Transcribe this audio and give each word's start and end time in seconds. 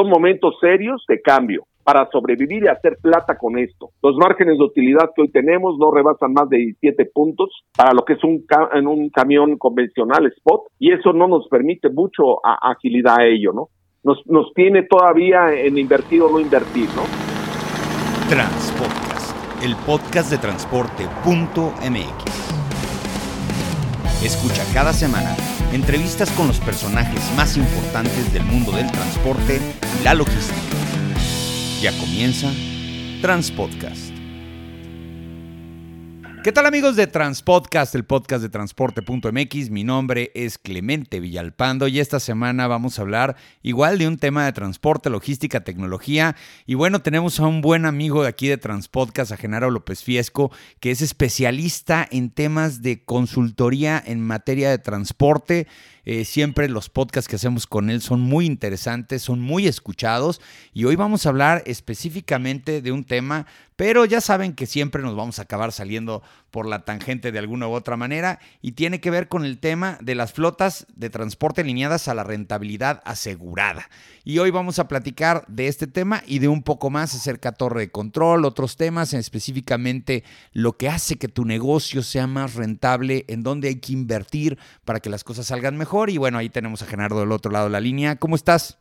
Son 0.00 0.08
momentos 0.08 0.54
serios 0.62 1.04
de 1.08 1.20
cambio 1.20 1.66
para 1.84 2.08
sobrevivir 2.10 2.64
y 2.64 2.68
hacer 2.68 2.96
plata 3.02 3.36
con 3.36 3.58
esto. 3.58 3.90
Los 4.02 4.16
márgenes 4.16 4.56
de 4.56 4.64
utilidad 4.64 5.10
que 5.14 5.20
hoy 5.20 5.30
tenemos 5.30 5.76
no 5.78 5.90
rebasan 5.90 6.32
más 6.32 6.48
de 6.48 6.56
17 6.56 7.04
puntos 7.12 7.50
para 7.76 7.92
lo 7.92 8.02
que 8.06 8.14
es 8.14 8.24
un, 8.24 8.46
en 8.72 8.86
un 8.86 9.10
camión 9.10 9.58
convencional 9.58 10.24
spot 10.38 10.62
y 10.78 10.90
eso 10.94 11.12
no 11.12 11.28
nos 11.28 11.46
permite 11.48 11.90
mucho 11.90 12.40
agilidad 12.42 13.18
a 13.18 13.26
ello, 13.26 13.52
¿no? 13.52 13.68
Nos, 14.02 14.26
nos 14.26 14.54
tiene 14.54 14.84
todavía 14.84 15.52
en 15.52 15.76
invertir 15.76 16.22
o 16.22 16.30
no 16.30 16.40
invertir, 16.40 16.88
¿no? 16.96 17.02
Transpodcast, 18.30 19.36
el 19.62 19.76
podcast 19.84 20.30
de 20.30 20.38
transporte.mx. 20.38 21.04
Escucha 24.24 24.64
cada 24.72 24.94
semana 24.94 25.36
entrevistas 25.72 26.30
con 26.32 26.48
los 26.48 26.58
personajes 26.58 27.20
más 27.36 27.56
importantes 27.56 28.32
del 28.32 28.44
mundo 28.44 28.72
del 28.72 28.90
transporte 28.90 29.60
y 30.00 30.04
la 30.04 30.14
logística. 30.14 30.60
Ya 31.80 31.92
comienza 31.98 32.50
Transpodcast. 33.22 34.19
¿Qué 36.42 36.52
tal 36.52 36.64
amigos 36.64 36.96
de 36.96 37.06
Transpodcast, 37.06 37.94
el 37.94 38.06
podcast 38.06 38.42
de 38.42 38.48
transporte.mx? 38.48 39.68
Mi 39.68 39.84
nombre 39.84 40.30
es 40.34 40.56
Clemente 40.56 41.20
Villalpando 41.20 41.86
y 41.86 42.00
esta 42.00 42.18
semana 42.18 42.66
vamos 42.66 42.98
a 42.98 43.02
hablar 43.02 43.36
igual 43.62 43.98
de 43.98 44.08
un 44.08 44.16
tema 44.16 44.46
de 44.46 44.52
transporte, 44.54 45.10
logística, 45.10 45.64
tecnología. 45.64 46.36
Y 46.64 46.76
bueno, 46.76 47.02
tenemos 47.02 47.38
a 47.40 47.46
un 47.46 47.60
buen 47.60 47.84
amigo 47.84 48.22
de 48.22 48.30
aquí 48.30 48.48
de 48.48 48.56
Transpodcast, 48.56 49.32
a 49.32 49.36
Genaro 49.36 49.70
López 49.70 50.02
Fiesco, 50.02 50.50
que 50.80 50.90
es 50.90 51.02
especialista 51.02 52.08
en 52.10 52.30
temas 52.30 52.80
de 52.80 53.04
consultoría 53.04 54.02
en 54.02 54.26
materia 54.26 54.70
de 54.70 54.78
transporte. 54.78 55.66
Eh, 56.12 56.24
siempre 56.24 56.68
los 56.68 56.88
podcasts 56.88 57.28
que 57.28 57.36
hacemos 57.36 57.68
con 57.68 57.88
él 57.88 58.02
son 58.02 58.20
muy 58.20 58.44
interesantes, 58.44 59.22
son 59.22 59.40
muy 59.40 59.68
escuchados 59.68 60.40
y 60.74 60.84
hoy 60.84 60.96
vamos 60.96 61.24
a 61.24 61.28
hablar 61.28 61.62
específicamente 61.66 62.82
de 62.82 62.90
un 62.90 63.04
tema, 63.04 63.46
pero 63.76 64.04
ya 64.04 64.20
saben 64.20 64.54
que 64.54 64.66
siempre 64.66 65.02
nos 65.02 65.14
vamos 65.14 65.38
a 65.38 65.42
acabar 65.42 65.70
saliendo 65.70 66.20
por 66.50 66.66
la 66.66 66.84
tangente 66.84 67.32
de 67.32 67.38
alguna 67.38 67.68
u 67.68 67.72
otra 67.72 67.96
manera 67.96 68.38
y 68.60 68.72
tiene 68.72 69.00
que 69.00 69.10
ver 69.10 69.28
con 69.28 69.44
el 69.44 69.58
tema 69.58 69.98
de 70.00 70.14
las 70.14 70.32
flotas 70.32 70.86
de 70.94 71.10
transporte 71.10 71.60
alineadas 71.60 72.08
a 72.08 72.14
la 72.14 72.24
rentabilidad 72.24 73.00
asegurada. 73.04 73.88
Y 74.24 74.38
hoy 74.38 74.50
vamos 74.50 74.78
a 74.78 74.88
platicar 74.88 75.44
de 75.48 75.66
este 75.66 75.86
tema 75.86 76.22
y 76.26 76.38
de 76.38 76.48
un 76.48 76.62
poco 76.62 76.90
más 76.90 77.14
acerca 77.14 77.52
de 77.52 77.56
torre 77.56 77.80
de 77.80 77.90
control, 77.90 78.44
otros 78.44 78.76
temas, 78.76 79.14
específicamente 79.14 80.24
lo 80.52 80.72
que 80.72 80.88
hace 80.88 81.18
que 81.18 81.28
tu 81.28 81.44
negocio 81.44 82.02
sea 82.02 82.26
más 82.26 82.54
rentable, 82.54 83.24
en 83.28 83.42
dónde 83.42 83.68
hay 83.68 83.80
que 83.80 83.92
invertir 83.92 84.58
para 84.84 85.00
que 85.00 85.10
las 85.10 85.24
cosas 85.24 85.46
salgan 85.46 85.76
mejor. 85.76 86.10
Y 86.10 86.18
bueno, 86.18 86.38
ahí 86.38 86.48
tenemos 86.48 86.82
a 86.82 86.86
Genardo 86.86 87.20
del 87.20 87.32
otro 87.32 87.50
lado 87.50 87.66
de 87.66 87.72
la 87.72 87.80
línea. 87.80 88.16
¿Cómo 88.16 88.36
estás? 88.36 88.80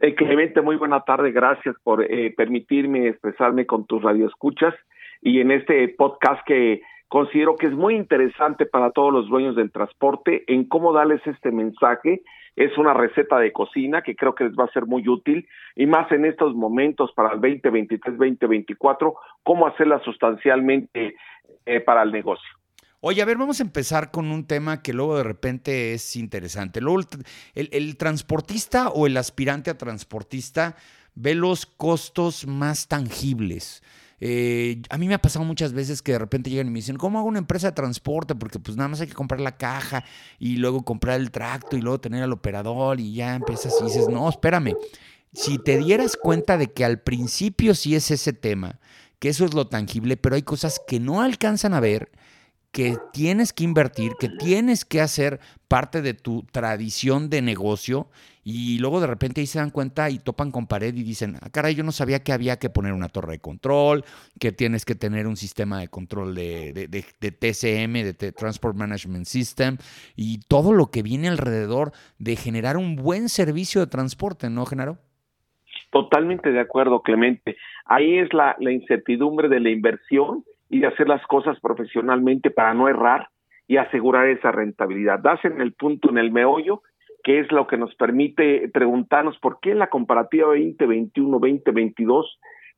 Eh, 0.00 0.14
muy 0.62 0.76
buena 0.76 1.00
tarde. 1.00 1.32
Gracias 1.32 1.76
por 1.82 2.04
eh, 2.04 2.32
permitirme 2.36 3.08
expresarme 3.08 3.66
con 3.66 3.86
tus 3.86 4.02
radioescuchas 4.02 4.74
y 5.20 5.40
en 5.40 5.50
este 5.50 5.88
podcast 5.88 6.44
que 6.46 6.82
considero 7.08 7.56
que 7.56 7.66
es 7.66 7.72
muy 7.72 7.96
interesante 7.96 8.66
para 8.66 8.90
todos 8.90 9.12
los 9.12 9.28
dueños 9.28 9.56
del 9.56 9.72
transporte 9.72 10.44
en 10.46 10.64
cómo 10.68 10.92
darles 10.92 11.26
este 11.26 11.50
mensaje. 11.50 12.22
Es 12.54 12.76
una 12.76 12.92
receta 12.92 13.38
de 13.38 13.52
cocina 13.52 14.02
que 14.02 14.16
creo 14.16 14.34
que 14.34 14.44
les 14.44 14.54
va 14.54 14.64
a 14.64 14.72
ser 14.72 14.86
muy 14.86 15.08
útil 15.08 15.48
y 15.76 15.86
más 15.86 16.10
en 16.12 16.24
estos 16.24 16.54
momentos 16.54 17.12
para 17.12 17.32
el 17.32 17.40
2023-2024, 17.40 19.14
cómo 19.44 19.66
hacerla 19.66 20.00
sustancialmente 20.04 21.14
eh, 21.66 21.80
para 21.80 22.02
el 22.02 22.12
negocio. 22.12 22.48
Oye, 23.00 23.22
a 23.22 23.26
ver, 23.26 23.36
vamos 23.36 23.60
a 23.60 23.62
empezar 23.62 24.10
con 24.10 24.32
un 24.32 24.44
tema 24.44 24.82
que 24.82 24.92
luego 24.92 25.16
de 25.16 25.22
repente 25.22 25.94
es 25.94 26.16
interesante. 26.16 26.80
Luego, 26.80 27.02
el 27.54 27.96
transportista 27.96 28.88
o 28.88 29.06
el 29.06 29.16
aspirante 29.16 29.70
a 29.70 29.78
transportista 29.78 30.74
ve 31.14 31.36
los 31.36 31.64
costos 31.64 32.44
más 32.48 32.88
tangibles. 32.88 33.84
Eh, 34.20 34.82
a 34.90 34.98
mí 34.98 35.06
me 35.06 35.14
ha 35.14 35.22
pasado 35.22 35.44
muchas 35.44 35.72
veces 35.72 36.02
que 36.02 36.12
de 36.12 36.18
repente 36.18 36.50
llegan 36.50 36.66
y 36.66 36.70
me 36.70 36.78
dicen, 36.78 36.96
¿cómo 36.96 37.18
hago 37.18 37.28
una 37.28 37.38
empresa 37.38 37.68
de 37.68 37.72
transporte? 37.72 38.34
Porque 38.34 38.58
pues 38.58 38.76
nada 38.76 38.88
más 38.88 39.00
hay 39.00 39.06
que 39.06 39.14
comprar 39.14 39.40
la 39.40 39.56
caja 39.56 40.04
y 40.38 40.56
luego 40.56 40.84
comprar 40.84 41.20
el 41.20 41.30
tracto 41.30 41.76
y 41.76 41.80
luego 41.80 42.00
tener 42.00 42.22
al 42.22 42.32
operador 42.32 43.00
y 43.00 43.14
ya 43.14 43.34
empiezas 43.34 43.74
y 43.80 43.84
dices, 43.84 44.08
no, 44.08 44.28
espérame. 44.28 44.74
Si 45.32 45.58
te 45.58 45.78
dieras 45.78 46.16
cuenta 46.16 46.56
de 46.56 46.72
que 46.72 46.84
al 46.84 47.00
principio 47.00 47.74
sí 47.74 47.94
es 47.94 48.10
ese 48.10 48.32
tema, 48.32 48.80
que 49.18 49.28
eso 49.28 49.44
es 49.44 49.54
lo 49.54 49.68
tangible, 49.68 50.16
pero 50.16 50.36
hay 50.36 50.42
cosas 50.42 50.80
que 50.86 51.00
no 51.00 51.20
alcanzan 51.20 51.74
a 51.74 51.80
ver 51.80 52.10
que 52.78 52.94
tienes 53.12 53.52
que 53.52 53.64
invertir, 53.64 54.12
que 54.20 54.28
tienes 54.28 54.84
que 54.84 55.00
hacer 55.00 55.40
parte 55.66 56.00
de 56.00 56.14
tu 56.14 56.44
tradición 56.52 57.28
de 57.28 57.42
negocio 57.42 58.06
y 58.44 58.78
luego 58.78 59.00
de 59.00 59.08
repente 59.08 59.40
ahí 59.40 59.48
se 59.48 59.58
dan 59.58 59.70
cuenta 59.70 60.08
y 60.10 60.20
topan 60.20 60.52
con 60.52 60.68
pared 60.68 60.94
y 60.94 61.02
dicen, 61.02 61.34
ah, 61.42 61.48
caray, 61.50 61.74
yo 61.74 61.82
no 61.82 61.90
sabía 61.90 62.22
que 62.22 62.30
había 62.32 62.60
que 62.60 62.70
poner 62.70 62.92
una 62.92 63.08
torre 63.08 63.32
de 63.32 63.38
control, 63.40 64.04
que 64.38 64.52
tienes 64.52 64.84
que 64.84 64.94
tener 64.94 65.26
un 65.26 65.36
sistema 65.36 65.80
de 65.80 65.88
control 65.88 66.36
de, 66.36 66.86
de, 66.88 67.32
TCM, 67.32 67.94
de 68.16 68.30
Transport 68.30 68.76
Management 68.76 69.26
System, 69.26 69.78
y 70.14 70.38
todo 70.46 70.72
lo 70.72 70.86
que 70.86 71.02
viene 71.02 71.26
alrededor 71.26 71.90
de 72.20 72.36
generar 72.36 72.76
un 72.76 72.94
buen 72.94 73.28
servicio 73.28 73.80
de 73.80 73.88
transporte, 73.88 74.50
¿no, 74.50 74.66
Genaro? 74.66 74.98
Totalmente 75.90 76.52
de 76.52 76.60
acuerdo, 76.60 77.02
Clemente. 77.02 77.56
Ahí 77.86 78.18
es 78.18 78.32
la 78.32 78.54
incertidumbre 78.70 79.48
de 79.48 79.58
la 79.58 79.70
inversión 79.70 80.44
y 80.68 80.80
de 80.80 80.86
hacer 80.86 81.08
las 81.08 81.24
cosas 81.26 81.58
profesionalmente 81.60 82.50
para 82.50 82.74
no 82.74 82.88
errar 82.88 83.28
y 83.66 83.76
asegurar 83.76 84.26
esa 84.28 84.50
rentabilidad. 84.50 85.20
Das 85.20 85.44
en 85.44 85.60
el 85.60 85.72
punto, 85.72 86.10
en 86.10 86.18
el 86.18 86.30
meollo, 86.32 86.82
que 87.22 87.40
es 87.40 87.50
lo 87.52 87.66
que 87.66 87.76
nos 87.76 87.94
permite 87.96 88.68
preguntarnos 88.72 89.38
por 89.38 89.60
qué 89.60 89.72
en 89.72 89.78
la 89.78 89.88
comparativa 89.88 90.54
2021-2022 90.54 92.24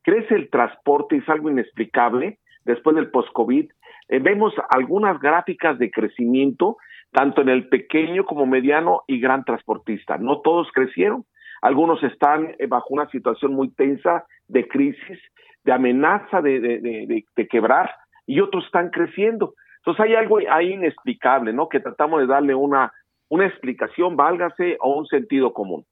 crece 0.02 0.34
el 0.34 0.50
transporte, 0.50 1.16
es 1.16 1.28
algo 1.28 1.50
inexplicable 1.50 2.38
después 2.64 2.96
del 2.96 3.10
post-COVID. 3.10 3.70
Eh, 4.08 4.18
vemos 4.18 4.54
algunas 4.70 5.20
gráficas 5.20 5.78
de 5.78 5.90
crecimiento, 5.90 6.78
tanto 7.12 7.42
en 7.42 7.48
el 7.48 7.68
pequeño 7.68 8.24
como 8.24 8.46
mediano 8.46 9.02
y 9.06 9.20
gran 9.20 9.44
transportista. 9.44 10.16
No 10.18 10.40
todos 10.40 10.68
crecieron, 10.72 11.24
algunos 11.62 12.02
están 12.02 12.54
eh, 12.58 12.66
bajo 12.66 12.88
una 12.90 13.08
situación 13.10 13.54
muy 13.54 13.70
tensa 13.70 14.24
de 14.48 14.66
crisis, 14.66 15.18
de 15.65 15.72
amenaza 15.72 16.41
de, 16.41 16.60
de, 16.60 17.25
de 17.37 17.48
quebrar, 17.48 17.91
y 18.26 18.41
otros 18.41 18.65
están 18.65 18.91
creciendo. 18.91 19.54
Entonces 19.78 20.04
hay 20.04 20.15
algo 20.15 20.38
ahí 20.50 20.72
inexplicable, 20.72 21.53
¿no? 21.53 21.69
Que 21.69 21.81
tratamos 21.81 22.21
de 22.21 22.26
darle 22.26 22.54
una 22.54 22.93
una 23.31 23.47
explicación, 23.47 24.16
válgase, 24.16 24.76
o 24.81 24.99
un 24.99 25.06
sentido 25.06 25.54
común. 25.54 25.87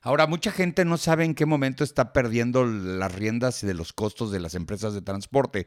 Ahora, 0.00 0.28
mucha 0.28 0.52
gente 0.52 0.84
no 0.84 0.96
sabe 0.96 1.24
en 1.24 1.34
qué 1.34 1.44
momento 1.44 1.82
está 1.82 2.12
perdiendo 2.12 2.64
las 2.64 3.12
riendas 3.12 3.66
de 3.66 3.74
los 3.74 3.92
costos 3.92 4.30
de 4.30 4.38
las 4.38 4.54
empresas 4.54 4.94
de 4.94 5.02
transporte. 5.02 5.66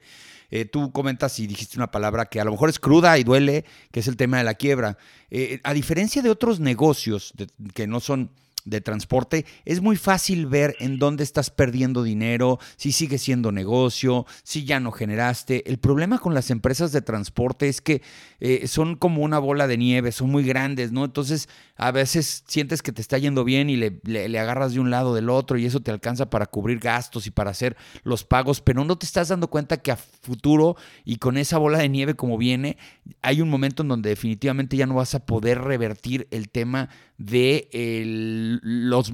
Eh, 0.49 0.63
tú 0.63 0.93
comentas 0.93 1.37
y 1.39 1.47
dijiste 1.47 1.77
una 1.77 1.91
palabra 1.91 2.25
que 2.25 2.39
a 2.39 2.45
lo 2.45 2.51
mejor 2.51 2.69
es 2.69 2.79
cruda 2.79 3.17
y 3.19 3.25
duele, 3.25 3.65
que 3.91 3.99
es 3.99 4.07
el 4.07 4.15
tema 4.15 4.37
de 4.37 4.45
la 4.45 4.53
quiebra. 4.53 4.97
Eh, 5.29 5.59
a 5.65 5.73
diferencia 5.73 6.21
de 6.21 6.29
otros 6.29 6.61
negocios 6.61 7.33
que 7.75 7.87
no 7.87 7.99
son 7.99 8.31
de 8.65 8.81
transporte, 8.81 9.45
es 9.65 9.81
muy 9.81 9.95
fácil 9.95 10.45
ver 10.45 10.75
en 10.79 10.99
dónde 10.99 11.23
estás 11.23 11.49
perdiendo 11.49 12.03
dinero, 12.03 12.59
si 12.75 12.91
sigue 12.91 13.17
siendo 13.17 13.51
negocio, 13.51 14.25
si 14.43 14.65
ya 14.65 14.79
no 14.79 14.91
generaste. 14.91 15.69
El 15.69 15.77
problema 15.77 16.19
con 16.19 16.33
las 16.33 16.51
empresas 16.51 16.91
de 16.91 17.01
transporte 17.01 17.67
es 17.67 17.81
que 17.81 18.01
eh, 18.39 18.67
son 18.67 18.95
como 18.95 19.23
una 19.23 19.39
bola 19.39 19.67
de 19.67 19.77
nieve, 19.77 20.11
son 20.11 20.29
muy 20.29 20.43
grandes, 20.43 20.91
¿no? 20.91 21.05
Entonces 21.05 21.49
a 21.75 21.91
veces 21.91 22.43
sientes 22.47 22.81
que 22.81 22.91
te 22.91 23.01
está 23.01 23.17
yendo 23.17 23.43
bien 23.43 23.69
y 23.69 23.75
le, 23.75 24.39
agarras 24.39 24.73
de 24.73 24.79
un 24.79 24.91
lado 24.91 25.15
del 25.15 25.29
otro 25.29 25.57
y 25.57 25.65
eso 25.65 25.79
te 25.79 25.91
alcanza 25.91 26.29
para 26.29 26.45
cubrir 26.45 26.79
gastos 26.79 27.27
y 27.27 27.31
para 27.31 27.51
hacer 27.51 27.75
los 28.03 28.23
pagos, 28.23 28.61
pero 28.61 28.85
no 28.85 28.97
te 28.97 29.05
estás 29.05 29.29
dando 29.29 29.49
cuenta 29.49 29.77
que 29.77 29.91
a 29.91 29.95
futuro 29.95 30.75
y 31.03 31.17
con 31.17 31.37
esa 31.37 31.57
bola 31.57 31.79
de 31.79 31.89
nieve 31.89 32.15
como 32.15 32.37
viene, 32.37 32.77
hay 33.21 33.41
un 33.41 33.49
momento 33.49 33.81
en 33.81 33.89
donde 33.89 34.09
definitivamente 34.09 34.77
ya 34.77 34.85
no 34.85 34.95
vas 34.95 35.15
a 35.15 35.25
poder 35.25 35.61
revertir 35.61 36.27
el 36.31 36.49
tema 36.49 36.89
de 37.17 37.69
los 38.61 39.11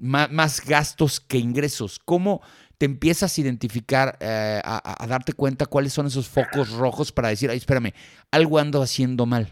más 0.00 0.64
gastos 0.66 1.20
que 1.20 1.38
ingresos. 1.38 1.98
¿Cómo 1.98 2.40
te 2.78 2.86
empiezas 2.86 3.36
a 3.36 3.40
identificar, 3.40 4.16
eh, 4.20 4.60
a, 4.64 5.06
darte 5.08 5.32
cuenta 5.32 5.66
cuáles 5.66 5.92
son 5.92 6.06
esos 6.06 6.28
focos 6.28 6.76
rojos 6.78 7.12
para 7.12 7.28
decir, 7.28 7.50
ay, 7.50 7.56
espérame, 7.56 7.92
algo 8.30 8.58
ando 8.58 8.80
haciendo 8.80 9.26
mal? 9.26 9.48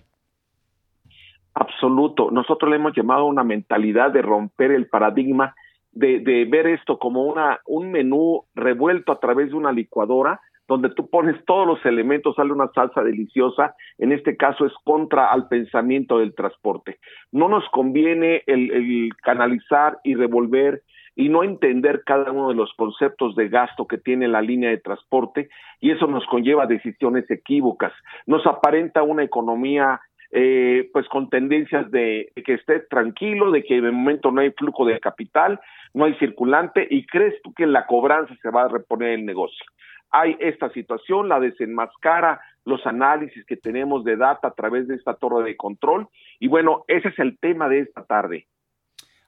Absoluto. 1.54 2.30
Nosotros 2.30 2.70
le 2.70 2.76
hemos 2.76 2.94
llamado 2.94 3.26
una 3.26 3.42
mentalidad 3.42 4.12
de 4.12 4.22
romper 4.22 4.70
el 4.70 4.88
paradigma, 4.88 5.54
de, 5.92 6.20
de 6.20 6.44
ver 6.44 6.66
esto 6.66 6.98
como 6.98 7.24
una, 7.24 7.60
un 7.66 7.90
menú 7.90 8.44
revuelto 8.54 9.10
a 9.10 9.18
través 9.18 9.48
de 9.50 9.56
una 9.56 9.72
licuadora 9.72 10.40
donde 10.68 10.90
tú 10.90 11.08
pones 11.08 11.36
todos 11.44 11.66
los 11.66 11.84
elementos, 11.86 12.34
sale 12.36 12.52
una 12.52 12.70
salsa 12.74 13.02
deliciosa, 13.02 13.74
en 13.98 14.12
este 14.12 14.36
caso 14.36 14.66
es 14.66 14.72
contra 14.84 15.30
al 15.30 15.48
pensamiento 15.48 16.18
del 16.18 16.34
transporte. 16.34 16.98
No 17.32 17.48
nos 17.48 17.68
conviene 17.70 18.42
el, 18.46 19.10
canalizar 19.22 19.98
y 20.02 20.14
revolver 20.14 20.82
y 21.14 21.28
no 21.28 21.44
entender 21.44 22.02
cada 22.04 22.30
uno 22.32 22.48
de 22.48 22.54
los 22.54 22.72
conceptos 22.74 23.34
de 23.36 23.48
gasto 23.48 23.86
que 23.86 23.98
tiene 23.98 24.28
la 24.28 24.42
línea 24.42 24.70
de 24.70 24.78
transporte 24.78 25.48
y 25.80 25.90
eso 25.90 26.06
nos 26.06 26.26
conlleva 26.26 26.66
decisiones 26.66 27.30
equívocas. 27.30 27.92
Nos 28.26 28.46
aparenta 28.46 29.02
una 29.02 29.22
economía 29.22 30.00
eh, 30.32 30.90
pues 30.92 31.08
con 31.08 31.30
tendencias 31.30 31.90
de, 31.90 32.32
que 32.44 32.54
esté 32.54 32.80
tranquilo, 32.80 33.52
de 33.52 33.62
que 33.62 33.80
de 33.80 33.92
momento 33.92 34.32
no 34.32 34.40
hay 34.40 34.50
flujo 34.50 34.84
de 34.84 34.98
capital, 34.98 35.60
no 35.94 36.04
hay 36.04 36.14
circulante 36.14 36.86
y 36.90 37.06
crees 37.06 37.40
tú 37.42 37.54
que 37.54 37.62
en 37.62 37.72
la 37.72 37.86
cobranza 37.86 38.34
se 38.42 38.50
va 38.50 38.64
a 38.64 38.68
reponer 38.68 39.10
el 39.10 39.24
negocio. 39.24 39.64
Hay 40.10 40.36
esta 40.40 40.70
situación, 40.70 41.28
la 41.28 41.40
desenmascara 41.40 42.40
los 42.64 42.84
análisis 42.84 43.44
que 43.46 43.56
tenemos 43.56 44.04
de 44.04 44.16
data 44.16 44.48
a 44.48 44.54
través 44.54 44.88
de 44.88 44.96
esta 44.96 45.14
torre 45.14 45.44
de 45.44 45.56
control 45.56 46.08
y 46.40 46.48
bueno, 46.48 46.84
ese 46.88 47.08
es 47.08 47.18
el 47.18 47.38
tema 47.38 47.68
de 47.68 47.80
esta 47.80 48.04
tarde. 48.04 48.48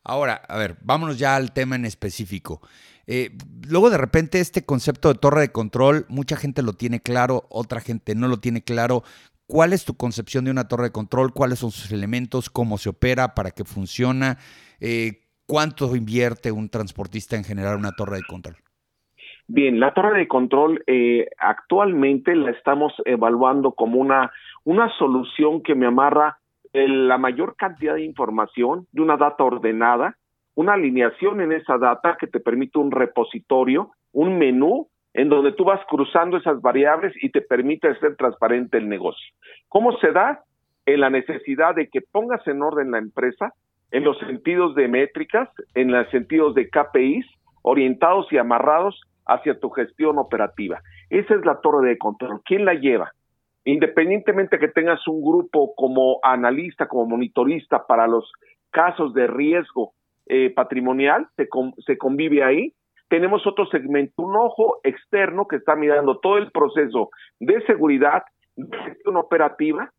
Ahora, 0.05 0.43
a 0.49 0.57
ver, 0.59 0.77
vámonos 0.83 1.19
ya 1.19 1.37
al 1.37 1.53
tema 1.53 1.77
en 1.77 1.85
específico. 1.85 2.61
Eh, 3.07 3.31
luego 3.69 3.91
de 3.91 3.99
repente 3.99 4.41
este 4.41 4.65
concepto 4.65 5.09
de 5.09 5.19
torre 5.19 5.43
de 5.43 5.53
control, 5.53 6.05
mucha 6.09 6.37
gente 6.37 6.63
lo 6.63 6.73
tiene 6.73 7.01
claro, 7.01 7.47
otra 7.49 7.81
gente 7.81 8.15
no 8.15 8.27
lo 8.29 8.39
tiene 8.39 8.63
claro. 8.63 9.03
¿Cuál 9.47 9.73
es 9.73 9.85
tu 9.85 9.97
concepción 9.97 10.45
de 10.45 10.51
una 10.51 10.69
torre 10.69 10.85
de 10.85 10.93
control? 10.93 11.33
¿Cuáles 11.33 11.61
son 11.61 11.71
sus 11.71 11.91
elementos? 11.93 12.51
¿Cómo 12.51 12.77
se 12.77 12.91
opera? 12.91 13.35
¿Para 13.35 13.51
qué 13.51 13.65
funciona? 13.65 14.39
Eh, 14.81 15.23
¿Cuánto 15.47 15.95
invierte 15.97 16.53
un 16.53 16.69
transportista 16.69 17.37
en 17.37 17.45
generar 17.45 17.77
una 17.77 17.93
torre 17.93 18.17
de 18.17 18.25
control? 18.25 18.57
Bien, 19.51 19.81
la 19.81 19.95
torre 19.95 20.19
de 20.19 20.29
control 20.29 20.85
eh, 20.87 21.27
actualmente 21.39 22.37
la 22.37 22.51
estamos 22.51 22.93
evaluando 23.07 23.73
como 23.73 23.99
una, 23.99 24.31
una 24.65 24.91
solución 24.99 25.63
que 25.63 25.75
me 25.75 25.87
amarra 25.87 26.39
la 26.75 27.17
mayor 27.17 27.57
cantidad 27.57 27.95
de 27.95 28.05
información 28.05 28.87
de 28.93 29.01
una 29.01 29.17
data 29.17 29.43
ordenada, 29.43 30.17
una 30.55 30.75
alineación 30.75 31.41
en 31.41 31.53
esa 31.53 31.79
data 31.79 32.19
que 32.21 32.27
te 32.27 32.41
permite 32.41 32.79
un 32.79 32.91
repositorio, 32.91 33.91
un 34.13 34.39
menú 34.39 34.89
en 35.15 35.31
donde 35.31 35.53
tú 35.53 35.65
vas 35.65 35.81
cruzando 35.89 36.37
esas 36.37 36.61
variables 36.61 37.15
y 37.23 37.31
te 37.31 37.41
permite 37.41 37.99
ser 38.01 38.17
transparente 38.17 38.77
el 38.77 38.87
negocio. 38.89 39.33
¿Cómo 39.69 39.97
se 39.99 40.13
da? 40.13 40.43
En 40.85 41.01
la 41.01 41.09
necesidad 41.09 41.75
de 41.75 41.89
que 41.89 42.03
pongas 42.03 42.47
en 42.47 42.63
orden 42.63 42.91
la 42.91 42.99
empresa 42.99 43.55
en 43.91 44.05
los 44.05 44.19
sentidos 44.19 44.75
de 44.75 44.89
métricas, 44.89 45.49
en 45.75 45.91
los 45.91 46.09
sentidos 46.11 46.55
de 46.55 46.69
KPIs, 46.69 47.27
orientados 47.63 48.31
y 48.31 48.37
amarrados 48.37 49.01
hacia 49.29 49.61
tu 49.61 49.71
gestión 49.71 50.19
operativa. 50.19 50.81
Esa 51.11 51.35
es 51.35 51.45
la 51.45 51.61
torre 51.61 51.89
de 51.89 51.99
control. 51.99 52.41
¿Quién 52.45 52.65
la 52.65 52.75
lleva? 52.75 53.13
Independientemente 53.65 54.59
que 54.59 54.69
tengas 54.69 55.07
un 55.07 55.23
grupo 55.23 55.75
como 55.77 56.19
analista, 56.23 56.89
como 56.89 57.07
monitorista 57.07 57.87
para 57.87 58.07
los 58.07 58.33
casos 58.71 59.13
de 59.15 59.27
riesgo 59.27 59.93
eh, 60.27 60.51
patrimonial, 60.51 61.29
se, 61.37 61.49
se 61.87 61.99
convive 61.99 62.43
ahí, 62.43 62.73
tenemos 63.09 63.47
otro 63.47 63.67
segmento, 63.67 64.23
un 64.23 64.37
ojo 64.37 64.81
externo 64.85 65.47
que 65.47 65.57
está 65.57 65.75
mirando 65.75 66.19
todo 66.19 66.37
el 66.39 66.51
proceso 66.51 67.11
de 67.41 67.63
seguridad, 67.63 68.23
de 68.57 68.77
gestión 68.85 69.17
operativa, 69.17 69.91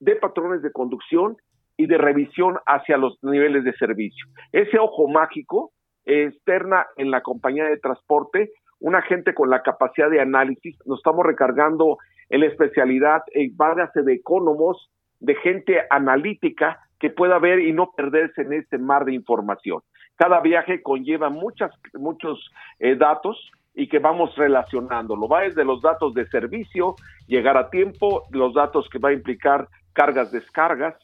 de 0.00 0.16
patrones 0.16 0.62
de 0.62 0.72
conducción 0.72 1.36
y 1.76 1.86
de 1.86 1.98
revisión 1.98 2.58
hacia 2.66 2.96
los 2.96 3.18
niveles 3.22 3.64
de 3.64 3.74
servicio. 3.74 4.26
Ese 4.52 4.78
ojo 4.78 5.08
mágico 5.08 5.72
externa 6.04 6.86
en 6.96 7.10
la 7.10 7.22
compañía 7.22 7.64
de 7.64 7.78
transporte, 7.78 8.50
una 8.84 9.00
gente 9.00 9.32
con 9.32 9.48
la 9.48 9.62
capacidad 9.62 10.10
de 10.10 10.20
análisis, 10.20 10.76
nos 10.84 10.98
estamos 10.98 11.24
recargando 11.24 11.96
en 12.28 12.40
la 12.40 12.46
especialidad 12.48 13.22
en 13.32 13.56
base 13.56 14.02
de 14.02 14.12
economos, 14.12 14.90
de 15.20 15.34
gente 15.36 15.80
analítica 15.88 16.80
que 17.00 17.08
pueda 17.08 17.38
ver 17.38 17.60
y 17.60 17.72
no 17.72 17.92
perderse 17.96 18.42
en 18.42 18.52
este 18.52 18.76
mar 18.76 19.06
de 19.06 19.14
información. 19.14 19.80
Cada 20.16 20.40
viaje 20.40 20.82
conlleva 20.82 21.30
muchas, 21.30 21.72
muchos 21.94 22.50
eh, 22.78 22.94
datos 22.94 23.50
y 23.74 23.88
que 23.88 24.00
vamos 24.00 24.36
relacionándolo. 24.36 25.28
Va 25.28 25.44
desde 25.44 25.64
los 25.64 25.80
datos 25.80 26.12
de 26.12 26.26
servicio, 26.26 26.94
llegar 27.26 27.56
a 27.56 27.70
tiempo, 27.70 28.24
los 28.32 28.52
datos 28.52 28.86
que 28.90 28.98
va 28.98 29.08
a 29.08 29.14
implicar 29.14 29.66
cargas, 29.94 30.30
descargas, 30.30 30.94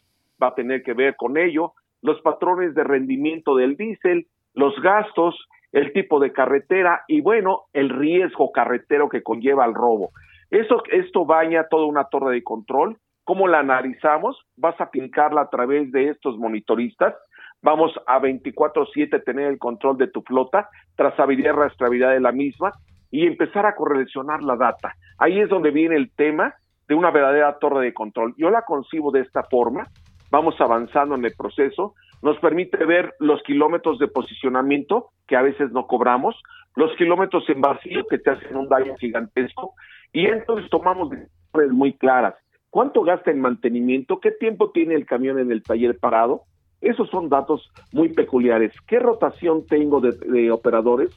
va 0.41 0.49
a 0.49 0.55
tener 0.55 0.83
que 0.83 0.93
ver 0.93 1.17
con 1.17 1.39
ello, 1.39 1.73
los 2.03 2.21
patrones 2.21 2.75
de 2.75 2.85
rendimiento 2.85 3.57
del 3.57 3.79
diésel, 3.79 4.27
los 4.53 4.79
gastos, 4.83 5.35
el 5.73 5.93
tipo 5.93 6.21
de 6.21 6.33
carretera 6.33 7.03
y 7.09 7.21
bueno, 7.21 7.63
el 7.73 7.89
riesgo 7.91 8.53
carretero 8.53 9.09
que 9.09 9.23
conlleva 9.23 9.65
el 9.65 9.75
robo. 9.75 10.11
Eso, 10.51 10.83
esto 10.91 11.25
baña 11.25 11.69
toda 11.71 11.87
una 11.87 12.05
torre 12.05 12.35
de 12.35 12.43
control. 12.43 12.97
¿Cómo 13.25 13.47
la 13.47 13.61
analizamos? 13.61 14.37
Vas 14.57 14.81
a 14.81 14.85
aplicarla 14.85 15.43
a 15.43 15.51
través 15.51 15.93
de 15.93 16.09
estos 16.09 16.37
monitoristas 16.39 17.15
vamos 17.63 17.93
a 18.07 18.19
24/7 18.19 19.21
tener 19.21 19.49
el 19.49 19.59
control 19.59 19.97
de 19.99 20.09
tu 20.09 20.23
flota, 20.23 20.69
trazabilidad 20.97 21.55
y 21.55 21.57
rastreabilidad 21.57 22.13
de 22.13 22.21
la 22.21 22.33
misma 22.33 22.73
y 23.11 23.27
empezar 23.27 23.67
a 23.67 23.75
correlacionar 23.75 24.43
la 24.43 24.57
data. 24.57 24.95
Ahí 25.19 25.41
es 25.41 25.49
donde 25.49 25.71
viene 25.71 25.97
el 25.97 26.13
tema 26.15 26.55
de 26.89 26.95
una 26.95 27.11
verdadera 27.11 27.59
torre 27.59 27.85
de 27.85 27.95
control. 27.95 28.35
Yo 28.37 28.51
la 28.51 28.63
concibo 28.63 29.11
de 29.11 29.21
esta 29.21 29.43
forma, 29.45 29.87
vamos 30.31 30.61
avanzando 30.61 31.15
en 31.15 31.25
el 31.25 31.35
proceso, 31.37 31.95
nos 32.23 32.39
permite 32.39 32.85
ver 32.85 33.15
los 33.19 33.43
kilómetros 33.43 33.99
de 33.99 34.09
posicionamiento 34.09 35.11
que 35.27 35.37
a 35.37 35.43
veces 35.43 35.73
no 35.73 35.87
cobramos, 35.87 36.37
los 36.77 36.95
kilómetros 36.97 37.49
en 37.49 37.61
vacío 37.61 38.07
que 38.09 38.19
te 38.19 38.31
hacen 38.31 38.57
un 38.57 38.69
daño 38.69 38.95
gigantesco 38.97 39.75
y 40.13 40.27
entonces 40.27 40.69
tomamos 40.71 41.11
decisiones 41.11 41.73
muy 41.73 41.93
claras. 41.95 42.35
¿Cuánto 42.69 43.03
gasta 43.03 43.31
en 43.31 43.41
mantenimiento? 43.41 44.21
¿Qué 44.21 44.31
tiempo 44.31 44.71
tiene 44.71 44.95
el 44.95 45.07
camión 45.07 45.39
en 45.39 45.51
el 45.51 45.63
taller 45.63 45.99
parado? 45.99 46.43
Esos 46.81 47.11
son 47.11 47.29
datos 47.29 47.69
muy 47.93 48.11
peculiares. 48.11 48.73
¿Qué 48.87 48.99
rotación 48.99 49.67
tengo 49.67 50.01
de, 50.01 50.51
operadores? 50.51 51.11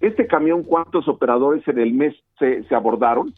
Este 0.00 0.26
camión, 0.26 0.64
¿cuántos 0.64 1.08
operadores 1.08 1.66
en 1.68 1.78
el 1.78 1.92
mes 1.92 2.14
se, 2.38 2.74
abordaron? 2.74 3.32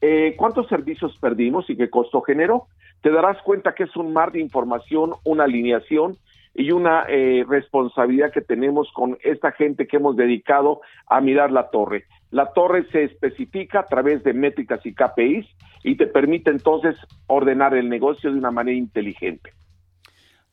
Eh, 0.00 0.34
¿Cuántos 0.36 0.66
servicios 0.68 1.16
perdimos 1.20 1.68
y 1.70 1.76
qué 1.76 1.88
costo 1.88 2.20
generó? 2.22 2.66
Te 3.02 3.10
darás 3.10 3.40
cuenta 3.42 3.74
que 3.74 3.84
es 3.84 3.96
un 3.96 4.12
mar 4.12 4.32
de 4.32 4.40
información, 4.40 5.12
una 5.24 5.44
alineación 5.44 6.16
y 6.54 6.72
una 6.72 7.04
eh, 7.08 7.44
responsabilidad 7.48 8.32
que 8.32 8.40
tenemos 8.40 8.88
con 8.92 9.18
esta 9.22 9.52
gente 9.52 9.86
que 9.86 9.96
hemos 9.96 10.16
dedicado 10.16 10.80
a 11.06 11.20
mirar 11.20 11.52
la 11.52 11.70
torre. 11.70 12.04
La 12.30 12.52
torre 12.52 12.86
se 12.90 13.04
especifica 13.04 13.80
a 13.80 13.86
través 13.86 14.22
de 14.24 14.32
métricas 14.32 14.84
y 14.84 14.94
KPIs 14.94 15.46
y 15.82 15.96
te 15.96 16.06
permite 16.06 16.50
entonces 16.50 16.96
ordenar 17.26 17.74
el 17.74 17.88
negocio 17.88 18.32
de 18.32 18.38
una 18.38 18.50
manera 18.50 18.76
inteligente. 18.76 19.52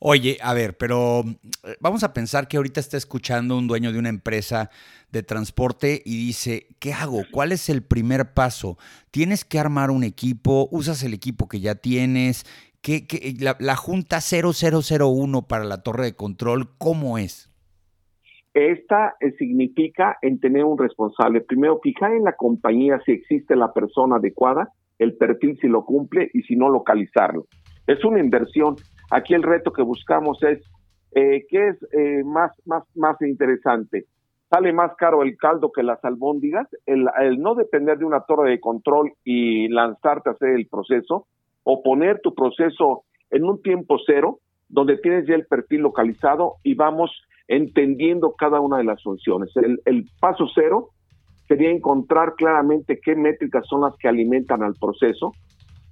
Oye, 0.00 0.38
a 0.42 0.54
ver, 0.54 0.76
pero 0.76 1.24
eh, 1.64 1.76
vamos 1.80 2.04
a 2.04 2.12
pensar 2.12 2.46
que 2.46 2.56
ahorita 2.56 2.78
está 2.78 2.96
escuchando 2.96 3.58
un 3.58 3.66
dueño 3.66 3.92
de 3.92 3.98
una 3.98 4.08
empresa 4.08 4.70
de 5.10 5.24
transporte 5.24 6.02
y 6.04 6.16
dice, 6.16 6.68
¿qué 6.78 6.92
hago? 6.92 7.22
¿Cuál 7.32 7.50
es 7.50 7.68
el 7.68 7.82
primer 7.82 8.32
paso? 8.32 8.78
¿Tienes 9.10 9.44
que 9.44 9.58
armar 9.58 9.90
un 9.90 10.04
equipo? 10.04 10.68
¿Usas 10.70 11.02
el 11.02 11.14
equipo 11.14 11.48
que 11.48 11.58
ya 11.58 11.74
tienes? 11.74 12.46
¿Qué, 12.88 13.34
la, 13.38 13.54
la, 13.60 13.76
Junta 13.76 14.20
0001 14.20 15.42
para 15.42 15.64
la 15.64 15.82
torre 15.82 16.04
de 16.04 16.16
control, 16.16 16.70
¿cómo 16.78 17.18
es? 17.18 17.52
Esta 18.54 19.14
eh, 19.20 19.32
significa 19.32 20.16
en 20.22 20.40
tener 20.40 20.64
un 20.64 20.78
responsable. 20.78 21.42
Primero, 21.42 21.80
fijar 21.82 22.12
en 22.12 22.24
la 22.24 22.32
compañía 22.32 22.98
si 23.04 23.12
existe 23.12 23.56
la 23.56 23.74
persona 23.74 24.16
adecuada, 24.16 24.72
el 24.98 25.14
perfil 25.18 25.58
si 25.60 25.68
lo 25.68 25.84
cumple 25.84 26.30
y 26.32 26.42
si 26.44 26.56
no 26.56 26.70
localizarlo. 26.70 27.44
Es 27.86 28.02
una 28.06 28.20
inversión. 28.20 28.76
Aquí 29.10 29.34
el 29.34 29.42
reto 29.42 29.70
que 29.70 29.82
buscamos 29.82 30.42
es, 30.42 30.58
eh, 31.12 31.44
¿qué 31.50 31.68
es 31.68 31.76
eh, 31.92 32.24
más, 32.24 32.52
más, 32.64 32.84
más 32.96 33.20
interesante? 33.20 34.06
¿Sale 34.48 34.72
más 34.72 34.96
caro 34.96 35.22
el 35.22 35.36
caldo 35.36 35.72
que 35.72 35.82
las 35.82 36.02
albóndigas? 36.06 36.66
El, 36.86 37.06
el 37.20 37.38
no 37.38 37.54
depender 37.54 37.98
de 37.98 38.06
una 38.06 38.22
torre 38.22 38.50
de 38.50 38.60
control 38.60 39.12
y 39.24 39.68
lanzarte 39.68 40.30
a 40.30 40.32
hacer 40.32 40.50
el 40.50 40.68
proceso, 40.68 41.26
o 41.70 41.82
poner 41.82 42.18
tu 42.22 42.34
proceso 42.34 43.04
en 43.28 43.44
un 43.44 43.60
tiempo 43.60 43.98
cero, 44.06 44.38
donde 44.70 44.96
tienes 44.96 45.26
ya 45.26 45.34
el 45.34 45.44
perfil 45.44 45.82
localizado 45.82 46.54
y 46.62 46.72
vamos 46.72 47.10
entendiendo 47.46 48.32
cada 48.32 48.58
una 48.58 48.78
de 48.78 48.84
las 48.84 49.02
funciones. 49.02 49.54
El, 49.54 49.78
el, 49.84 50.08
paso 50.18 50.46
cero 50.54 50.88
sería 51.46 51.70
encontrar 51.70 52.36
claramente 52.36 52.98
qué 53.04 53.14
métricas 53.14 53.66
son 53.68 53.82
las 53.82 53.94
que 53.98 54.08
alimentan 54.08 54.62
al 54.62 54.76
proceso, 54.80 55.32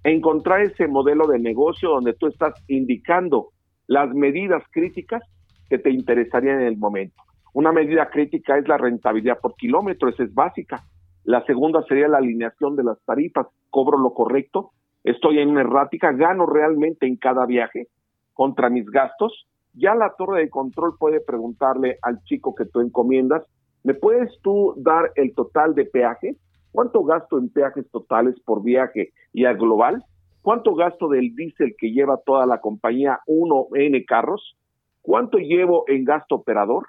encontrar 0.03 0.63
ese 0.63 0.89
modelo 0.89 1.27
de 1.27 1.41
negocio 1.41 1.91
donde 1.91 2.15
tú 2.15 2.29
estás 2.29 2.55
indicando 2.69 3.49
las 3.87 4.09
medidas 4.15 4.63
críticas 4.71 5.23
que 5.69 5.77
te 5.77 5.91
interesarían 5.91 6.63
en 6.63 6.69
el 6.69 6.79
momento. 6.79 7.23
Una 7.53 7.71
medida 7.71 8.09
crítica 8.09 8.57
es 8.57 8.67
la 8.67 8.79
rentabilidad 8.79 9.41
por 9.41 9.57
kilómetro, 9.57 10.09
esa 10.09 10.23
es 10.23 10.33
básica. 10.33 10.85
La 11.25 11.45
segunda 11.45 11.83
sería 11.87 12.09
la 12.09 12.17
alineación 12.17 12.77
de 12.77 12.85
las 12.85 12.99
tarifas, 13.05 13.47
cobro 13.69 13.99
lo 13.99 14.15
correcto, 14.15 14.71
estoy 15.07 15.39
en 15.39 15.51
una 15.51 15.61
errática, 15.61 16.13
gano 16.13 16.47
realmente 16.47 17.07
en 17.07 17.17
cada 17.17 17.47
viaje 17.47 17.87
contra 18.35 18.69
mis 18.69 18.87
gastos. 18.87 19.47
Ya 19.73 19.95
la 19.95 20.15
torre 20.19 20.41
de 20.41 20.51
control 20.51 20.97
puede 20.99 21.21
preguntarle 21.21 21.99
al 22.03 22.23
chico 22.25 22.55
que 22.55 22.65
tú 22.65 22.81
encomiendas, 22.81 23.45
¿me 23.85 23.95
puedes 23.95 24.31
tú 24.43 24.75
dar 24.77 25.13
el 25.15 25.33
total 25.35 25.75
de 25.75 25.85
peaje? 25.85 26.37
¿Cuánto 26.73 27.05
gasto 27.05 27.39
en 27.39 27.51
peajes 27.51 27.89
totales 27.91 28.35
por 28.45 28.63
viaje 28.63 29.13
y 29.33 29.45
al 29.45 29.57
global? 29.57 30.03
¿Cuánto 30.43 30.75
gasto 30.75 31.09
del 31.09 31.35
diésel 31.35 31.75
que 31.79 31.93
lleva 31.93 32.21
toda 32.25 32.45
la 32.45 32.61
compañía 32.61 33.21
1N 33.27 34.05
carros? 34.07 34.57
¿Cuánto 35.03 35.39
llevo 35.39 35.85
en 35.87 36.05
gasto 36.05 36.35
operador? 36.35 36.89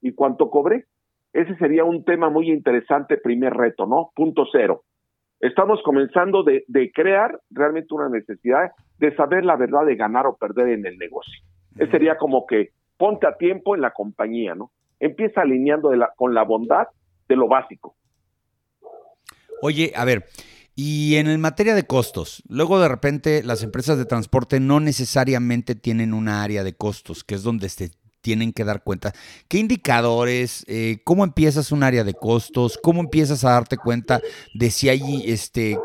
¿Y 0.00 0.12
cuánto 0.12 0.50
cobré? 0.50 0.86
Ese 1.32 1.54
sería 1.56 1.84
un 1.84 2.04
tema 2.04 2.30
muy 2.30 2.50
interesante, 2.50 3.18
primer 3.18 3.52
reto, 3.52 3.86
¿no? 3.86 4.10
Punto 4.14 4.46
cero. 4.50 4.82
Estamos 5.40 5.80
comenzando 5.82 6.42
de, 6.42 6.64
de 6.68 6.92
crear 6.92 7.40
realmente 7.50 7.94
una 7.94 8.08
necesidad 8.08 8.70
de 8.98 9.14
saber 9.16 9.44
la 9.44 9.56
verdad 9.56 9.86
de 9.86 9.96
ganar 9.96 10.26
o 10.26 10.36
perder 10.36 10.68
en 10.68 10.86
el 10.86 10.98
negocio. 10.98 11.42
Ese 11.76 11.90
sería 11.90 12.16
como 12.18 12.46
que 12.46 12.70
ponte 12.98 13.26
a 13.26 13.36
tiempo 13.36 13.74
en 13.74 13.80
la 13.80 13.92
compañía, 13.92 14.54
¿no? 14.54 14.70
Empieza 14.98 15.40
alineando 15.40 15.90
con 16.16 16.34
la 16.34 16.42
bondad 16.42 16.88
de 17.26 17.36
lo 17.36 17.48
básico. 17.48 17.96
Oye, 19.62 19.92
a 19.96 20.04
ver, 20.04 20.26
y 20.74 21.16
en 21.16 21.26
el 21.26 21.38
materia 21.38 21.74
de 21.74 21.84
costos, 21.84 22.42
luego 22.48 22.80
de 22.80 22.88
repente 22.88 23.42
las 23.42 23.62
empresas 23.62 23.98
de 23.98 24.04
transporte 24.04 24.60
no 24.60 24.80
necesariamente 24.80 25.74
tienen 25.74 26.14
una 26.14 26.42
área 26.42 26.64
de 26.64 26.74
costos, 26.74 27.24
que 27.24 27.34
es 27.34 27.42
donde 27.42 27.68
se 27.68 27.90
tienen 28.20 28.52
que 28.52 28.64
dar 28.64 28.82
cuenta. 28.82 29.12
¿Qué 29.48 29.58
indicadores? 29.58 30.64
Eh, 30.68 30.98
¿Cómo 31.04 31.24
empiezas 31.24 31.72
un 31.72 31.82
área 31.82 32.04
de 32.04 32.14
costos? 32.14 32.78
¿Cómo 32.82 33.00
empiezas 33.00 33.44
a 33.44 33.50
darte 33.50 33.76
cuenta 33.76 34.20
de 34.54 34.70
si 34.70 34.88
hay 34.88 35.24
este 35.26 35.78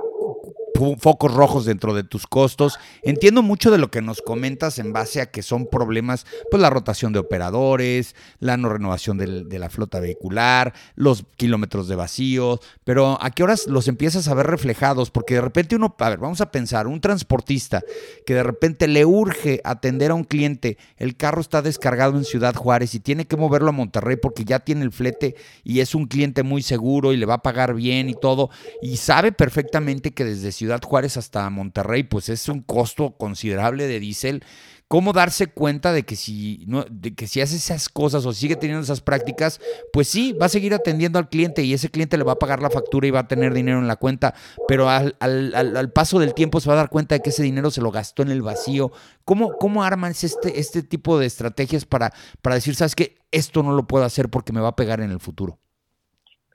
focos 1.00 1.34
rojos 1.34 1.66
dentro 1.66 1.94
de 1.94 2.04
tus 2.04 2.28
costos. 2.28 2.78
Entiendo 3.04 3.42
mucho 3.42 3.72
de 3.72 3.78
lo 3.78 3.90
que 3.90 4.02
nos 4.02 4.22
comentas 4.22 4.80
en 4.80 4.94
base 4.94 5.22
a 5.22 5.32
que 5.32 5.42
son 5.42 5.68
problemas, 5.68 6.26
pues 6.52 6.62
la 6.62 6.70
rotación 6.70 7.14
de 7.14 7.20
operadores, 7.20 8.16
la 8.40 8.58
no 8.58 8.70
renovación 8.70 9.18
de 9.18 9.60
la 9.60 9.70
flota 9.70 10.00
vehicular, 10.00 10.74
los 10.96 11.26
kilómetros 11.38 11.88
de 11.88 11.96
vacío, 11.96 12.60
pero 12.84 13.18
¿a 13.22 13.32
qué 13.32 13.44
horas 13.44 13.68
los 13.68 13.88
empiezas 13.88 14.28
a 14.28 14.34
ver 14.34 14.48
reflejados? 14.48 15.12
Porque 15.12 15.36
de 15.36 15.42
repente 15.42 15.76
uno, 15.76 15.96
a 15.98 16.10
ver, 16.10 16.20
vamos 16.20 16.42
a 16.42 16.52
pensar, 16.52 16.88
un 16.88 17.02
transportista 17.02 17.82
que 18.26 18.34
de 18.34 18.44
repente 18.44 18.88
le 18.88 19.06
urge 19.06 19.62
atender 19.64 20.12
a 20.12 20.16
un 20.16 20.24
cliente, 20.24 20.78
el 20.98 21.16
carro 21.16 21.42
está 21.42 21.62
descargado 21.62 22.18
en 22.18 22.26
Ciudad 22.26 22.56
Juárez 22.56 22.96
y 22.96 23.00
tiene 23.00 23.26
que 23.26 23.38
moverlo 23.38 23.70
a 23.70 23.74
Monterrey 23.74 24.18
porque 24.18 24.46
ya 24.46 24.60
tiene 24.60 24.84
el 24.84 24.92
flete 24.92 25.36
y 25.64 25.80
es 25.80 25.96
un 25.96 26.08
cliente 26.08 26.44
muy 26.44 26.62
seguro 26.62 27.14
y 27.14 27.18
le 27.18 27.26
va 27.26 27.36
a 27.36 27.42
pagar 27.42 27.74
bien 27.74 28.10
y 28.10 28.16
todo, 28.16 28.50
y 28.82 28.98
sabe 28.98 29.32
perfectamente 29.32 30.12
que 30.12 30.26
desde 30.26 30.52
Ciudad 30.52 30.65
Ciudad 30.66 30.82
Juárez 30.82 31.16
hasta 31.16 31.48
Monterrey, 31.52 32.02
pues 32.02 32.28
es 32.28 32.50
un 32.50 32.62
costo 32.62 33.12
considerable 33.18 33.86
de 33.86 34.00
diésel. 34.00 34.44
¿Cómo 34.88 35.14
darse 35.14 35.46
cuenta 35.46 35.94
de 35.94 36.04
que 36.04 36.16
si 36.16 36.64
no, 36.68 36.86
de 36.90 37.14
que 37.14 37.28
si 37.28 37.40
hace 37.40 37.56
esas 37.56 37.88
cosas 37.88 38.26
o 38.26 38.34
sigue 38.34 38.56
teniendo 38.56 38.84
esas 38.84 39.02
prácticas, 39.02 39.62
pues 39.94 40.08
sí, 40.08 40.34
va 40.34 40.48
a 40.48 40.50
seguir 40.50 40.74
atendiendo 40.74 41.20
al 41.20 41.30
cliente 41.30 41.62
y 41.62 41.74
ese 41.74 41.90
cliente 41.90 42.18
le 42.18 42.24
va 42.24 42.32
a 42.32 42.40
pagar 42.40 42.64
la 42.64 42.72
factura 42.72 43.06
y 43.06 43.12
va 43.12 43.20
a 43.20 43.28
tener 43.28 43.54
dinero 43.54 43.78
en 43.78 43.88
la 43.88 43.96
cuenta, 43.96 44.34
pero 44.68 44.90
al, 44.90 45.16
al, 45.20 45.92
paso 45.92 46.18
del 46.18 46.34
tiempo 46.34 46.60
se 46.60 46.70
va 46.70 46.74
a 46.74 46.78
dar 46.78 46.90
cuenta 46.90 47.14
de 47.14 47.22
que 47.22 47.30
ese 47.30 47.44
dinero 47.44 47.70
se 47.70 47.82
lo 47.82 47.92
gastó 47.92 48.24
en 48.24 48.32
el 48.32 48.42
vacío. 48.42 48.92
¿Cómo, 49.24 49.54
cómo 49.60 49.84
arman 49.84 50.12
este, 50.12 50.60
este 50.60 50.82
tipo 50.82 51.20
de 51.20 51.28
estrategias 51.28 51.86
para, 51.86 52.12
para 52.42 52.56
decir, 52.56 52.74
sabes 52.74 52.96
que 52.96 53.18
esto 53.32 53.62
no 53.62 53.72
lo 53.74 53.86
puedo 53.86 54.04
hacer 54.04 54.30
porque 54.30 54.52
me 54.52 54.62
va 54.62 54.70
a 54.70 54.76
pegar 54.76 55.00
en 55.02 55.12
el 55.12 55.20
futuro? 55.20 55.60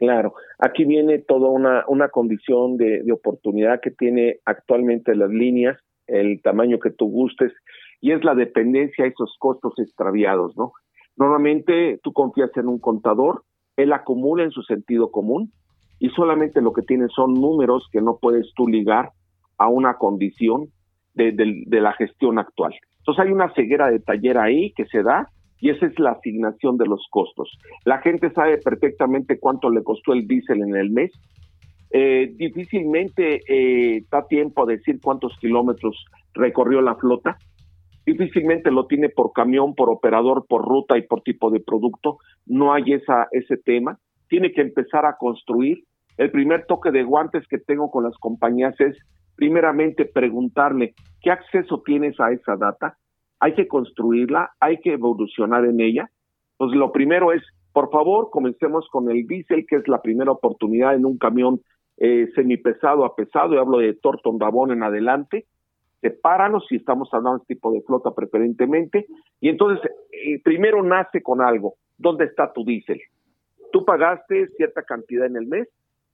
Claro, 0.00 0.34
aquí 0.60 0.84
viene 0.84 1.18
toda 1.18 1.48
una, 1.48 1.84
una 1.88 2.08
condición 2.08 2.76
de, 2.76 3.02
oportunidad 3.12 3.80
que 3.80 3.90
tiene 3.90 4.36
actualmente 4.44 5.14
las 5.14 5.30
líneas, 5.30 5.78
el 6.06 6.40
tamaño 6.42 6.78
que 6.78 6.90
tú 6.90 7.06
gustes, 7.10 7.52
y 8.00 8.12
es 8.12 8.24
la 8.24 8.34
dependencia 8.34 9.04
a 9.04 9.08
esos 9.08 9.36
costos 9.38 9.74
extraviados, 9.78 10.56
¿no? 10.56 10.72
Normalmente 11.16 11.98
tú 12.02 12.12
confías 12.12 12.50
en 12.56 12.68
un 12.68 12.78
contador, 12.78 13.42
él 13.76 13.92
acumula 13.92 14.44
en 14.44 14.50
su 14.50 14.62
sentido 14.62 15.10
común 15.10 15.52
y 15.98 16.08
solamente 16.10 16.62
lo 16.62 16.72
que 16.72 16.82
tiene 16.82 17.08
son 17.08 17.34
números 17.34 17.88
que 17.92 18.00
no 18.00 18.18
puedes 18.20 18.52
tú 18.54 18.66
ligar 18.66 19.10
a 19.58 19.68
una 19.68 19.94
condición 19.94 20.68
de, 21.14 21.32
de 21.32 21.80
la 21.80 21.92
gestión 21.92 22.38
actual. 22.38 22.74
Entonces 22.98 23.24
hay 23.24 23.32
una 23.32 23.52
ceguera 23.54 23.90
de 23.90 24.00
taller 24.00 24.38
ahí 24.38 24.72
que 24.72 24.86
se 24.86 25.02
da 25.02 25.28
y 25.60 25.70
esa 25.70 25.86
es 25.86 25.98
la 25.98 26.12
asignación 26.12 26.76
de 26.76 26.86
los 26.86 27.06
costos. 27.10 27.50
La 27.84 27.98
gente 27.98 28.30
sabe 28.32 28.58
perfectamente 28.58 29.38
cuánto 29.38 29.70
le 29.70 29.82
costó 29.82 30.12
el 30.12 30.26
diésel 30.26 30.62
en 30.62 30.76
el 30.76 30.90
mes. 30.90 31.12
Eh, 31.92 32.32
difícilmente 32.36 33.40
eh, 33.48 34.04
da 34.10 34.26
tiempo 34.26 34.62
a 34.62 34.66
decir 34.66 35.00
cuántos 35.02 35.36
kilómetros 35.38 36.04
recorrió 36.34 36.80
la 36.80 36.94
flota. 36.96 37.36
Difícilmente 38.06 38.70
lo 38.70 38.86
tiene 38.86 39.08
por 39.08 39.32
camión, 39.32 39.74
por 39.74 39.90
operador, 39.90 40.46
por 40.48 40.64
ruta 40.64 40.96
y 40.96 41.02
por 41.02 41.22
tipo 41.22 41.50
de 41.50 41.60
producto. 41.60 42.18
No 42.46 42.72
hay 42.72 42.92
esa, 42.92 43.28
ese 43.32 43.56
tema. 43.56 43.98
Tiene 44.28 44.52
que 44.52 44.62
empezar 44.62 45.04
a 45.04 45.16
construir. 45.16 45.84
El 46.16 46.30
primer 46.30 46.66
toque 46.66 46.90
de 46.90 47.02
guantes 47.02 47.46
que 47.48 47.58
tengo 47.58 47.90
con 47.90 48.04
las 48.04 48.16
compañías 48.18 48.78
es 48.80 48.96
primeramente 49.36 50.04
preguntarle 50.04 50.94
qué 51.22 51.30
acceso 51.30 51.82
tienes 51.84 52.18
a 52.20 52.30
esa 52.30 52.56
data, 52.56 52.98
hay 53.40 53.54
que 53.54 53.66
construirla, 53.66 54.52
hay 54.60 54.78
que 54.80 54.92
evolucionar 54.92 55.64
en 55.64 55.80
ella. 55.80 56.10
Pues 56.58 56.72
lo 56.72 56.92
primero 56.92 57.32
es, 57.32 57.42
por 57.72 57.90
favor, 57.90 58.30
comencemos 58.30 58.86
con 58.90 59.10
el 59.10 59.26
diésel, 59.26 59.66
que 59.66 59.76
es 59.76 59.88
la 59.88 60.02
primera 60.02 60.30
oportunidad 60.30 60.94
en 60.94 61.06
un 61.06 61.16
camión 61.16 61.60
eh, 61.96 62.28
semipesado 62.34 63.04
a 63.04 63.16
pesado, 63.16 63.54
y 63.54 63.58
hablo 63.58 63.78
de 63.78 63.94
Torton 63.94 64.38
Rabón 64.38 64.72
en 64.72 64.82
adelante, 64.82 65.46
sepáranos 66.00 66.66
si 66.68 66.76
estamos 66.76 67.08
hablando 67.12 67.38
de 67.38 67.42
este 67.42 67.54
tipo 67.54 67.72
de 67.72 67.82
flota 67.82 68.14
preferentemente, 68.14 69.06
y 69.40 69.48
entonces 69.48 69.90
eh, 70.12 70.40
primero 70.42 70.82
nace 70.82 71.22
con 71.22 71.40
algo, 71.40 71.74
¿dónde 71.98 72.26
está 72.26 72.52
tu 72.52 72.64
diésel? 72.64 73.00
Tú 73.72 73.84
pagaste 73.84 74.48
cierta 74.56 74.82
cantidad 74.82 75.26
en 75.26 75.36
el 75.36 75.46
mes, 75.46 75.68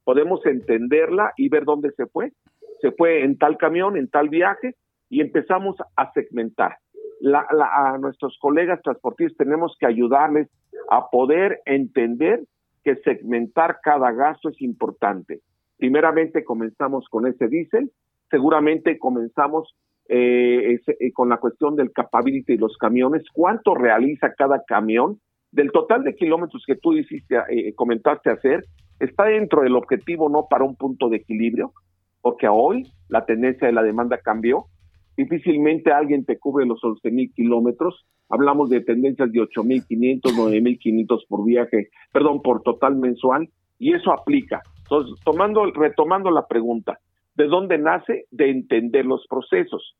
podemos 0.04 0.45
entenderla 0.47 1.33
y 1.37 1.49
ver 1.49 1.64
dónde 1.64 1.90
se 1.92 2.06
fue. 2.06 2.33
Se 2.80 2.92
fue 2.92 3.25
en 3.25 3.38
tal 3.38 3.56
camión, 3.56 3.97
en 3.97 4.09
tal 4.09 4.28
viaje, 4.28 4.75
y 5.09 5.21
empezamos 5.21 5.76
a 5.97 6.12
segmentar 6.12 6.76
la, 7.20 7.46
a 7.50 7.99
nuestros 7.99 8.37
colegas 8.40 8.80
transportistas 8.82 9.37
tenemos 9.38 9.76
que 9.78 9.87
ayudarles 9.87 10.49
a 10.90 11.08
poder 11.11 11.61
entender 11.64 12.42
que 12.85 12.96
segmentar 12.96 13.78
cada 13.82 14.12
gasto 14.12 14.49
es 14.49 14.61
importante. 14.62 15.40
Primeramente 15.76 16.44
comenzamos 16.44 17.08
con 17.08 17.26
ese 17.26 17.49
diésel, 17.49 17.90
seguramente 18.30 18.99
comenzamos 18.99 19.75
eh, 20.08 20.80
eh, 20.87 21.12
con 21.12 21.28
la 21.28 21.38
cuestión 21.38 21.75
del 21.75 21.92
capability 21.92 22.54
de 22.54 22.61
los 22.61 22.76
camiones, 22.76 23.25
cuánto 23.32 23.75
realiza 23.75 24.35
cada 24.35 24.62
camión, 24.64 25.18
del 25.50 25.73
total 25.73 26.04
de 26.04 26.14
kilómetros 26.14 26.62
que 26.66 26.76
tú 26.76 26.92
hiciste, 26.92 27.37
eh, 27.49 27.75
comentaste 27.75 28.30
hacer, 28.30 28.64
está 29.00 29.25
dentro 29.25 29.62
del 29.62 29.75
objetivo 29.75 30.28
no 30.28 30.46
para 30.49 30.64
un 30.64 30.76
punto 30.76 31.08
de 31.08 31.16
equilibrio, 31.16 31.73
porque 32.20 32.46
hoy 32.49 32.92
la 33.08 33.25
tendencia 33.25 33.66
de 33.66 33.73
la 33.73 33.82
demanda 33.82 34.18
cambió, 34.18 34.66
difícilmente 35.16 35.92
alguien 35.92 36.25
te 36.25 36.38
cubre 36.38 36.66
los 36.66 36.82
11 36.82 37.11
mil 37.11 37.32
kilómetros. 37.32 38.06
Hablamos 38.28 38.70
de 38.70 38.80
tendencias 38.80 39.30
de 39.32 39.40
8.500, 39.40 40.20
9.500 40.23 41.26
por 41.28 41.44
viaje, 41.44 41.88
perdón, 42.12 42.42
por 42.42 42.62
total 42.62 42.96
mensual, 42.96 43.49
y 43.78 43.94
eso 43.94 44.12
aplica. 44.12 44.62
Entonces, 44.78 45.18
tomando, 45.25 45.64
retomando 45.73 46.30
la 46.30 46.46
pregunta, 46.46 46.99
¿de 47.35 47.46
dónde 47.46 47.78
nace? 47.78 48.25
De 48.30 48.50
entender 48.50 49.04
los 49.04 49.26
procesos. 49.28 49.96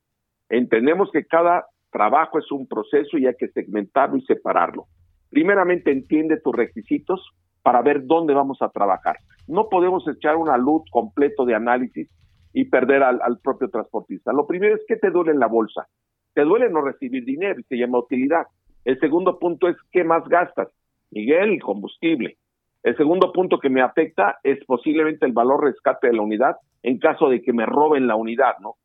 Entendemos 0.49 1.11
que 1.13 1.25
cada 1.25 1.67
trabajo 1.91 2.39
es 2.39 2.51
un 2.53 2.67
proceso 2.67 3.19
y 3.19 3.27
hay 3.27 3.35
que 3.39 3.49
segmentarlo 3.49 4.17
y 4.17 4.23
separarlo. 4.23 4.87
Primeramente, 5.31 5.91
entiende 5.91 6.41
tus 6.41 6.55
requisitos 6.55 7.21
para 7.63 7.83
ver 7.83 8.07
dónde 8.07 8.33
vamos 8.33 8.63
a 8.63 8.69
trabajar. 8.69 9.17
No 9.49 9.69
podemos 9.69 10.07
echar 10.09 10.37
una 10.37 10.57
luz 10.57 10.83
completo 10.91 11.45
de 11.45 11.55
análisis 11.55 12.09
y 12.57 12.65
perder 12.65 13.03
al, 13.03 13.39
propio 13.43 13.69
transportista. 13.69 14.33
Lo 14.33 14.47
primero 14.47 14.75
es 14.77 14.81
que 14.89 14.97
te 14.97 15.11
duele 15.11 15.33
en 15.33 15.41
la 15.41 15.47
bolsa. 15.47 15.87
Te 16.33 16.41
duele 16.41 16.71
no 16.71 16.81
recibir 16.81 17.23
dinero 17.23 17.61
y 17.61 17.65
se 17.65 17.77
llama 17.77 17.99
utilidad. 17.99 18.47
El 18.83 18.99
segundo 18.99 19.39
punto 19.39 19.69
es 19.69 19.77
qué 19.93 20.05
más 20.05 20.27
gastas. 20.27 20.69
Miguel, 21.11 21.51
el 21.51 21.63
combustible. 21.63 22.39
El 22.83 22.97
segundo 22.97 23.31
punto 23.31 23.59
que 23.59 23.69
me 23.69 23.83
afecta 23.83 24.39
es 24.43 24.65
posiblemente 24.65 25.27
el 25.27 25.33
valor 25.33 25.65
rescate 25.65 26.07
de 26.07 26.15
la 26.15 26.23
unidad 26.23 26.57
en 26.83 26.99
caso 26.99 27.29
de 27.29 27.43
que 27.43 27.53
me 27.53 27.67
roben 27.67 28.07
la 28.07 28.17
unidad, 28.17 28.55
¿no? 28.63 28.77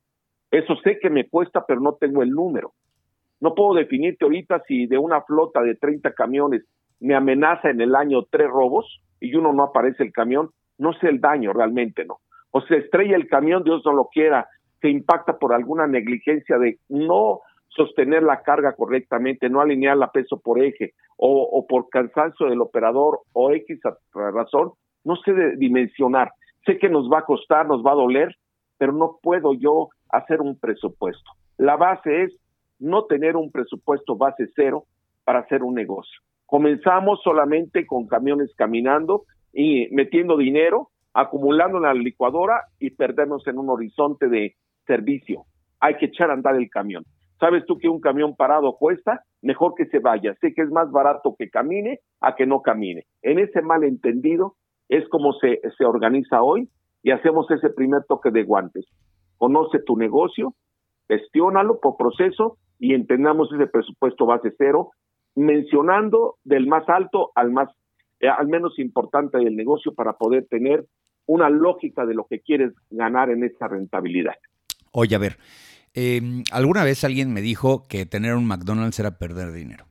Eso 0.52 0.76
sé 0.84 1.00
que 1.00 1.10
me 1.10 1.30
cuesta, 1.30 1.64
pero 1.66 1.80
no 1.80 1.94
tengo 1.94 2.24
el 2.24 2.32
número. 2.32 2.74
No 3.40 3.56
puedo 3.56 3.76
definirte 3.76 4.26
ahorita 4.26 4.64
si 4.68 4.86
de 4.86 4.98
una 4.98 5.22
flota 5.22 5.62
de 5.62 5.76
30 5.76 6.12
camiones 6.12 6.66
me 7.00 7.16
amenaza 7.16 7.70
en 7.70 7.80
el 7.80 7.96
año 7.96 8.24
tres 8.30 8.50
robos 8.50 9.02
y 9.22 9.34
uno 9.34 9.54
no 9.54 9.64
aparece 9.64 10.04
el 10.04 10.12
camión, 10.12 10.50
no 10.78 10.92
sé 10.92 11.08
el 11.08 11.22
daño 11.22 11.54
realmente, 11.54 12.04
¿no? 12.04 12.18
O 12.52 12.62
se 12.62 12.78
estrella 12.78 13.16
el 13.16 13.28
camión, 13.28 13.64
Dios 13.64 13.82
no 13.86 13.94
lo 13.94 14.06
quiera, 14.06 14.48
se 14.82 14.90
impacta 14.90 15.38
por 15.38 15.54
alguna 15.54 15.88
negligencia 15.88 16.58
de 16.58 16.80
no 16.90 17.42
sostener 17.70 18.24
la 18.24 18.42
carga 18.42 18.74
correctamente, 18.74 19.50
no 19.50 19.62
alinear 19.62 19.98
la 19.98 20.12
peso 20.12 20.40
por 20.40 20.62
eje 20.62 20.94
o, 21.18 21.66
por 21.68 21.90
cansancio 21.90 22.48
del 22.48 22.62
operador 22.62 23.22
o 23.34 23.52
X 23.52 23.80
razón, 24.14 24.72
no 25.04 25.16
sé 25.18 25.34
de 25.34 25.56
dimensionar. 25.56 26.32
Sé 26.66 26.78
que 26.78 26.90
nos 26.90 27.10
va 27.10 27.20
a 27.20 27.26
costar, 27.26 27.68
nos 27.68 27.86
va 27.86 27.92
a 27.92 27.96
doler, 27.96 28.36
pero 28.78 28.92
no 28.92 29.20
puedo 29.22 29.54
yo 29.54 29.90
hacer 30.10 30.42
un 30.42 30.60
presupuesto. 30.60 31.32
La 31.58 31.78
base 31.78 32.24
es 32.24 32.36
no 32.80 33.06
tener 33.06 33.36
un 33.36 33.52
presupuesto 33.52 34.16
base 34.18 34.48
cero 34.56 34.86
para 35.24 35.40
hacer 35.40 35.64
un 35.64 35.76
negocio. 35.76 36.20
Comenzamos 36.46 37.22
solamente 37.24 37.86
con 37.86 38.08
camiones 38.08 38.52
caminando 38.56 39.24
y 39.54 39.88
metiendo 39.92 40.38
dinero 40.38 40.90
acumulando 41.14 41.78
en 41.78 41.84
la 41.84 41.94
licuadora 41.94 42.64
y 42.80 42.92
perdernos 42.92 43.46
en 43.48 43.58
un 43.58 43.70
horizonte 43.70 44.28
de 44.28 44.56
servicio. 44.86 45.46
Hay 45.80 45.98
que 45.98 46.06
echar 46.06 46.30
a 46.30 46.34
andar 46.34 46.56
el 46.56 46.70
camión. 46.70 47.04
¿Sabes 47.40 47.66
tú 47.66 47.78
que 47.78 47.90
un 47.90 48.00
camión 48.00 48.36
parado 48.36 48.78
cuesta? 48.78 49.24
Mejor 49.42 49.74
que 49.76 49.86
se 49.88 50.00
vaya. 50.00 50.36
Sé 50.42 50.54
que 50.54 50.62
es 50.62 50.70
más 50.70 50.92
barato 50.92 51.36
que 51.38 51.50
camine 51.50 52.00
a 52.20 52.36
que 52.36 52.46
no 52.46 52.62
camine. 52.62 53.06
En 53.24 53.40
ese 53.40 53.62
malentendido 53.62 54.56
es 54.90 55.08
como 55.10 55.34
se, 55.34 55.60
se 55.78 55.86
organiza 55.86 56.44
hoy 56.44 56.70
y 57.02 57.12
hacemos 57.12 57.50
ese 57.50 57.70
primer 57.72 58.04
toque 58.08 58.30
de 58.30 58.44
guantes. 58.44 58.86
Conoce 59.38 59.80
tu 59.80 59.98
negocio, 59.98 60.54
gestiónalo 61.08 61.80
por 61.80 61.98
proceso 61.98 62.58
y 62.78 62.94
entendamos 62.94 63.52
ese 63.52 63.68
presupuesto 63.68 64.28
base 64.28 64.54
cero, 64.58 64.92
mencionando 65.36 66.36
del 66.44 66.68
más 66.68 66.88
alto 66.90 67.32
al 67.34 67.52
más 67.52 67.70
eh, 68.20 68.30
al 68.30 68.48
menos 68.48 68.78
importante 68.78 69.40
del 69.40 69.56
negocio 69.56 69.96
para 69.96 70.14
poder 70.14 70.46
tener 70.48 70.86
una 71.32 71.50
lógica 71.50 72.06
de 72.06 72.14
lo 72.14 72.26
que 72.26 72.42
quieres 72.42 72.74
ganar 72.90 73.30
en 73.30 73.46
esa 73.46 73.70
rentabilidad. 73.70 74.34
Oye, 74.92 75.16
a 75.16 75.18
ver, 75.18 75.38
em, 75.94 76.44
alguna 76.52 76.84
vez 76.84 77.06
alguien 77.06 77.32
me 77.32 77.42
dijo 77.42 77.88
que 77.88 78.06
tener 78.06 78.36
un 78.36 78.46
McDonald's 78.46 79.00
era 79.00 79.18
perder 79.18 79.54
dinero, 79.54 79.86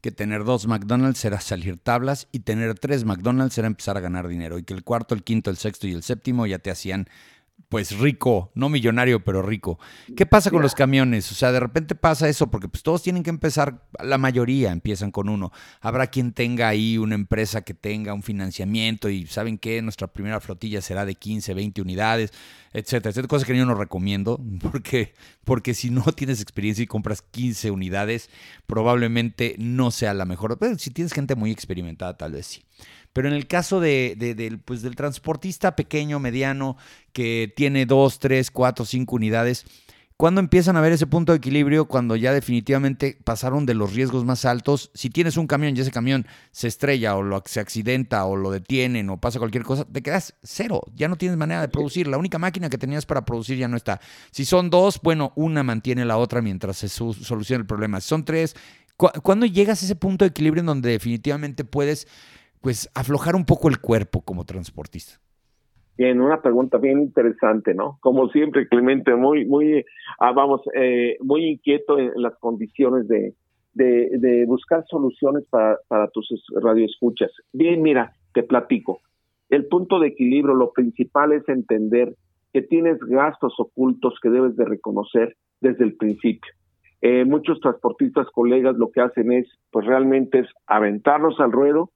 que 0.00 0.10
tener 0.10 0.42
dos 0.42 0.66
McDonald's 0.66 1.24
era 1.24 1.40
salir 1.40 1.78
tablas 1.78 2.28
y 2.32 2.40
tener 2.40 2.76
tres 2.76 3.04
McDonald's 3.04 3.56
era 3.58 3.68
empezar 3.68 3.96
a 3.96 4.00
ganar 4.00 4.26
dinero 4.26 4.58
y 4.58 4.64
que 4.64 4.74
el 4.74 4.82
cuarto, 4.82 5.14
el 5.14 5.22
quinto, 5.22 5.50
el 5.50 5.56
sexto 5.56 5.86
y 5.86 5.92
el 5.92 6.02
séptimo 6.02 6.46
ya 6.46 6.58
te 6.58 6.72
hacían 6.72 7.06
pues 7.68 7.98
rico, 7.98 8.50
no 8.54 8.68
millonario, 8.68 9.24
pero 9.24 9.42
rico. 9.42 9.78
¿Qué 10.16 10.26
pasa 10.26 10.50
con 10.50 10.62
los 10.62 10.74
camiones? 10.74 11.30
O 11.32 11.34
sea, 11.34 11.52
de 11.52 11.60
repente 11.60 11.94
pasa 11.94 12.28
eso 12.28 12.50
porque 12.50 12.68
pues 12.68 12.82
todos 12.82 13.02
tienen 13.02 13.22
que 13.22 13.30
empezar, 13.30 13.82
la 14.02 14.18
mayoría 14.18 14.72
empiezan 14.72 15.10
con 15.10 15.28
uno. 15.28 15.52
Habrá 15.80 16.08
quien 16.08 16.32
tenga 16.32 16.68
ahí 16.68 16.98
una 16.98 17.14
empresa 17.14 17.62
que 17.62 17.74
tenga 17.74 18.14
un 18.14 18.22
financiamiento 18.22 19.08
y 19.08 19.26
saben 19.26 19.58
que 19.58 19.80
nuestra 19.82 20.08
primera 20.08 20.40
flotilla 20.40 20.82
será 20.82 21.04
de 21.04 21.14
15, 21.14 21.54
20 21.54 21.82
unidades, 21.82 22.32
etcétera, 22.72 23.10
etcétera. 23.10 23.28
Cosas 23.28 23.46
que 23.46 23.56
yo 23.56 23.66
no 23.66 23.74
recomiendo 23.74 24.40
porque, 24.60 25.14
porque 25.44 25.74
si 25.74 25.90
no 25.90 26.02
tienes 26.12 26.40
experiencia 26.40 26.82
y 26.82 26.86
compras 26.86 27.22
15 27.22 27.70
unidades, 27.70 28.30
probablemente 28.66 29.54
no 29.58 29.90
sea 29.90 30.14
la 30.14 30.24
mejor. 30.24 30.58
Pero 30.58 30.78
si 30.78 30.90
tienes 30.90 31.12
gente 31.12 31.36
muy 31.36 31.50
experimentada, 31.50 32.16
tal 32.16 32.32
vez 32.32 32.46
sí. 32.46 32.62
Pero 33.12 33.28
en 33.28 33.34
el 33.34 33.46
caso 33.46 33.80
de, 33.80 34.58
pues, 34.64 34.82
del 34.82 34.96
transportista 34.96 35.76
pequeño, 35.76 36.18
mediano, 36.18 36.76
que 37.12 37.52
tiene 37.54 37.86
dos, 37.86 38.18
tres, 38.18 38.50
cuatro, 38.50 38.86
cinco 38.86 39.16
unidades, 39.16 39.66
¿cuándo 40.16 40.40
empiezan 40.40 40.76
a 40.76 40.80
ver 40.80 40.92
ese 40.92 41.06
punto 41.06 41.32
de 41.32 41.38
equilibrio? 41.38 41.86
Cuando 41.86 42.16
ya 42.16 42.32
definitivamente 42.32 43.18
pasaron 43.24 43.66
de 43.66 43.74
los 43.74 43.92
riesgos 43.92 44.24
más 44.24 44.44
altos. 44.44 44.90
Si 44.94 45.10
tienes 45.10 45.36
un 45.36 45.46
camión 45.46 45.76
y 45.76 45.80
ese 45.80 45.90
camión 45.90 46.26
se 46.52 46.68
estrella 46.68 47.16
o 47.16 47.22
lo, 47.22 47.42
se 47.44 47.60
accidenta 47.60 48.24
o 48.24 48.36
lo 48.36 48.50
detienen 48.50 49.10
o 49.10 49.20
pasa 49.20 49.38
cualquier 49.38 49.64
cosa, 49.64 49.84
te 49.84 50.00
quedas 50.00 50.34
cero. 50.42 50.80
Ya 50.94 51.08
no 51.08 51.16
tienes 51.16 51.36
manera 51.36 51.60
de 51.60 51.68
producir. 51.68 52.06
La 52.06 52.18
única 52.18 52.38
máquina 52.38 52.70
que 52.70 52.78
tenías 52.78 53.04
para 53.04 53.24
producir 53.24 53.58
ya 53.58 53.68
no 53.68 53.76
está. 53.76 54.00
Si 54.30 54.46
son 54.46 54.70
dos, 54.70 55.00
bueno, 55.02 55.32
una 55.36 55.62
mantiene 55.62 56.06
la 56.06 56.16
otra 56.16 56.40
mientras 56.40 56.78
se 56.78 56.88
soluciona 56.88 57.60
el 57.60 57.66
problema. 57.66 58.00
Si 58.00 58.08
son 58.08 58.24
tres, 58.24 58.54
¿cuándo 58.96 59.44
llegas 59.44 59.82
a 59.82 59.84
ese 59.84 59.96
punto 59.96 60.24
de 60.24 60.30
equilibrio 60.30 60.60
en 60.60 60.66
donde 60.66 60.90
definitivamente 60.90 61.64
puedes 61.64 62.06
pues 62.62 62.88
aflojar 62.94 63.34
un 63.34 63.44
poco 63.44 63.68
el 63.68 63.80
cuerpo 63.80 64.22
como 64.22 64.44
transportista? 64.44 65.20
Bien, 65.98 66.20
una 66.20 66.40
pregunta 66.40 66.78
bien 66.78 67.00
interesante, 67.00 67.74
¿no? 67.74 67.98
Como 68.00 68.28
siempre, 68.28 68.66
Clemente, 68.66 69.14
muy, 69.14 69.44
muy, 69.44 69.84
ah, 70.18 70.32
vamos, 70.32 70.62
eh, 70.74 71.18
muy 71.20 71.44
inquieto 71.44 71.98
en, 71.98 72.12
las 72.16 72.34
condiciones 72.38 73.06
de, 73.08 73.34
buscar 74.46 74.84
soluciones 74.88 75.44
para, 75.50 75.78
para 75.88 76.08
tus 76.08 76.28
radioescuchas. 76.62 77.30
Bien, 77.52 77.82
mira, 77.82 78.14
te 78.32 78.42
platico. 78.42 79.00
El 79.50 79.66
punto 79.66 79.98
de 79.98 80.08
equilibrio, 80.08 80.54
lo 80.54 80.72
principal 80.72 81.32
es 81.32 81.46
entender 81.48 82.14
que 82.52 82.62
tienes 82.62 82.98
gastos 83.00 83.54
ocultos 83.58 84.14
que 84.22 84.30
debes 84.30 84.56
de 84.56 84.64
reconocer 84.64 85.36
desde 85.60 85.84
el 85.84 85.96
principio. 85.96 86.52
Eh, 87.02 87.24
muchos 87.24 87.60
transportistas, 87.60 88.28
colegas, 88.32 88.76
lo 88.76 88.90
que 88.90 89.00
hacen 89.00 89.32
es, 89.32 89.46
pues 89.70 89.84
realmente 89.86 90.40
es 90.40 90.46
aventarlos 90.66 91.40
al 91.40 91.50
ruedo 91.50 91.90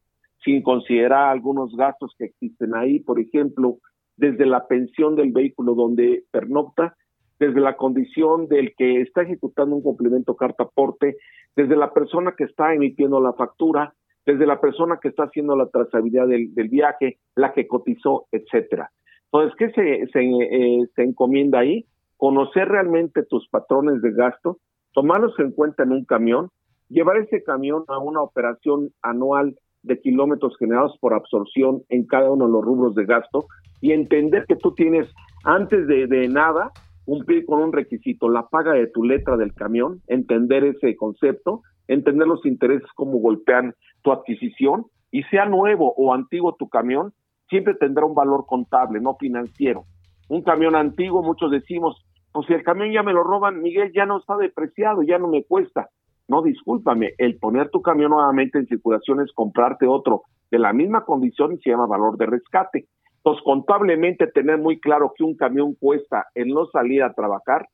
sin 0.46 0.62
considerar 0.62 1.30
algunos 1.30 1.76
gastos 1.76 2.14
que 2.16 2.26
existen 2.26 2.74
ahí, 2.76 3.00
por 3.00 3.18
ejemplo, 3.18 3.78
desde 4.16 4.46
la 4.46 4.66
pensión 4.68 5.16
del 5.16 5.32
vehículo 5.32 5.74
donde 5.74 6.22
pernocta, 6.30 6.96
desde 7.40 7.60
la 7.60 7.76
condición 7.76 8.46
del 8.46 8.72
que 8.76 9.02
está 9.02 9.22
ejecutando 9.22 9.74
un 9.74 9.82
complemento 9.82 10.36
carta 10.36 10.62
aporte, 10.62 11.16
desde 11.56 11.76
la 11.76 11.92
persona 11.92 12.34
que 12.38 12.44
está 12.44 12.72
emitiendo 12.72 13.20
la 13.20 13.32
factura, 13.32 13.92
desde 14.24 14.46
la 14.46 14.60
persona 14.60 15.00
que 15.02 15.08
está 15.08 15.24
haciendo 15.24 15.56
la 15.56 15.68
trazabilidad 15.68 16.28
del, 16.28 16.68
viaje, 16.68 17.18
la 17.34 17.52
que 17.52 17.66
cotizó, 17.66 18.26
etcétera. 18.30 18.90
Entonces, 19.24 19.56
¿qué 19.58 19.70
se, 19.72 20.20
eh, 20.20 20.88
se 20.94 21.02
encomienda 21.02 21.58
ahí? 21.58 21.86
Conocer 22.16 22.68
realmente 22.68 23.24
tus 23.24 23.48
patrones 23.48 24.00
de 24.00 24.12
gasto, 24.12 24.58
tomarlos 24.92 25.36
en 25.40 25.50
cuenta 25.50 25.82
en 25.82 25.90
un 25.90 26.04
camión, 26.04 26.50
llevar 26.88 27.16
ese 27.16 27.42
camión 27.42 27.84
a 27.88 27.98
una 27.98 28.22
operación 28.22 28.90
anual 29.02 29.56
de 29.86 30.00
kilómetros 30.00 30.56
generados 30.58 30.96
por 31.00 31.14
absorción 31.14 31.82
en 31.88 32.06
cada 32.06 32.30
uno 32.30 32.46
de 32.46 32.52
los 32.52 32.64
rubros 32.64 32.94
de 32.94 33.04
gasto 33.04 33.46
y 33.80 33.92
entender 33.92 34.44
que 34.46 34.56
tú 34.56 34.72
tienes, 34.72 35.08
antes 35.44 35.86
de, 35.86 36.06
de 36.06 36.28
nada, 36.28 36.72
cumplir 37.04 37.46
con 37.46 37.62
un 37.62 37.72
requisito, 37.72 38.28
la 38.28 38.48
paga 38.48 38.72
de 38.72 38.88
tu 38.88 39.04
letra 39.04 39.36
del 39.36 39.54
camión, 39.54 40.00
entender 40.08 40.64
ese 40.64 40.96
concepto, 40.96 41.62
entender 41.88 42.26
los 42.26 42.44
intereses, 42.44 42.88
cómo 42.94 43.18
golpean 43.18 43.74
tu 44.02 44.12
adquisición, 44.12 44.86
y 45.10 45.22
sea 45.24 45.46
nuevo 45.46 45.94
o 45.96 46.12
antiguo 46.12 46.56
tu 46.58 46.68
camión, 46.68 47.12
siempre 47.48 47.74
tendrá 47.74 48.04
un 48.04 48.14
valor 48.14 48.44
contable, 48.46 49.00
no 49.00 49.16
financiero. 49.16 49.84
Un 50.28 50.42
camión 50.42 50.74
antiguo, 50.74 51.22
muchos 51.22 51.50
decimos, 51.50 52.04
pues 52.32 52.46
si 52.48 52.52
el 52.52 52.64
camión 52.64 52.92
ya 52.92 53.02
me 53.02 53.12
lo 53.12 53.22
roban, 53.22 53.62
Miguel, 53.62 53.92
ya 53.94 54.04
no 54.04 54.18
está 54.18 54.36
depreciado, 54.36 55.02
ya 55.02 55.18
no 55.18 55.28
me 55.28 55.44
cuesta. 55.44 55.88
No, 56.28 56.42
discúlpame, 56.42 57.12
el 57.18 57.38
poner 57.38 57.70
tu 57.70 57.82
camión 57.82 58.10
nuevamente 58.10 58.58
en 58.58 58.66
circulación 58.66 59.20
es 59.20 59.32
comprarte 59.32 59.86
otro 59.86 60.22
de 60.50 60.58
la 60.58 60.72
misma 60.72 61.04
condición 61.04 61.52
y 61.52 61.58
se 61.58 61.70
llama 61.70 61.86
valor 61.86 62.16
de 62.16 62.26
rescate. 62.26 62.86
Entonces, 63.18 63.42
contablemente 63.44 64.26
tener 64.28 64.58
muy 64.58 64.78
claro 64.80 65.12
que 65.16 65.24
un 65.24 65.36
camión 65.36 65.74
cuesta 65.74 66.26
el 66.34 66.48
no 66.48 66.66
salir 66.66 67.02
a 67.02 67.12
trabajar 67.12 67.68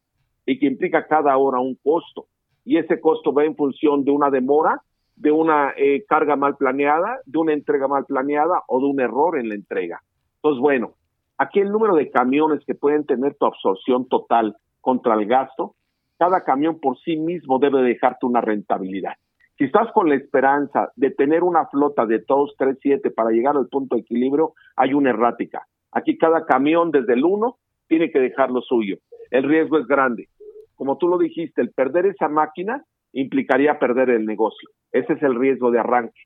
y 0.47 0.59
que 0.59 0.67
implica 0.67 1.07
cada 1.07 1.37
hora 1.37 1.61
un 1.61 1.77
costo. 1.83 2.27
Y 2.65 2.79
ese 2.79 3.01
costo 3.01 3.33
va 3.33 3.45
en 3.45 3.57
función 3.57 4.05
de 4.05 4.13
una 4.13 4.31
demora, 4.31 4.81
de 5.17 5.31
una 5.31 5.73
eh, 5.77 6.05
carga 6.09 6.37
mal 6.37 6.57
planeada, 6.57 7.21
de 7.27 7.39
una 7.39 7.53
entrega 7.53 7.89
mal 7.89 8.05
planeada 8.07 8.63
o 8.69 8.81
de 8.81 8.87
un 8.87 9.01
error 9.01 9.39
en 9.39 9.49
la 9.49 9.55
entrega. 9.55 10.01
Entonces, 10.37 10.61
bueno, 10.61 10.95
aquí 11.39 11.61
el 11.61 11.71
número 11.71 11.95
de 11.95 12.11
camiones 12.11 12.65
que 12.67 12.75
pueden 12.75 13.05
tener 13.05 13.35
tu 13.35 13.47
absorción 13.47 14.09
total 14.09 14.57
contra 14.81 15.15
el 15.15 15.27
gasto 15.27 15.75
cada 16.19 16.45
camión 16.45 16.81
por 16.81 16.99
sí 17.01 17.17
mismo 17.17 17.59
debe 17.59 17.83
dejarte 17.83 18.27
una 18.27 18.41
rentabilidad. 18.41 19.15
Si 19.59 19.65
estás 19.65 19.93
con 19.93 20.09
la 20.09 20.17
esperanza 20.17 20.93
de 20.97 21.11
tener 21.11 21.43
una 21.43 21.67
flota 21.67 22.07
de 22.07 22.21
todos 22.21 22.55
3, 22.59 22.79
7 22.81 23.11
para 23.11 23.31
llegar 23.31 23.57
al 23.57 23.69
punto 23.69 23.97
de 23.97 24.03
equilibrio, 24.03 24.55
hay 24.77 24.95
una 24.95 25.11
errática. 25.11 25.67
Aquí 25.93 26.17
cada 26.17 26.47
camión 26.47 26.91
desde 26.91 27.13
el 27.15 27.25
1 27.25 27.57
tiene 27.87 28.11
que 28.11 28.19
dejar 28.19 28.51
lo 28.51 28.63
suyo. 28.63 28.97
El 29.31 29.45
riesgo 29.45 29.79
es 29.79 29.87
grande. 29.87 30.29
Como 30.75 30.97
tú 30.97 31.09
lo 31.09 31.19
dijiste, 31.19 31.61
el 31.61 31.71
perder 31.71 32.07
esa 32.07 32.29
máquina 32.29 32.85
implicaría 33.13 33.79
perder 33.79 34.11
el 34.11 34.27
negocio. 34.27 34.71
Ese 34.91 35.13
es 35.13 35.23
el 35.23 35.39
riesgo 35.39 35.71
de 35.71 35.79
arranque. 35.79 36.23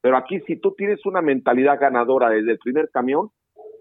Pero 0.00 0.16
aquí 0.16 0.40
si 0.40 0.56
tú 0.56 0.74
tienes 0.76 1.04
una 1.06 1.22
mentalidad 1.22 1.80
ganadora 1.80 2.28
desde 2.28 2.52
el 2.52 2.58
primer 2.58 2.90
camión 2.90 3.30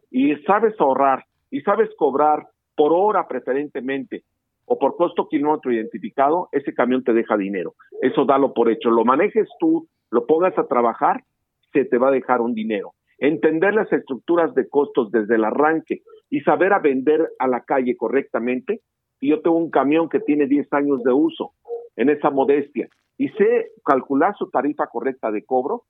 y 0.10 0.36
sabes 0.48 0.74
ahorrar 0.80 1.26
y 1.52 1.62
sabes 1.62 1.89
cobrar 1.98 2.48
por 2.76 2.91
hora 2.94 3.28
preferentemente 3.28 4.24
o 4.65 4.80
por 4.80 4.95
costo 4.95 5.28
kilómetro 5.28 5.71
identificado, 5.71 6.49
ese 6.51 6.73
camión 6.73 7.04
te 7.04 7.13
deja 7.13 7.38
dinero. 7.38 7.75
Eso 8.01 8.25
dalo 8.25 8.54
por 8.54 8.69
hecho. 8.69 8.89
Lo 8.89 9.06
manejes 9.06 9.47
tú, 9.60 9.88
lo 10.12 10.25
pongas 10.25 10.58
a 10.58 10.67
trabajar, 10.67 11.23
se 11.71 11.86
te 11.86 11.97
va 11.97 12.10
a 12.10 12.12
dejar 12.12 12.41
un 12.41 12.54
dinero. 12.54 12.93
Entender 13.17 13.73
las 13.73 13.91
estructuras 13.93 14.54
de 14.56 14.67
costos 14.67 15.12
desde 15.12 15.36
el 15.36 15.45
arranque 15.45 16.01
y 16.30 16.41
saber 16.41 16.73
a 16.73 16.80
vender 16.80 17.30
a 17.39 17.47
la 17.47 17.62
calle 17.62 17.95
correctamente. 17.95 18.82
Yo 19.21 19.41
tengo 19.41 19.58
un 19.58 19.69
camión 19.69 20.10
que 20.10 20.19
tiene 20.19 20.47
10 20.47 20.71
años 20.73 21.04
de 21.04 21.13
uso 21.13 21.51
en 21.95 22.10
esa 22.10 22.30
modestia 22.30 22.89
y 23.17 23.30
sé 23.30 23.71
calcular 23.86 24.36
su 24.38 24.49
tarifa 24.49 24.88
correcta 24.88 25.32
de 25.32 25.45
cobro, 25.45 25.84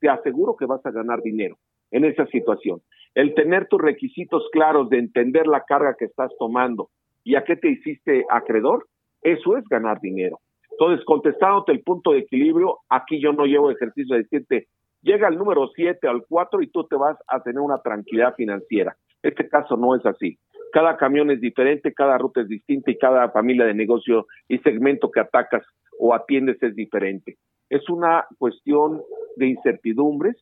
te 0.00 0.08
aseguro 0.08 0.56
que 0.56 0.66
vas 0.66 0.84
a 0.84 0.90
ganar 0.90 1.22
dinero 1.22 1.56
en 1.90 2.04
esa 2.04 2.26
situación. 2.26 2.82
El 3.14 3.34
tener 3.34 3.66
tus 3.68 3.80
requisitos 3.80 4.46
claros 4.52 4.90
de 4.90 4.98
entender 4.98 5.46
la 5.46 5.62
carga 5.62 5.96
que 5.98 6.04
estás 6.04 6.30
tomando, 6.38 6.90
¿Y 7.26 7.34
a 7.34 7.42
qué 7.42 7.56
te 7.56 7.68
hiciste 7.68 8.24
acreedor? 8.30 8.86
Eso 9.20 9.56
es 9.56 9.64
ganar 9.68 10.00
dinero. 10.00 10.38
Entonces, 10.70 11.04
contestándote 11.04 11.72
el 11.72 11.82
punto 11.82 12.12
de 12.12 12.20
equilibrio, 12.20 12.78
aquí 12.88 13.20
yo 13.20 13.32
no 13.32 13.46
llevo 13.46 13.72
ejercicio 13.72 14.14
de 14.14 14.22
decirte, 14.22 14.68
llega 15.02 15.26
el 15.26 15.36
número 15.36 15.68
7 15.74 16.06
al 16.06 16.22
4 16.28 16.62
y 16.62 16.68
tú 16.68 16.84
te 16.84 16.94
vas 16.94 17.16
a 17.26 17.42
tener 17.42 17.58
una 17.58 17.78
tranquilidad 17.78 18.36
financiera. 18.36 18.96
Este 19.24 19.48
caso 19.48 19.76
no 19.76 19.96
es 19.96 20.06
así. 20.06 20.38
Cada 20.72 20.96
camión 20.96 21.32
es 21.32 21.40
diferente, 21.40 21.92
cada 21.92 22.16
ruta 22.16 22.42
es 22.42 22.48
distinta 22.48 22.92
y 22.92 22.98
cada 22.98 23.28
familia 23.30 23.64
de 23.64 23.74
negocio 23.74 24.26
y 24.46 24.58
segmento 24.58 25.10
que 25.10 25.18
atacas 25.18 25.66
o 25.98 26.14
atiendes 26.14 26.62
es 26.62 26.76
diferente. 26.76 27.38
Es 27.70 27.88
una 27.90 28.24
cuestión 28.38 29.02
de 29.34 29.48
incertidumbres 29.48 30.36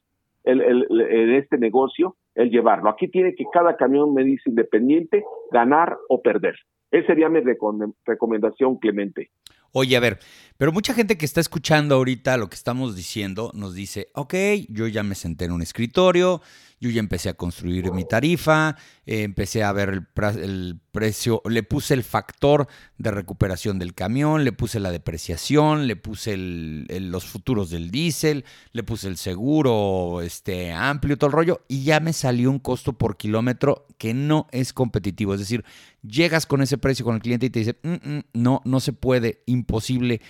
en 0.44 1.30
este 1.30 1.56
negocio 1.56 2.16
el 2.34 2.50
llevarlo. 2.50 2.90
Aquí 2.90 3.08
tiene 3.08 3.34
que 3.34 3.44
cada 3.50 3.74
camión 3.76 4.12
me 4.12 4.22
dice 4.22 4.50
independiente 4.50 5.24
ganar 5.50 5.96
o 6.10 6.20
perder. 6.20 6.56
Esa 6.94 7.08
sería 7.08 7.28
mi 7.28 7.40
recomendación, 7.40 8.76
Clemente. 8.78 9.32
Oye, 9.72 9.96
a 9.96 10.00
ver, 10.00 10.20
Pero 10.64 10.72
mucha 10.72 10.94
gente 10.94 11.18
que 11.18 11.26
está 11.26 11.42
escuchando 11.42 11.94
ahorita 11.94 12.38
lo 12.38 12.48
que 12.48 12.54
estamos 12.54 12.96
diciendo 12.96 13.50
nos 13.52 13.74
dice, 13.74 14.08
ok, 14.14 14.34
yo 14.70 14.86
ya 14.88 15.02
me 15.02 15.14
senté 15.14 15.44
en 15.44 15.52
un 15.52 15.60
escritorio, 15.60 16.40
yo 16.80 16.88
ya 16.88 17.00
empecé 17.00 17.28
a 17.28 17.34
construir 17.34 17.92
mi 17.92 18.06
tarifa, 18.06 18.74
eh, 19.04 19.24
empecé 19.24 19.62
a 19.62 19.72
ver 19.72 19.90
el, 19.90 20.80
precio, 20.90 21.42
le 21.48 21.64
puse 21.64 21.92
el 21.92 22.02
factor 22.02 22.66
de 22.96 23.10
recuperación 23.10 23.78
del 23.78 23.92
camión, 23.92 24.42
le 24.42 24.52
puse 24.52 24.80
la 24.80 24.90
depreciación, 24.90 25.86
le 25.86 25.96
puse 25.96 26.34
los 26.38 27.26
futuros 27.26 27.68
del 27.68 27.90
diésel, 27.90 28.46
le 28.72 28.82
puse 28.82 29.08
el 29.08 29.18
seguro 29.18 30.22
este, 30.22 30.72
amplio, 30.72 31.18
todo 31.18 31.28
el 31.28 31.34
rollo, 31.34 31.60
y 31.68 31.84
ya 31.84 32.00
me 32.00 32.14
salió 32.14 32.50
un 32.50 32.58
costo 32.58 32.94
por 32.94 33.18
kilómetro 33.18 33.86
que 33.98 34.14
no 34.14 34.46
es 34.50 34.72
competitivo. 34.72 35.34
Es 35.34 35.40
decir, 35.40 35.62
llegas 36.02 36.46
con 36.46 36.62
ese 36.62 36.78
precio 36.78 37.04
con 37.04 37.16
el 37.16 37.20
cliente 37.20 37.46
y 37.46 37.50
te 37.50 37.58
dice, 37.58 37.76
mm, 37.82 37.92
mm, 37.92 38.22
no, 38.32 38.62
no 38.64 38.80
se 38.80 38.94
puede, 38.94 39.42
imposible. 39.44 40.22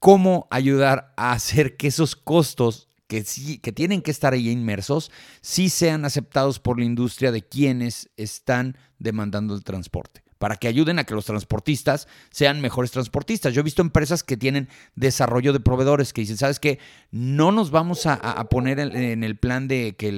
¿Cómo 0.00 0.48
ayudar 0.50 1.14
a 1.16 1.30
hacer 1.32 1.76
que 1.76 1.86
esos 1.86 2.16
costos 2.16 2.88
que, 3.06 3.22
sí, 3.22 3.58
que 3.58 3.70
tienen 3.70 4.02
que 4.02 4.10
estar 4.10 4.32
ahí 4.32 4.50
inmersos, 4.50 5.10
sí 5.40 5.68
sean 5.68 6.04
aceptados 6.04 6.58
por 6.58 6.78
la 6.78 6.84
industria 6.84 7.30
de 7.32 7.42
quienes 7.42 8.10
están 8.16 8.76
demandando 8.98 9.54
el 9.54 9.62
transporte 9.62 10.22
para 10.40 10.56
que 10.56 10.68
ayuden 10.68 10.98
a 10.98 11.04
que 11.04 11.14
los 11.14 11.26
transportistas 11.26 12.08
sean 12.30 12.62
mejores 12.62 12.92
transportistas. 12.92 13.52
Yo 13.52 13.60
he 13.60 13.62
visto 13.62 13.82
empresas 13.82 14.22
que 14.22 14.38
tienen 14.38 14.70
desarrollo 14.94 15.52
de 15.52 15.60
proveedores 15.60 16.14
que 16.14 16.22
dicen, 16.22 16.38
¿sabes 16.38 16.58
qué? 16.58 16.78
No 17.10 17.52
nos 17.52 17.70
vamos 17.70 18.06
a, 18.06 18.48
poner 18.48 18.80
en, 18.80 19.22
el 19.22 19.36
plan 19.36 19.68
de 19.68 19.96
que 19.96 20.10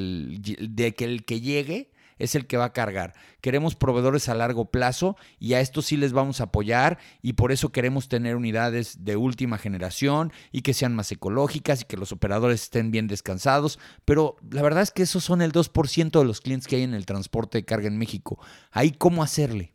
de 0.61 0.95
que, 0.95 1.05
el 1.07 1.25
que 1.25 1.41
llegue 1.41 1.92
es 2.23 2.37
el 2.37 2.47
que 2.47 2.57
va 2.57 2.67
a 2.67 2.73
cargar. 2.73 3.15
Queremos 3.41 3.75
proveedores 3.75 4.29
a 4.29 4.35
largo 4.35 4.67
plazo 4.67 5.17
y 5.41 5.55
a 5.55 5.61
estos 5.61 5.87
sí 5.87 5.97
les 5.97 6.13
vamos 6.13 6.41
a 6.41 6.45
apoyar 6.45 6.99
y 7.21 7.33
por 7.33 7.51
eso 7.51 7.73
queremos 7.73 8.09
tener 8.09 8.37
unidades 8.37 9.05
de 9.05 9.17
última 9.17 9.59
generación 9.59 10.31
y 10.53 10.63
que 10.63 10.73
sean 10.73 10.95
más 10.95 11.11
ecológicas 11.11 11.83
y 11.83 11.85
que 11.85 11.97
los 11.97 12.13
operadores 12.13 12.63
estén 12.63 12.93
bien 12.93 13.09
descansados. 13.09 13.81
Pero 14.05 14.37
la 14.53 14.63
verdad 14.63 14.83
es 14.83 14.93
que 14.93 15.03
esos 15.03 15.25
son 15.25 15.43
el 15.43 15.51
2% 15.51 16.19
de 16.21 16.25
los 16.25 16.41
clientes 16.41 16.69
que 16.69 16.77
hay 16.77 16.83
en 16.83 16.95
el 16.95 17.07
transporte 17.07 17.59
de 17.59 17.65
carga 17.65 17.89
en 17.89 17.99
México. 17.99 18.39
¿Ahí 18.71 18.93
cómo 18.93 19.25
hacerle? 19.25 19.73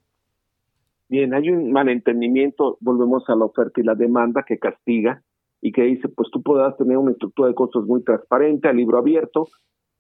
Bien, 1.10 1.34
hay 1.34 1.50
un 1.50 1.72
malentendimiento, 1.74 2.78
volvemos 2.80 3.24
a 3.28 3.36
la 3.36 3.46
oferta 3.46 3.82
y 3.82 3.84
la 3.84 3.96
demanda 3.96 4.44
que 4.48 4.58
castiga 4.58 5.22
y 5.62 5.74
que 5.74 5.84
dice, 5.84 6.08
pues 6.08 6.30
tú 6.32 6.42
podrás 6.44 6.78
tener 6.78 6.98
una 6.98 7.12
estructura 7.12 7.50
de 7.50 7.56
costos 7.56 7.86
muy 7.86 8.04
transparente, 8.04 8.70
a 8.70 8.74
libro 8.74 8.98
abierto, 8.98 9.48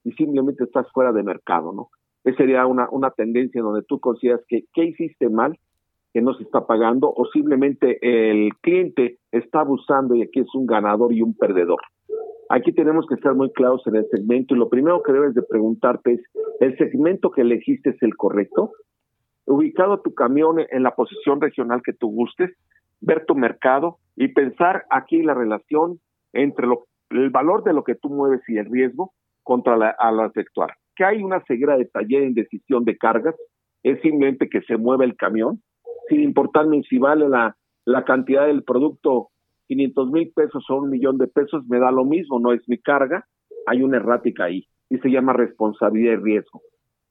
y 0.03 0.12
simplemente 0.13 0.63
estás 0.63 0.89
fuera 0.93 1.12
de 1.12 1.23
mercado, 1.23 1.73
¿no? 1.73 1.89
Esa 2.27 2.39
sería 2.39 2.67
una, 2.67 2.89
una 2.91 3.11
tendencia 3.11 3.61
donde 3.61 3.83
tú 3.83 4.01
consideras 4.01 4.41
que 4.49 4.65
qué 4.73 4.83
hiciste 4.83 5.29
mal, 5.29 5.57
que 6.13 6.21
no 6.21 6.33
se 6.33 6.43
está 6.43 6.67
pagando, 6.67 7.09
o 7.09 7.25
simplemente 7.27 7.99
el 8.01 8.53
cliente 8.59 9.19
está 9.31 9.61
abusando 9.61 10.13
y 10.13 10.23
aquí 10.23 10.41
es 10.41 10.53
un 10.53 10.65
ganador 10.65 11.13
y 11.13 11.21
un 11.21 11.33
perdedor. 11.33 11.79
Aquí 12.49 12.73
tenemos 12.73 13.07
que 13.07 13.15
estar 13.15 13.33
muy 13.33 13.49
claros 13.53 13.81
en 13.87 13.95
el 13.95 14.09
segmento 14.09 14.53
y 14.53 14.57
lo 14.57 14.67
primero 14.67 15.01
que 15.03 15.13
debes 15.13 15.35
de 15.35 15.41
preguntarte 15.41 16.15
es, 16.15 16.21
¿el 16.59 16.77
segmento 16.77 17.31
que 17.31 17.43
elegiste 17.43 17.91
es 17.91 18.03
el 18.03 18.17
correcto? 18.17 18.71
Ubicado 19.45 20.01
tu 20.01 20.13
camión 20.13 20.57
en 20.69 20.83
la 20.83 20.95
posición 20.95 21.39
regional 21.39 21.81
que 21.81 21.93
tú 21.93 22.09
gustes, 22.09 22.51
ver 22.99 23.23
tu 23.25 23.35
mercado 23.35 23.99
y 24.17 24.27
pensar 24.33 24.83
aquí 24.89 25.21
la 25.23 25.33
relación 25.33 26.01
entre 26.33 26.67
lo, 26.67 26.87
el 27.09 27.29
valor 27.29 27.63
de 27.63 27.71
lo 27.71 27.85
que 27.85 27.95
tú 27.95 28.09
mueves 28.09 28.41
y 28.49 28.57
el 28.57 28.69
riesgo 28.69 29.13
contra 29.43 29.77
la, 29.77 29.95
a 29.97 30.11
la 30.11 30.25
efectuar 30.25 30.71
que 30.97 31.05
hay 31.05 31.23
una 31.23 31.43
ceguera 31.47 31.77
de 31.77 31.86
taller 31.86 32.23
en 32.23 32.33
decisión 32.33 32.83
de 32.83 32.97
cargas, 32.97 33.36
es 33.83 34.01
simplemente 34.01 34.49
que 34.49 34.62
se 34.62 34.77
mueve 34.77 35.05
el 35.05 35.15
camión, 35.15 35.62
sin 36.10 36.21
importarme 36.21 36.81
si 36.89 36.97
vale 36.97 37.29
la, 37.29 37.55
la 37.86 38.03
cantidad 38.03 38.47
del 38.47 38.63
producto 38.63 39.29
500 39.67 40.12
mil 40.12 40.31
pesos 40.33 40.65
o 40.69 40.75
un 40.77 40.89
millón 40.89 41.17
de 41.17 41.27
pesos, 41.27 41.65
me 41.67 41.79
da 41.79 41.91
lo 41.91 42.05
mismo, 42.05 42.39
no 42.39 42.51
es 42.51 42.67
mi 42.67 42.77
carga, 42.77 43.25
hay 43.67 43.83
una 43.83 43.97
errática 43.97 44.45
ahí 44.45 44.65
y 44.89 44.97
se 44.97 45.10
llama 45.10 45.33
responsabilidad 45.33 46.13
y 46.13 46.23
riesgo. 46.23 46.62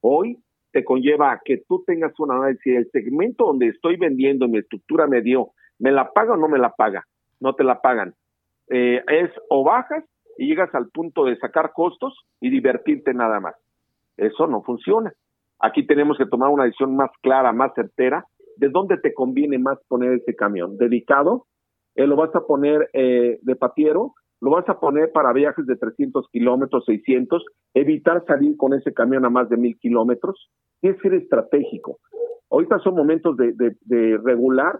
Hoy 0.00 0.38
te 0.72 0.84
conlleva 0.84 1.32
a 1.32 1.40
que 1.44 1.62
tú 1.68 1.84
tengas 1.86 2.18
una 2.18 2.36
análisis 2.36 2.76
el 2.76 2.90
segmento 2.90 3.46
donde 3.46 3.68
estoy 3.68 3.96
vendiendo, 3.96 4.48
mi 4.48 4.58
estructura 4.58 5.06
me 5.06 5.20
dio, 5.20 5.50
¿me 5.78 5.92
la 5.92 6.10
paga 6.12 6.32
o 6.32 6.36
no 6.36 6.48
me 6.48 6.58
la 6.58 6.70
paga? 6.70 7.04
No 7.40 7.54
te 7.54 7.64
la 7.64 7.80
pagan. 7.80 8.14
Eh, 8.68 9.02
es 9.06 9.30
o 9.50 9.64
bajas 9.64 10.04
y 10.38 10.48
llegas 10.48 10.74
al 10.74 10.88
punto 10.88 11.24
de 11.24 11.36
sacar 11.36 11.72
costos 11.72 12.26
y 12.40 12.50
divertirte 12.50 13.14
nada 13.14 13.40
más. 13.40 13.54
Eso 14.16 14.46
no 14.46 14.62
funciona. 14.62 15.12
Aquí 15.58 15.86
tenemos 15.86 16.18
que 16.18 16.26
tomar 16.26 16.50
una 16.50 16.64
decisión 16.64 16.96
más 16.96 17.10
clara, 17.22 17.52
más 17.52 17.72
certera, 17.74 18.26
de 18.56 18.68
dónde 18.68 18.98
te 18.98 19.14
conviene 19.14 19.58
más 19.58 19.78
poner 19.88 20.12
ese 20.12 20.34
camión. 20.34 20.76
Dedicado, 20.76 21.46
eh, 21.94 22.06
lo 22.06 22.16
vas 22.16 22.34
a 22.34 22.46
poner 22.46 22.90
eh, 22.92 23.38
de 23.42 23.56
patiero, 23.56 24.14
lo 24.40 24.50
vas 24.50 24.68
a 24.68 24.78
poner 24.78 25.12
para 25.12 25.32
viajes 25.32 25.66
de 25.66 25.76
300 25.76 26.28
kilómetros, 26.30 26.84
600, 26.84 27.44
evitar 27.74 28.24
salir 28.26 28.56
con 28.56 28.74
ese 28.74 28.92
camión 28.92 29.24
a 29.24 29.30
más 29.30 29.48
de 29.48 29.56
mil 29.56 29.78
kilómetros. 29.78 30.50
Tienes 30.80 31.00
que 31.00 31.08
ser 31.08 31.18
estratégico. 31.18 31.98
Ahorita 32.50 32.78
son 32.80 32.94
momentos 32.94 33.36
de, 33.36 34.20
regular 34.22 34.78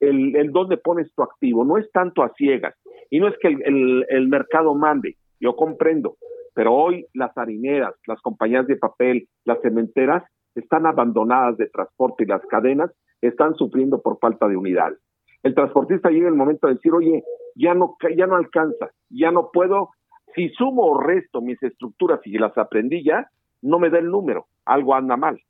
el, 0.00 0.36
el, 0.36 0.52
dónde 0.52 0.76
pones 0.76 1.12
tu 1.14 1.22
activo. 1.22 1.64
No 1.64 1.78
es 1.78 1.90
tanto 1.92 2.22
a 2.22 2.32
ciegas. 2.34 2.74
Y 3.10 3.20
no 3.20 3.28
es 3.28 3.34
que 3.40 3.48
el 3.48 4.28
mercado 4.28 4.74
mande. 4.74 5.16
Yo 5.40 5.56
comprendo. 5.56 6.16
Pero 6.54 6.74
hoy 6.74 7.06
las 7.14 7.36
harineras, 7.36 7.94
las 8.06 8.20
compañías 8.20 8.66
de 8.66 8.76
papel, 8.76 9.28
las 9.44 9.60
cementeras 9.60 10.24
están 10.54 10.86
abandonadas 10.86 11.56
de 11.56 11.68
transporte 11.68 12.24
y 12.24 12.26
las 12.26 12.44
cadenas 12.46 12.90
están 13.20 13.54
sufriendo 13.54 14.00
por 14.00 14.18
falta 14.18 14.48
de 14.48 14.56
unidad. 14.56 14.92
El 15.42 15.54
transportista 15.54 16.10
llega 16.10 16.28
el 16.28 16.34
momento 16.34 16.66
de 16.66 16.74
decir, 16.74 16.92
oye, 16.92 17.22
ya 17.54 17.74
no, 17.74 17.96
ya 18.16 18.26
no 18.26 18.36
alcanza, 18.36 18.90
ya 19.08 19.30
no 19.30 19.50
puedo, 19.52 19.90
si 20.34 20.48
sumo 20.50 20.82
o 20.82 21.00
resto 21.00 21.40
mis 21.40 21.62
estructuras 21.62 22.20
y 22.24 22.38
las 22.38 22.56
aprendí 22.58 23.04
ya, 23.04 23.28
no 23.62 23.78
me 23.78 23.90
da 23.90 23.98
el 23.98 24.10
número, 24.10 24.46
algo 24.64 24.94
anda 24.94 25.16
mal. 25.16 25.40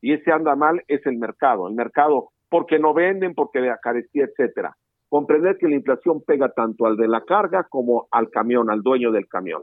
Y 0.00 0.12
ese 0.12 0.32
anda 0.32 0.54
mal 0.54 0.82
es 0.88 1.04
el 1.06 1.18
mercado, 1.18 1.68
el 1.68 1.74
mercado 1.74 2.30
porque 2.48 2.78
no 2.78 2.94
venden, 2.94 3.34
porque 3.34 3.60
de 3.60 3.74
carestía, 3.82 4.24
etcétera. 4.24 4.76
Comprender 5.08 5.56
que 5.58 5.68
la 5.68 5.74
inflación 5.74 6.22
pega 6.22 6.50
tanto 6.50 6.86
al 6.86 6.96
de 6.96 7.08
la 7.08 7.22
carga 7.22 7.66
como 7.68 8.08
al 8.10 8.30
camión, 8.30 8.70
al 8.70 8.82
dueño 8.82 9.10
del 9.10 9.26
camión 9.26 9.62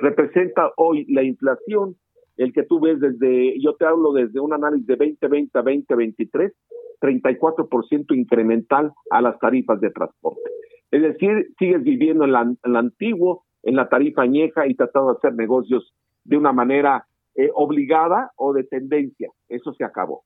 representa 0.00 0.72
hoy 0.76 1.06
la 1.08 1.22
inflación, 1.22 1.96
el 2.36 2.52
que 2.52 2.62
tú 2.62 2.80
ves 2.80 2.98
desde, 3.00 3.60
yo 3.60 3.74
te 3.74 3.84
hablo 3.84 4.12
desde 4.12 4.40
un 4.40 4.52
análisis 4.52 4.86
de 4.86 4.96
2020 4.96 5.58
a 5.58 5.62
2023, 5.62 6.52
34% 7.00 8.16
incremental 8.16 8.92
a 9.10 9.20
las 9.20 9.38
tarifas 9.38 9.80
de 9.80 9.90
transporte. 9.90 10.50
Es 10.90 11.02
decir, 11.02 11.52
sigues 11.58 11.82
viviendo 11.82 12.24
en 12.24 12.32
la, 12.32 12.78
antiguo, 12.78 13.44
en 13.62 13.76
la 13.76 13.88
tarifa 13.88 14.22
añeja 14.22 14.66
y 14.66 14.74
tratando 14.74 15.12
de 15.12 15.18
hacer 15.18 15.34
negocios 15.34 15.94
de 16.24 16.36
una 16.36 16.52
manera 16.52 17.06
eh, 17.36 17.50
obligada 17.54 18.32
o 18.36 18.52
de 18.52 18.64
tendencia. 18.64 19.30
Eso 19.48 19.72
se 19.74 19.84
acabó. 19.84 20.24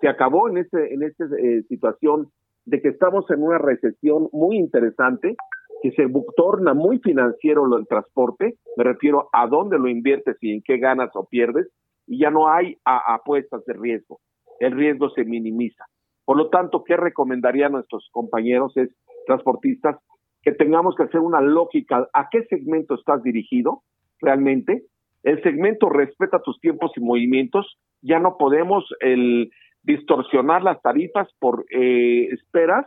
Se 0.00 0.08
acabó 0.08 0.48
en 0.48 0.58
este 0.58 0.92
en 0.92 1.02
esta 1.02 1.24
eh, 1.24 1.62
situación 1.68 2.28
de 2.66 2.82
que 2.82 2.88
estamos 2.88 3.28
en 3.30 3.42
una 3.42 3.58
recesión 3.58 4.28
muy 4.32 4.56
interesante 4.56 5.36
que 5.82 5.90
se 5.92 6.06
torna 6.36 6.74
muy 6.74 7.00
financiero 7.00 7.64
el 7.76 7.86
transporte, 7.88 8.54
me 8.76 8.84
refiero 8.84 9.28
a 9.32 9.48
dónde 9.48 9.78
lo 9.78 9.88
inviertes 9.88 10.36
y 10.40 10.54
en 10.54 10.62
qué 10.62 10.78
ganas 10.78 11.10
o 11.14 11.26
pierdes, 11.26 11.68
y 12.06 12.20
ya 12.20 12.30
no 12.30 12.48
hay 12.48 12.76
apuestas 12.84 13.64
de 13.64 13.74
riesgo. 13.74 14.20
El 14.60 14.72
riesgo 14.72 15.10
se 15.10 15.24
minimiza. 15.24 15.84
Por 16.24 16.36
lo 16.36 16.50
tanto, 16.50 16.84
¿qué 16.84 16.96
recomendaría 16.96 17.66
a 17.66 17.70
nuestros 17.70 18.08
compañeros 18.12 18.76
es 18.76 18.90
transportistas? 19.26 19.96
Que 20.42 20.52
tengamos 20.52 20.94
que 20.94 21.02
hacer 21.02 21.20
una 21.20 21.40
lógica 21.40 22.08
a 22.12 22.28
qué 22.30 22.44
segmento 22.44 22.94
estás 22.94 23.22
dirigido 23.24 23.82
realmente. 24.20 24.84
El 25.24 25.42
segmento 25.42 25.88
respeta 25.88 26.42
tus 26.42 26.60
tiempos 26.60 26.92
y 26.96 27.00
movimientos. 27.00 27.78
Ya 28.02 28.20
no 28.20 28.36
podemos 28.36 28.84
el 29.00 29.50
distorsionar 29.82 30.62
las 30.62 30.80
tarifas 30.80 31.28
por 31.40 31.64
eh, 31.70 32.28
esperas, 32.32 32.86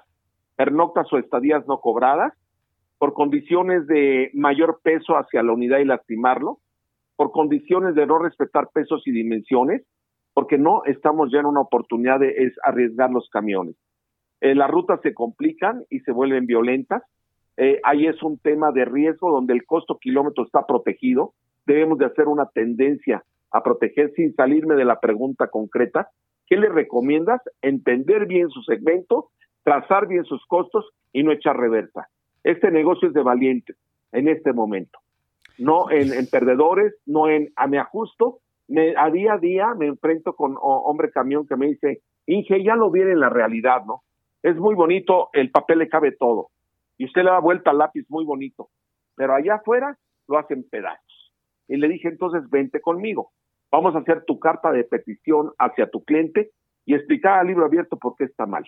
pernoctas 0.56 1.12
o 1.12 1.18
estadías 1.18 1.68
no 1.68 1.80
cobradas 1.80 2.34
por 2.98 3.14
condiciones 3.14 3.88
de 3.88 4.32
mayor 4.34 4.80
peso 4.84 5.14
hacia 5.14 5.44
la 5.44 5.54
unidad 5.54 5.80
y 5.80 5.86
lastimarlo, 5.86 6.60
por 7.16 7.32
condiciones 7.32 7.96
de 7.96 8.06
no 8.06 8.20
respetar 8.20 8.70
pesos 8.74 9.04
y 9.06 9.12
dimensiones, 9.12 9.84
porque 10.34 10.58
no 10.58 10.84
estamos 10.86 11.32
ya 11.32 11.40
en 11.40 11.46
una 11.46 11.62
oportunidad 11.62 12.20
de 12.20 12.30
es 12.30 12.54
arriesgar 12.64 13.10
los 13.10 13.30
camiones. 13.30 13.76
Eh, 14.42 14.54
las 14.54 14.70
rutas 14.70 15.00
se 15.02 15.14
complican 15.14 15.86
y 15.90 16.00
se 16.02 16.12
vuelven 16.12 16.46
violentas. 16.46 17.04
Eh, 17.58 17.80
ahí 17.84 18.06
es 18.06 18.22
un 18.22 18.38
tema 18.38 18.72
de 18.72 18.84
riesgo 18.84 19.32
donde 19.32 19.54
el 19.54 19.66
costo 19.66 19.98
kilómetro 19.98 20.44
está 20.44 20.66
protegido. 20.66 21.34
Debemos 21.66 21.98
de 22.00 22.06
hacer 22.06 22.28
una 22.28 22.48
tendencia 22.48 23.24
a 23.52 23.64
proteger 23.64 24.12
sin 24.16 24.36
salirme 24.36 24.76
de 24.76 24.84
la 24.84 25.00
pregunta 25.00 25.48
concreta. 25.48 26.10
¿Qué 26.48 26.58
le 26.58 26.68
recomiendas? 26.68 27.42
Entender 27.62 28.26
bien 28.26 28.50
su 28.50 28.62
segmento, 28.64 29.30
trazar 29.64 30.08
bien 30.08 30.26
sus 30.26 30.46
costos 30.48 30.86
y 31.14 31.24
no 31.24 31.32
echar 31.32 31.58
reversa. 31.58 32.10
Este 32.46 32.70
negocio 32.70 33.08
es 33.08 33.14
de 33.16 33.24
valientes 33.24 33.76
en 34.12 34.28
este 34.28 34.54
momento, 34.54 35.00
no 35.58 35.90
en, 35.90 36.12
perdedores, 36.28 36.94
no 37.08 37.28
en 37.28 37.52
a 37.56 37.66
me 37.66 37.80
ajusto. 37.80 38.40
Me, 38.68 38.94
a 38.96 39.10
día 39.10 39.34
a 39.34 39.38
día 39.40 39.74
me 39.74 39.88
enfrento 39.88 40.36
con 40.36 40.56
hombre 40.60 41.10
camión 41.10 41.48
que 41.48 41.56
me 41.56 41.70
dice, 41.70 42.04
Inge, 42.28 42.64
ya 42.64 42.76
lo 42.76 42.92
viene 42.92 43.14
en 43.14 43.20
la 43.20 43.30
realidad, 43.30 43.84
¿no? 43.88 44.04
Es 44.44 44.56
muy 44.58 44.76
bonito, 44.76 45.30
el 45.34 45.50
papel 45.50 45.80
le 45.80 45.90
cabe 45.90 46.12
todo. 46.12 46.50
y 47.00 47.06
usted 47.06 47.24
le 47.24 47.32
da 47.32 47.40
vuelta 47.40 47.72
al 47.72 47.80
lápiz 47.80 48.06
muy 48.10 48.26
bonito, 48.26 48.70
pero 49.16 49.34
allá 49.34 49.56
afuera 49.56 49.98
lo 50.28 50.38
hacen 50.38 50.70
pedazos. 50.70 51.34
Y 51.68 51.78
le 51.78 51.88
dije, 51.88 52.10
entonces 52.10 52.48
vente 52.52 52.80
conmigo, 52.80 53.32
vamos 53.72 53.96
a 53.96 54.00
hacer 54.00 54.24
tu 54.24 54.38
carta 54.38 54.72
de 54.72 54.84
petición 54.84 55.52
hacia 55.58 55.90
tu 55.90 56.04
cliente 56.04 56.52
y 56.86 56.94
explicar 56.94 57.40
al 57.40 57.48
libro 57.48 57.66
abierto 57.66 57.98
por 57.98 58.16
qué 58.16 58.26
está 58.26 58.46
mal. 58.46 58.66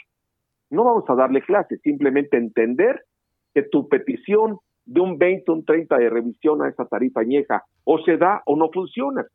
No 0.72 0.84
vamos 0.84 1.04
a 1.10 1.14
darle 1.14 1.44
clase, 1.44 1.78
simplemente 1.78 2.38
entender 2.38 3.06
que 3.58 3.64
tu 3.64 3.90
petición 3.90 4.60
de 4.86 5.02
un 5.02 5.18
20, 5.18 5.52
un 5.52 5.66
30 5.66 5.98
de 5.98 6.12
revisión 6.12 6.62
a 6.62 6.70
esa 6.70 6.86
tarifa 6.86 7.22
añeja 7.22 7.64
o 7.86 7.98
se 7.98 8.16
da 8.18 8.44
o 8.46 8.56
no 8.56 8.70
funciona. 8.72 9.26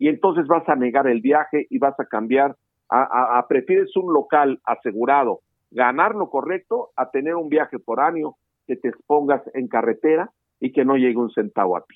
Y 0.00 0.08
entonces 0.08 0.48
vas 0.48 0.68
a 0.68 0.74
negar 0.74 1.06
el 1.06 1.20
viaje 1.20 1.68
y 1.70 1.78
vas 1.78 1.94
a 2.00 2.06
cambiar, 2.06 2.56
a, 2.88 3.38
a 3.38 3.46
prefieres 3.46 3.96
un 3.96 4.12
local 4.12 4.58
asegurado, 4.64 5.42
ganar 5.70 6.16
lo 6.16 6.28
correcto, 6.28 6.90
a 6.96 7.12
tener 7.12 7.36
un 7.36 7.50
viaje 7.50 7.78
por 7.78 8.00
año 8.00 8.34
que 8.66 8.74
te 8.74 8.88
expongas 8.88 9.42
en 9.54 9.68
carretera 9.68 10.32
y 10.58 10.72
que 10.72 10.84
no 10.84 10.96
llegue 10.96 11.18
un 11.18 11.30
centavo 11.30 11.76
a 11.76 11.82
ti. 11.82 11.94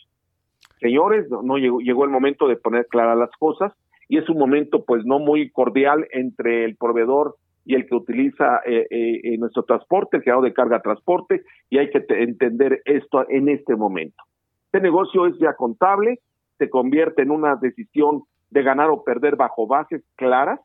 Señores, 0.78 1.28
no, 1.28 1.58
llegó, 1.58 1.80
llegó 1.80 2.04
el 2.04 2.10
momento 2.10 2.46
de 2.46 2.54
poner 2.54 2.86
claras 2.86 3.18
las 3.18 3.32
cosas 3.40 3.72
y 4.08 4.18
es 4.18 4.28
un 4.28 4.38
momento 4.38 4.84
pues 4.84 5.04
no 5.04 5.18
muy 5.18 5.50
cordial 5.50 6.06
entre 6.12 6.64
el 6.64 6.76
proveedor 6.76 7.34
y 7.66 7.74
el 7.74 7.86
que 7.86 7.96
utiliza 7.96 8.60
eh, 8.64 8.86
eh, 8.90 9.36
nuestro 9.38 9.64
transporte, 9.64 10.18
el 10.18 10.22
que 10.22 10.30
de 10.30 10.54
carga 10.54 10.80
transporte, 10.80 11.42
y 11.68 11.78
hay 11.78 11.90
que 11.90 12.04
entender 12.08 12.80
esto 12.84 13.28
en 13.28 13.48
este 13.48 13.74
momento. 13.74 14.22
Este 14.66 14.80
negocio 14.80 15.26
es 15.26 15.36
ya 15.40 15.54
contable, 15.54 16.20
se 16.58 16.70
convierte 16.70 17.22
en 17.22 17.32
una 17.32 17.56
decisión 17.56 18.22
de 18.50 18.62
ganar 18.62 18.88
o 18.90 19.02
perder 19.02 19.34
bajo 19.34 19.66
bases 19.66 20.04
claras, 20.14 20.60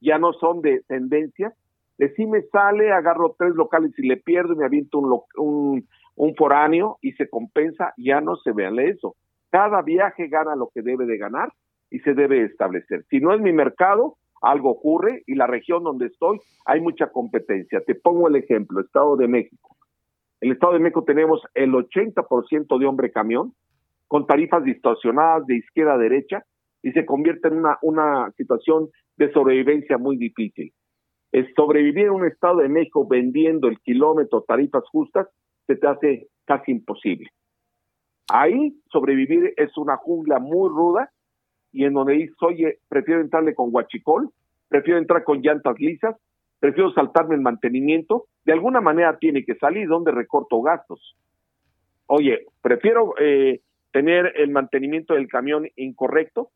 ya 0.00 0.18
no 0.18 0.32
son 0.32 0.62
de 0.62 0.82
tendencias, 0.88 1.54
de 1.96 2.12
si 2.14 2.26
me 2.26 2.42
sale, 2.42 2.90
agarro 2.90 3.36
tres 3.38 3.54
locales 3.54 3.92
y 3.96 4.08
le 4.08 4.16
pierdo 4.16 4.54
y 4.54 4.56
me 4.56 4.64
aviento 4.64 4.98
un, 4.98 5.20
un, 5.36 5.86
un 6.16 6.34
foráneo 6.34 6.98
y 7.02 7.12
se 7.12 7.28
compensa, 7.28 7.94
ya 7.96 8.20
no 8.20 8.34
se 8.34 8.50
vea 8.50 8.70
eso. 8.82 9.14
Cada 9.50 9.80
viaje 9.82 10.26
gana 10.26 10.56
lo 10.56 10.70
que 10.74 10.82
debe 10.82 11.06
de 11.06 11.18
ganar 11.18 11.52
y 11.88 12.00
se 12.00 12.14
debe 12.14 12.42
establecer. 12.42 13.04
Si 13.10 13.20
no 13.20 13.32
es 13.32 13.40
mi 13.40 13.52
mercado, 13.52 14.16
algo 14.42 14.70
ocurre 14.70 15.22
y 15.26 15.34
la 15.34 15.46
región 15.46 15.84
donde 15.84 16.06
estoy 16.06 16.38
hay 16.66 16.80
mucha 16.80 17.10
competencia. 17.10 17.80
Te 17.80 17.94
pongo 17.94 18.28
el 18.28 18.36
ejemplo, 18.36 18.80
Estado 18.80 19.16
de 19.16 19.28
México. 19.28 19.76
En 20.40 20.48
el 20.48 20.54
Estado 20.54 20.74
de 20.74 20.80
México 20.80 21.04
tenemos 21.04 21.40
el 21.54 21.72
80% 21.72 22.78
de 22.78 22.86
hombre 22.86 23.12
camión 23.12 23.54
con 24.08 24.26
tarifas 24.26 24.64
distorsionadas 24.64 25.46
de 25.46 25.56
izquierda 25.56 25.94
a 25.94 25.98
derecha 25.98 26.44
y 26.82 26.92
se 26.92 27.06
convierte 27.06 27.48
en 27.48 27.58
una, 27.58 27.78
una 27.80 28.30
situación 28.36 28.88
de 29.16 29.32
sobrevivencia 29.32 29.98
muy 29.98 30.16
difícil. 30.16 30.72
Sobrevivir 31.56 32.06
en 32.06 32.10
un 32.10 32.26
Estado 32.26 32.58
de 32.58 32.68
México 32.68 33.06
vendiendo 33.08 33.68
el 33.68 33.78
kilómetro 33.80 34.42
tarifas 34.42 34.84
justas 34.90 35.28
se 35.66 35.76
te 35.76 35.86
hace 35.86 36.28
casi 36.44 36.72
imposible. 36.72 37.30
Ahí 38.28 38.74
sobrevivir 38.90 39.54
es 39.56 39.76
una 39.78 39.96
jungla 39.96 40.38
muy 40.38 40.68
ruda 40.68 41.10
y 41.72 41.84
en 41.84 41.94
donde 41.94 42.14
dices, 42.14 42.36
oye, 42.42 42.78
prefiero 42.88 43.20
entrarle 43.20 43.54
con 43.54 43.70
guachicol, 43.70 44.30
prefiero 44.68 44.98
entrar 44.98 45.24
con 45.24 45.40
llantas 45.40 45.78
lisas, 45.78 46.16
prefiero 46.60 46.92
saltarme 46.92 47.34
el 47.34 47.40
mantenimiento, 47.40 48.26
de 48.44 48.52
alguna 48.52 48.80
manera 48.80 49.18
tiene 49.18 49.44
que 49.44 49.56
salir 49.56 49.88
donde 49.88 50.12
recorto 50.12 50.60
gastos. 50.62 51.16
Oye, 52.06 52.46
prefiero 52.60 53.14
eh, 53.18 53.60
tener 53.90 54.32
el 54.36 54.50
mantenimiento 54.50 55.14
del 55.14 55.28
camión 55.28 55.66
incorrecto 55.76 56.50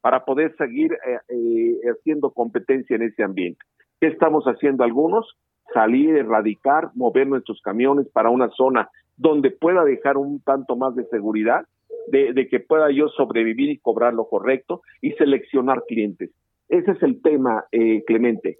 para 0.00 0.24
poder 0.24 0.54
seguir 0.56 0.92
eh, 0.92 1.18
eh, 1.28 1.90
haciendo 1.90 2.30
competencia 2.30 2.96
en 2.96 3.02
ese 3.02 3.22
ambiente. 3.22 3.60
¿Qué 4.00 4.08
estamos 4.08 4.44
haciendo 4.44 4.84
algunos? 4.84 5.36
Salir, 5.72 6.16
erradicar, 6.16 6.90
mover 6.94 7.26
nuestros 7.26 7.60
camiones 7.62 8.08
para 8.08 8.30
una 8.30 8.48
zona 8.50 8.90
donde 9.16 9.50
pueda 9.50 9.84
dejar 9.84 10.16
un 10.16 10.40
tanto 10.40 10.76
más 10.76 10.94
de 10.96 11.04
seguridad 11.06 11.66
de, 12.08 12.48
que 12.48 12.60
pueda 12.60 12.90
yo 12.90 13.08
sobrevivir 13.08 13.70
y 13.70 13.78
cobrar 13.78 14.14
lo 14.14 14.28
correcto 14.28 14.82
y 15.00 15.12
seleccionar 15.12 15.84
clientes. 15.86 16.30
Ese 16.68 16.92
es 16.92 17.02
el 17.02 17.20
tema, 17.20 17.64
eh, 17.72 18.02
Clemente. 18.06 18.58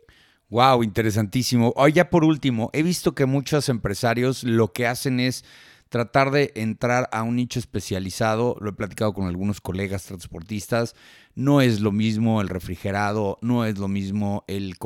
Wow, 0.51 0.83
interesantísimo. 0.83 1.73
Hoy 1.77 1.93
ya 1.93 2.11
por 2.11 2.25
último, 2.25 2.69
he 2.75 2.83
visto 2.83 3.15
que 3.15 3.25
muchos 3.25 3.71
empresarios 3.71 4.45
lo 4.45 4.69
que 4.69 4.87
hacen 4.87 5.19
es 5.19 5.45
tratar 5.93 6.31
de 6.31 6.53
entrar 6.55 7.11
a 7.13 7.23
un 7.23 7.37
nicho 7.37 7.59
especializado, 7.59 8.57
lo 8.61 8.71
he 8.71 8.73
platicado 8.73 9.13
con 9.13 9.27
algunos 9.27 9.61
colegas 9.61 10.07
transportistas, 10.07 10.97
no 11.35 11.61
es 11.61 11.81
lo 11.81 11.93
mismo 11.93 12.41
el 12.41 12.49
refrigerado, 12.49 13.39
no 13.43 13.67
es 13.67 13.77
lo 13.77 13.89
mismo 13.89 14.43
el 14.49 14.77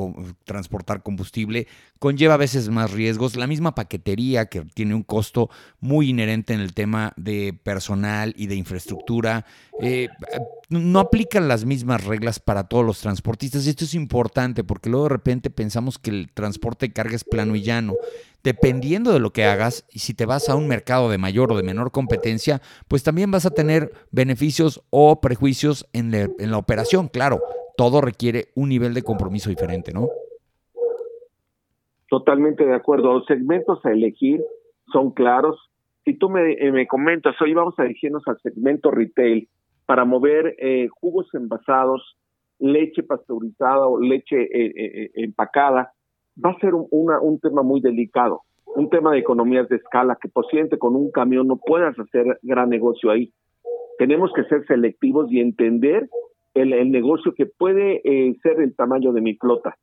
transportar 0.43 1.03
combustible, 1.03 1.67
conlleva 1.99 2.33
a 2.33 2.37
veces 2.37 2.67
más 2.67 2.91
riesgos. 2.91 3.37
La 3.37 3.47
misma 3.47 3.73
paquetería 3.73 4.47
que 4.47 4.63
tiene 4.73 4.95
un 4.95 5.03
costo 5.03 5.49
muy 5.79 6.09
inherente 6.09 6.53
en 6.53 6.59
el 6.59 6.73
tema 6.73 7.13
de 7.15 7.57
personal 7.63 8.33
y 8.35 8.47
de 8.47 8.55
infraestructura, 8.55 9.45
eh, 9.81 10.09
no 10.69 10.99
aplican 10.99 11.47
las 11.47 11.63
mismas 11.63 12.03
reglas 12.03 12.39
para 12.41 12.65
todos 12.65 12.85
los 12.85 12.99
transportistas. 12.99 13.65
Y 13.65 13.69
esto 13.69 13.85
es 13.85 13.93
importante 13.93 14.65
porque 14.65 14.89
luego 14.89 15.05
de 15.05 15.15
repente 15.15 15.49
pensamos 15.49 15.97
que 15.97 16.09
el 16.09 16.31
transporte 16.33 16.87
de 16.87 16.93
carga 16.93 17.15
es 17.15 17.23
plano 17.23 17.55
y 17.55 17.61
llano. 17.61 17.93
Dependiendo 18.47 19.11
de 19.11 19.19
lo 19.19 19.31
que 19.31 19.43
hagas, 19.43 19.85
y 19.91 19.99
si 19.99 20.13
te 20.13 20.25
vas 20.25 20.47
a 20.47 20.55
un 20.55 20.69
mercado 20.69 21.09
de 21.09 21.17
mayor 21.17 21.51
o 21.51 21.57
de 21.57 21.63
menor 21.63 21.91
competencia, 21.91 22.61
pues 22.87 23.03
también 23.03 23.29
vas 23.29 23.45
a 23.45 23.49
tener 23.49 23.91
beneficios 24.09 24.87
o 24.89 25.19
prejuicios 25.19 25.85
en, 25.91 26.11
la 26.13 26.57
operación. 26.57 27.09
Claro, 27.09 27.41
todo 27.75 27.99
requiere 27.99 28.45
un 28.55 28.69
nivel 28.69 28.93
de 28.93 29.01
compromiso 29.01 29.49
diferente, 29.49 29.91
¿no? 29.91 30.07
Totalmente 32.09 32.65
de 32.65 32.73
acuerdo. 32.73 33.15
Los 33.15 33.25
segmentos 33.25 33.85
a 33.85 33.91
elegir 33.91 34.41
son 34.93 35.11
claros. 35.11 35.59
Si 36.05 36.17
tú 36.17 36.29
me, 36.29 36.53
eh, 36.53 36.71
me 36.71 36.87
comentas, 36.87 37.35
hoy 37.41 37.53
vamos 37.53 37.73
a 37.79 37.83
dirigirnos 37.83 38.25
al 38.27 38.39
segmento 38.39 38.91
retail 38.91 39.49
para 39.85 40.05
mover 40.05 40.55
eh, 40.57 40.87
jugos 40.87 41.27
envasados, 41.33 42.17
leche 42.59 43.03
pasteurizada 43.03 43.87
o 43.87 43.99
leche 43.99 44.41
eh, 44.41 45.11
empacada, 45.15 45.91
va 46.43 46.51
a 46.51 46.59
ser 46.59 46.73
un, 46.73 46.87
un 46.91 47.39
tema 47.39 47.63
muy 47.63 47.81
delicado, 47.81 48.41
un 48.75 48.89
tema 48.89 49.11
de 49.11 49.19
economías 49.19 49.67
de 49.69 49.77
escala 49.77 50.17
que 50.21 50.29
posiblemente 50.29 50.77
con 50.77 50.95
un 50.95 51.11
camión 51.11 51.47
no 51.47 51.57
puedas 51.57 51.97
hacer 51.99 52.39
gran 52.41 52.69
negocio 52.69 53.11
ahí. 53.11 53.33
Tenemos 53.97 54.31
que 54.33 54.43
ser 54.45 54.65
selectivos 54.67 55.31
y 55.31 55.39
entender 55.39 56.09
el, 56.53 56.73
el 56.73 56.91
negocio 56.91 57.33
que 57.33 57.45
puede 57.45 58.01
ser 58.43 58.61
el 58.61 58.75
tamaño 58.75 59.13
de 59.13 59.21
mi 59.21 59.35
flota 59.35 59.75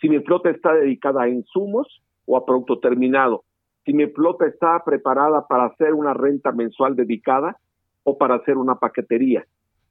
si 0.00 0.08
mi 0.08 0.20
flota 0.20 0.50
está 0.50 0.74
dedicada 0.74 1.22
a 1.22 1.28
insumos 1.28 2.02
o 2.26 2.36
a 2.36 2.44
producto 2.44 2.78
terminado, 2.78 3.44
si 3.84 3.92
mi 3.92 4.06
flota 4.06 4.46
está 4.46 4.82
preparada 4.84 5.46
para 5.46 5.66
hacer 5.66 5.94
una 5.94 6.12
renta 6.12 6.52
mensual 6.52 6.96
dedicada 6.96 7.56
o 8.02 8.18
para 8.18 8.36
hacer 8.36 8.56
una 8.56 8.76
paquetería. 8.76 9.44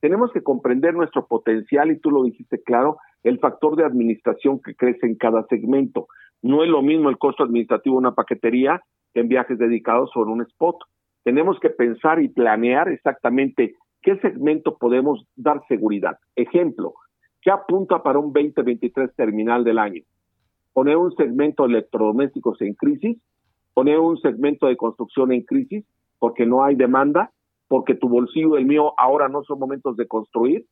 Tenemos 0.05 0.31
que 0.31 0.43
comprender 0.43 0.93
nuestro 0.93 1.25
potencial 1.25 1.89
y 1.89 1.97
tú 1.97 2.11
lo 2.11 2.21
dijiste 2.25 2.61
claro, 2.61 2.97
el 3.23 3.39
factor 3.39 3.75
de 3.75 3.85
administración 3.85 4.61
que 4.61 4.75
crece 4.75 5.07
en 5.07 5.15
cada 5.15 5.47
segmento. 5.47 6.05
No 6.43 6.63
es 6.63 6.69
lo 6.69 6.83
mismo 6.83 7.09
el 7.09 7.17
costo 7.17 7.41
administrativo 7.41 7.95
de 7.95 8.01
una 8.01 8.13
paquetería 8.13 8.83
que 9.15 9.21
en 9.21 9.29
viajes 9.29 9.57
dedicados 9.57 10.11
o 10.15 10.21
en 10.21 10.29
un 10.29 10.41
spot. 10.43 10.75
Tenemos 11.23 11.59
que 11.59 11.71
pensar 11.71 12.21
y 12.21 12.27
planear 12.27 12.87
exactamente 12.89 13.73
qué 14.03 14.19
segmento 14.19 14.77
podemos 14.77 15.25
dar 15.35 15.63
seguridad. 15.67 16.19
Ejemplo, 16.35 16.93
¿Qué 17.41 17.49
apunta 17.49 18.03
para 18.03 18.19
un 18.19 18.31
2023 18.31 19.15
terminal 19.15 19.63
del 19.63 19.79
año? 19.79 20.03
Poner 20.73 20.97
un 20.97 21.15
segmento 21.15 21.63
de 21.63 21.69
electrodomésticos 21.69 22.61
en 22.61 22.75
crisis, 22.75 23.17
poner 23.73 23.97
un 23.97 24.19
segmento 24.19 24.67
de 24.67 24.77
construcción 24.77 25.31
en 25.31 25.41
crisis, 25.41 25.83
porque 26.19 26.45
no 26.45 26.63
hay 26.63 26.75
demanda, 26.75 27.31
porque 27.67 27.95
tu 27.95 28.09
bolsillo 28.09 28.57
y 28.57 28.61
el 28.61 28.67
mío 28.67 28.93
ahora 28.97 29.27
no 29.27 29.43
son 29.43 29.59
momentos 29.59 29.95
de 29.97 30.07
construir, 30.07 30.65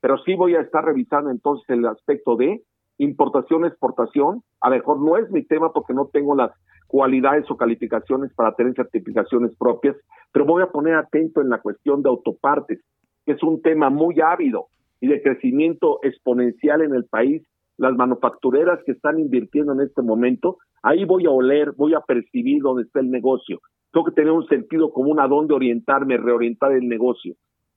pero 0.00 0.18
sí 0.18 0.34
voy 0.34 0.54
a 0.54 0.60
estar 0.60 0.84
revisando 0.84 1.30
entonces 1.30 1.68
el 1.68 1.86
aspecto 1.86 2.36
de 2.36 2.62
importación, 2.98 3.64
exportación. 3.64 4.42
A 4.60 4.70
lo 4.70 4.76
mejor 4.76 5.00
no 5.00 5.16
es 5.16 5.30
mi 5.30 5.44
tema 5.44 5.72
porque 5.72 5.94
no 5.94 6.08
tengo 6.12 6.34
las 6.34 6.52
cualidades 6.86 7.50
o 7.50 7.56
calificaciones 7.56 8.32
para 8.34 8.54
tener 8.54 8.74
certificaciones 8.74 9.54
propias, 9.56 9.96
pero 10.32 10.44
voy 10.44 10.62
a 10.62 10.70
poner 10.70 10.94
atento 10.94 11.40
en 11.40 11.48
la 11.48 11.60
cuestión 11.60 12.02
de 12.02 12.08
autopartes, 12.08 12.80
que 13.24 13.32
es 13.32 13.42
un 13.42 13.62
tema 13.62 13.90
muy 13.90 14.20
ávido 14.20 14.66
y 15.00 15.08
de 15.08 15.22
crecimiento 15.22 16.00
exponencial 16.02 16.82
en 16.82 16.94
el 16.94 17.04
país, 17.04 17.42
las 17.78 17.94
manufactureras 17.94 18.80
que 18.84 18.92
están 18.92 19.18
invirtiendo 19.18 19.72
en 19.72 19.80
este 19.80 20.02
momento, 20.02 20.58
ahí 20.82 21.04
voy 21.04 21.24
a 21.26 21.30
oler, 21.30 21.72
voy 21.76 21.94
a 21.94 22.00
percibir 22.00 22.60
dónde 22.60 22.82
está 22.82 23.00
el 23.00 23.10
negocio. 23.10 23.60
Tengo 23.92 24.06
que 24.06 24.12
tener 24.12 24.30
un 24.30 24.46
sentido 24.46 24.92
común 24.92 25.20
a 25.20 25.28
dónde 25.28 25.54
orientarme, 25.54 26.16
reorientar 26.16 26.72
el 26.72 26.88
negocio. 26.88 27.34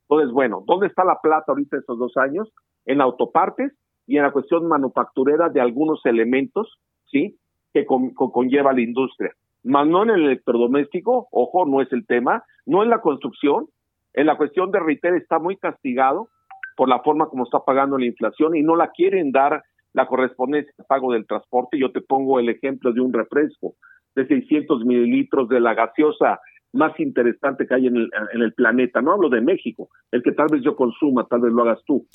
Entonces, 0.10 0.32
bueno, 0.32 0.64
¿dónde 0.66 0.88
está 0.88 1.04
la 1.04 1.20
plata 1.22 1.46
ahorita 1.48 1.78
estos 1.78 1.98
dos 1.98 2.16
años? 2.18 2.52
En 2.86 3.02
autopartes 3.02 3.72
y 4.06 4.18
en 4.18 4.24
la 4.24 4.32
cuestión 4.32 4.68
manufacturera 4.68 5.50
de 5.50 5.62
algunos 5.62 6.06
elementos, 6.06 6.80
¿sí? 7.10 7.38
Que 7.74 7.86
conlleva 7.86 8.74
la 8.74 8.82
industria. 8.82 9.32
Más 9.64 9.88
no 9.88 10.04
en 10.04 10.10
el 10.10 10.26
electrodoméstico, 10.26 11.28
ojo, 11.32 11.66
no 11.66 11.82
es 11.82 11.92
el 11.94 12.06
tema, 12.06 12.44
no 12.66 12.84
en 12.84 12.90
la 12.90 13.00
construcción, 13.00 13.68
en 14.14 14.28
la 14.28 14.38
cuestión 14.38 14.72
de 14.72 14.80
retail 14.80 15.16
está 15.16 15.40
muy 15.40 15.58
castigado, 15.58 16.28
por 16.76 16.90
la 16.90 17.00
forma 17.00 17.28
como 17.28 17.44
está 17.44 17.60
pagando 17.60 17.98
la 17.98 18.06
inflación 18.06 18.56
y 18.56 18.62
no 18.62 18.76
la 18.76 18.90
quieren 18.90 19.32
dar 19.32 19.64
la 19.94 20.08
correspondencia 20.08 20.74
al 20.80 20.86
pago 20.86 21.14
del 21.14 21.28
transporte. 21.28 21.78
Yo 21.80 21.92
te 21.92 22.02
pongo 22.02 22.40
el 22.40 22.50
ejemplo 22.50 22.92
de 22.94 23.02
un 23.02 23.14
refresco. 23.14 23.76
De 24.16 24.28
600 24.28 24.86
mililitros 24.86 25.50
de 25.50 25.60
la 25.60 25.74
gaseosa 25.74 26.40
más 26.74 27.00
interesante 27.00 27.68
que 27.68 27.76
hay 27.76 27.88
en 27.88 27.98
el, 27.98 28.10
en 28.34 28.42
el 28.42 28.54
planeta. 28.54 29.02
No 29.02 29.14
hablo 29.14 29.30
de 29.30 29.42
México, 29.42 29.90
el 30.12 30.24
que 30.24 30.32
tal 30.32 30.48
vez 30.52 30.62
yo 30.64 30.76
consuma, 30.76 31.28
tal 31.28 31.42
vez 31.42 31.54
lo 31.54 31.62
hagas 31.62 31.80
tú. 31.86 32.08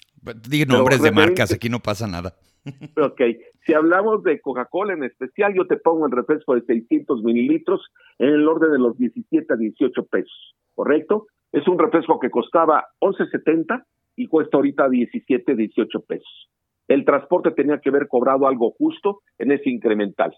Diga 0.48 0.66
nombres 0.66 1.00
de 1.00 1.12
marcas, 1.12 1.52
aquí 1.52 1.68
no 1.68 1.80
pasa 1.80 2.06
nada. 2.06 2.34
Ok, 3.00 3.20
si 3.64 3.72
hablamos 3.72 4.22
de 4.24 4.40
Coca-Cola 4.42 4.92
en 4.92 5.04
especial, 5.04 5.54
yo 5.54 5.66
te 5.66 5.78
pongo 5.78 6.04
el 6.04 6.12
refresco 6.12 6.54
de 6.54 6.62
600 6.62 7.22
mililitros 7.22 7.80
en 8.18 8.28
el 8.28 8.46
orden 8.46 8.72
de 8.72 8.78
los 8.78 8.98
17 8.98 9.54
a 9.54 9.56
18 9.56 10.04
pesos, 10.06 10.54
¿correcto? 10.74 11.28
Es 11.52 11.66
un 11.66 11.78
refresco 11.78 12.18
que 12.18 12.28
costaba 12.28 12.88
11.70 13.00 13.84
y 14.16 14.26
cuesta 14.26 14.58
ahorita 14.58 14.88
17, 14.88 15.54
18 15.54 16.00
pesos. 16.00 16.50
El 16.88 17.04
transporte 17.04 17.52
tenía 17.52 17.78
que 17.78 17.88
haber 17.88 18.08
cobrado 18.08 18.46
algo 18.46 18.72
justo 18.72 19.20
en 19.38 19.52
ese 19.52 19.70
incremental. 19.70 20.34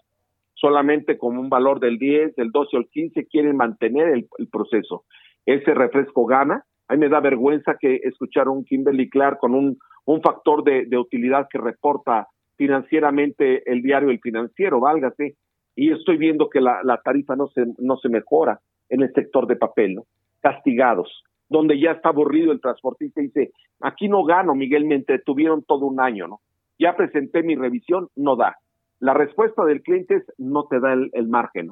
Solamente 0.61 1.17
con 1.17 1.39
un 1.39 1.49
valor 1.49 1.79
del 1.79 1.97
10, 1.97 2.35
del 2.35 2.51
12 2.51 2.77
o 2.77 2.79
el 2.79 2.87
15 2.87 3.25
quieren 3.25 3.57
mantener 3.57 4.09
el, 4.09 4.47
proceso. 4.51 5.05
Ese 5.43 5.73
refresco 5.73 6.25
gana. 6.27 6.63
A 6.87 6.93
mí 6.93 6.99
me 6.99 7.09
da 7.09 7.19
vergüenza 7.19 7.77
que 7.79 7.95
escuchar 8.03 8.47
un 8.47 8.63
Kimberly 8.63 9.09
Clark 9.09 9.39
con 9.39 9.55
un, 9.55 9.79
un 10.05 10.21
factor 10.21 10.63
de, 10.63 10.85
de 10.85 10.97
utilidad 10.99 11.47
que 11.49 11.57
reporta 11.57 12.27
financieramente 12.57 13.63
el 13.65 13.81
diario 13.81 14.11
El 14.11 14.19
Financiero, 14.19 14.79
válgase, 14.79 15.35
y 15.75 15.91
estoy 15.91 16.17
viendo 16.17 16.47
que 16.47 16.61
la, 16.61 16.81
la, 16.83 17.01
tarifa 17.01 17.35
no 17.35 17.47
se, 17.47 17.65
no 17.79 17.97
se 17.97 18.07
mejora 18.07 18.59
en 18.89 19.01
el 19.01 19.11
sector 19.13 19.47
de 19.47 19.55
papel, 19.55 19.95
¿no? 19.95 20.03
Castigados, 20.41 21.23
donde 21.49 21.79
ya 21.79 21.93
está 21.93 22.09
aburrido 22.09 22.51
el 22.51 22.61
transportista 22.61 23.19
y 23.19 23.27
dice, 23.27 23.51
aquí 23.79 24.07
no 24.07 24.23
gano, 24.23 24.53
Miguel, 24.53 24.85
me 24.85 24.93
entretuvieron 24.93 25.63
todo 25.63 25.87
un 25.87 25.99
año, 25.99 26.27
¿no? 26.27 26.41
Ya 26.77 26.95
presenté 26.95 27.41
mi 27.41 27.55
revisión, 27.55 28.09
no 28.15 28.35
da. 28.35 28.57
La 29.01 29.15
respuesta 29.15 29.65
del 29.65 29.81
cliente 29.81 30.17
es, 30.17 30.23
no 30.37 30.67
te 30.67 30.79
da 30.79 30.93
el, 30.93 31.27
margen. 31.27 31.71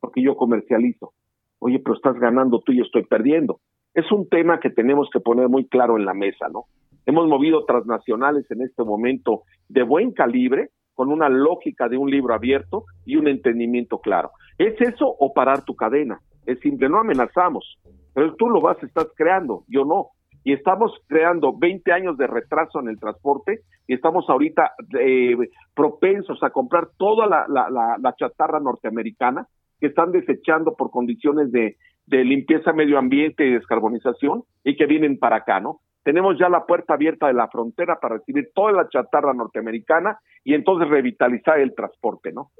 Porque 0.00 0.22
yo 0.22 0.34
comercializo. 0.34 1.12
Oye, 1.58 1.78
pero 1.78 1.94
estás 1.94 2.18
ganando 2.18 2.60
tú 2.60 2.72
y 2.72 2.78
yo 2.78 2.84
estoy 2.84 3.04
perdiendo. 3.04 3.60
Es 3.92 4.10
un 4.10 4.26
tema 4.30 4.60
que 4.60 4.70
tenemos 4.70 5.10
que 5.12 5.20
poner 5.20 5.50
muy 5.50 5.66
claro 5.66 5.98
en 5.98 6.06
la 6.06 6.14
mesa, 6.14 6.48
¿no? 6.48 6.64
Hemos 7.04 7.28
movido 7.28 7.66
transnacionales 7.66 8.50
en 8.50 8.62
este 8.62 8.82
momento 8.82 9.42
de 9.68 9.82
buen 9.82 10.12
calibre, 10.12 10.70
con 10.94 11.12
una 11.12 11.28
lógica 11.28 11.86
de 11.86 11.98
un 11.98 12.10
libro 12.10 12.32
abierto 12.32 12.84
y 13.04 13.16
un 13.16 13.28
entendimiento 13.28 13.98
claro. 13.98 14.30
¿Es 14.56 14.80
eso 14.80 15.06
o 15.06 15.34
parar 15.34 15.64
tu 15.66 15.76
cadena? 15.76 16.20
Es 16.46 16.60
simple, 16.60 16.88
no 16.88 16.98
amenazamos, 16.98 17.78
pero 18.14 18.34
tú 18.36 18.48
lo 18.48 18.62
vas, 18.62 18.82
estás 18.82 19.08
creando, 19.14 19.64
yo 19.68 19.84
no. 19.84 20.08
Y 20.44 20.52
estamos 20.52 20.92
creando 21.06 21.56
20 21.56 21.92
años 21.92 22.16
de 22.16 22.26
retraso 22.26 22.80
en 22.80 22.88
el 22.88 22.98
transporte 22.98 23.60
y 23.86 23.94
estamos 23.94 24.28
ahorita 24.28 24.72
eh, 24.98 25.36
propensos 25.74 26.42
a 26.42 26.50
comprar 26.50 26.88
toda 26.96 27.26
la, 27.26 27.46
la, 27.48 27.96
la, 27.98 28.14
chatarra 28.14 28.60
norteamericana 28.60 29.46
que 29.78 29.88
están 29.88 30.12
desechando 30.12 30.74
por 30.76 30.90
condiciones 30.90 31.52
de, 31.52 31.76
de 32.06 32.24
limpieza 32.24 32.72
medio 32.72 32.98
ambiente 32.98 33.46
y 33.46 33.52
descarbonización 33.52 34.44
y 34.64 34.76
que 34.76 34.86
vienen 34.86 35.18
para 35.18 35.36
acá, 35.36 35.60
¿no? 35.60 35.80
tenemos 36.02 36.38
ya 36.38 36.48
la 36.48 36.64
puerta 36.66 36.94
abierta 36.94 37.26
de 37.26 37.34
la 37.34 37.48
frontera 37.48 37.98
para 38.00 38.16
recibir 38.16 38.50
toda 38.54 38.72
la 38.72 38.88
chatarra 38.88 39.34
norteamericana 39.34 40.18
y 40.44 40.54
entonces 40.54 40.88
revitalizar 40.88 41.60
el 41.60 41.74
transporte, 41.74 42.32
¿no? 42.32 42.50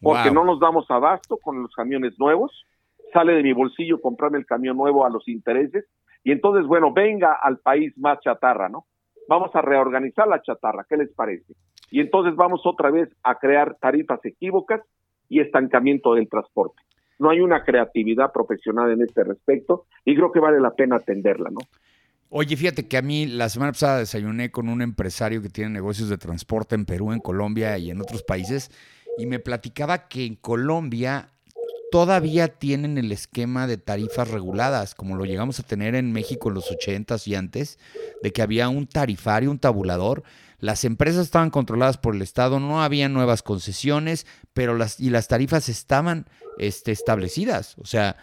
Porque 0.00 0.30
no 0.30 0.44
nos 0.44 0.60
damos 0.60 0.88
abasto 0.90 1.38
con 1.38 1.62
los 1.62 1.72
camiones 1.74 2.18
nuevos, 2.18 2.64
sale 3.12 3.32
de 3.32 3.42
mi 3.42 3.52
bolsillo 3.52 4.00
comprarme 4.00 4.38
el 4.38 4.46
camión 4.46 4.76
nuevo 4.76 5.04
a 5.04 5.10
los 5.10 5.26
intereses 5.28 5.86
y 6.28 6.32
entonces, 6.32 6.66
bueno, 6.66 6.92
venga 6.92 7.38
al 7.42 7.56
país 7.56 7.96
más 7.96 8.20
chatarra, 8.20 8.68
¿no? 8.68 8.84
Vamos 9.30 9.50
a 9.54 9.62
reorganizar 9.62 10.28
la 10.28 10.42
chatarra, 10.42 10.84
¿qué 10.86 10.98
les 10.98 11.10
parece? 11.14 11.54
Y 11.90 12.00
entonces 12.00 12.36
vamos 12.36 12.60
otra 12.66 12.90
vez 12.90 13.08
a 13.22 13.36
crear 13.36 13.78
tarifas 13.80 14.22
equívocas 14.22 14.82
y 15.30 15.40
estancamiento 15.40 16.12
del 16.12 16.28
transporte. 16.28 16.82
No 17.18 17.30
hay 17.30 17.40
una 17.40 17.64
creatividad 17.64 18.30
profesional 18.30 18.90
en 18.90 19.00
este 19.00 19.24
respecto 19.24 19.86
y 20.04 20.14
creo 20.16 20.30
que 20.30 20.38
vale 20.38 20.60
la 20.60 20.72
pena 20.72 20.96
atenderla, 20.96 21.48
¿no? 21.48 21.60
Oye, 22.28 22.58
fíjate 22.58 22.86
que 22.86 22.98
a 22.98 23.02
mí 23.02 23.24
la 23.24 23.48
semana 23.48 23.72
pasada 23.72 24.00
desayuné 24.00 24.50
con 24.50 24.68
un 24.68 24.82
empresario 24.82 25.40
que 25.40 25.48
tiene 25.48 25.70
negocios 25.70 26.10
de 26.10 26.18
transporte 26.18 26.74
en 26.74 26.84
Perú, 26.84 27.12
en 27.12 27.20
Colombia 27.20 27.78
y 27.78 27.90
en 27.90 28.02
otros 28.02 28.22
países, 28.22 28.70
y 29.16 29.24
me 29.24 29.38
platicaba 29.38 30.08
que 30.08 30.26
en 30.26 30.34
Colombia 30.34 31.30
todavía 31.90 32.48
tienen 32.48 32.98
el 32.98 33.12
esquema 33.12 33.66
de 33.66 33.78
tarifas 33.78 34.30
reguladas, 34.30 34.94
como 34.94 35.16
lo 35.16 35.24
llegamos 35.24 35.58
a 35.60 35.62
tener 35.62 35.94
en 35.94 36.12
México 36.12 36.48
en 36.48 36.54
los 36.54 36.70
80s 36.70 37.26
y 37.26 37.34
antes, 37.34 37.78
de 38.22 38.32
que 38.32 38.42
había 38.42 38.68
un 38.68 38.86
tarifario, 38.86 39.50
un 39.50 39.58
tabulador. 39.58 40.22
Las 40.60 40.84
empresas 40.84 41.26
estaban 41.26 41.50
controladas 41.50 41.98
por 41.98 42.14
el 42.14 42.22
Estado, 42.22 42.58
no 42.60 42.82
había 42.82 43.08
nuevas 43.08 43.42
concesiones, 43.42 44.26
pero 44.52 44.76
las, 44.76 44.98
y 45.00 45.10
las 45.10 45.28
tarifas 45.28 45.68
estaban 45.68 46.26
este, 46.58 46.92
establecidas. 46.92 47.76
O 47.78 47.86
sea, 47.86 48.16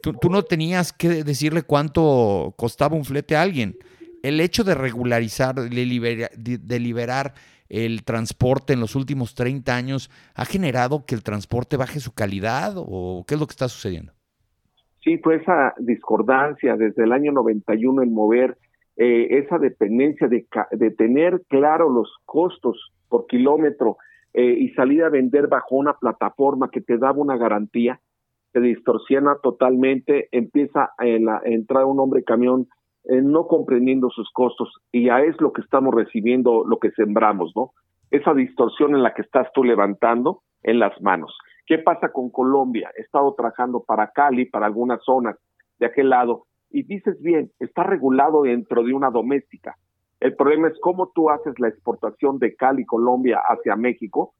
tú, 0.00 0.30
no 0.30 0.44
tenías 0.44 0.92
que 0.92 1.24
decirle 1.24 1.62
cuánto 1.62 2.54
costaba 2.56 2.96
un 2.96 3.04
flete 3.04 3.36
a 3.36 3.42
alguien. 3.42 3.78
El 4.22 4.40
hecho 4.40 4.64
de 4.64 4.74
regularizar, 4.74 5.54
de, 5.54 6.80
liberar 6.80 7.34
el 7.68 8.04
transporte 8.04 8.72
en 8.72 8.80
los 8.80 8.94
últimos 8.96 9.34
30 9.34 9.74
años, 9.74 10.10
¿ha 10.34 10.44
generado 10.44 11.04
que 11.06 11.14
el 11.14 11.22
transporte 11.22 11.76
baje 11.76 12.00
su 12.00 12.14
calidad 12.14 12.74
o 12.76 13.24
qué 13.26 13.34
es 13.34 13.40
lo 13.40 13.46
que 13.46 13.52
está 13.52 13.68
sucediendo? 13.68 14.12
Sí, 15.02 15.18
pues 15.18 15.42
esa 15.42 15.74
discordancia 15.78 16.76
desde 16.76 17.04
el 17.04 17.12
año 17.12 17.30
91 17.32 18.02
en 18.02 18.12
mover 18.12 18.58
eh, 18.96 19.38
esa 19.38 19.58
dependencia 19.58 20.26
de, 20.26 20.46
de, 20.72 20.90
tener 20.90 21.42
claro 21.48 21.90
los 21.90 22.12
costos 22.24 22.92
por 23.08 23.26
kilómetro 23.26 23.98
eh, 24.34 24.56
y 24.58 24.70
salir 24.70 25.04
a 25.04 25.08
vender 25.08 25.46
bajo 25.46 25.76
una 25.76 25.94
plataforma 25.94 26.70
que 26.70 26.80
te 26.80 26.98
daba 26.98 27.18
una 27.18 27.36
garantía, 27.36 28.00
se 28.52 28.60
distorsiona 28.60 29.36
totalmente, 29.42 30.28
empieza 30.32 30.90
a, 30.98 31.06
entrar 31.44 31.84
un 31.84 32.00
hombre 32.00 32.24
camión 32.24 32.68
eh, 33.08 33.22
no 33.22 33.46
comprendiendo 33.46 34.10
sus 34.10 34.30
costos 34.32 34.72
y 34.92 35.06
ya 35.06 35.20
es 35.20 35.40
lo 35.40 35.52
que 35.52 35.62
estamos 35.62 35.94
recibiendo, 35.94 36.64
lo 36.66 36.78
que 36.78 36.90
sembramos, 36.92 37.52
¿no? 37.54 37.72
Esa 38.10 38.34
distorsión 38.34 38.94
en 38.94 39.02
la 39.02 39.14
que 39.14 39.22
estás 39.22 39.48
tú 39.52 39.64
levantando 39.64 40.42
en 40.62 40.78
las 40.78 41.00
manos. 41.00 41.36
¿Qué 41.66 41.78
pasa 41.78 42.12
con 42.12 42.30
Colombia? 42.30 42.90
He 42.96 43.02
estado 43.02 43.34
trabajando 43.34 43.82
para 43.84 44.10
Cali, 44.12 44.46
para 44.46 44.66
algunas 44.66 45.02
zonas 45.04 45.36
de 45.78 45.86
aquel 45.86 46.10
lado, 46.10 46.46
y 46.70 46.84
dices 46.84 47.20
bien, 47.20 47.50
está 47.58 47.82
regulado 47.82 48.42
dentro 48.42 48.82
de 48.84 48.92
una 48.92 49.10
doméstica. 49.10 49.76
El 50.20 50.34
problema 50.34 50.68
es 50.68 50.74
cómo 50.80 51.10
tú 51.14 51.30
haces 51.30 51.58
la 51.58 51.68
exportación 51.68 52.38
de 52.38 52.54
Cali, 52.54 52.84
Colombia, 52.84 53.40
hacia 53.48 53.76
México 53.76 54.34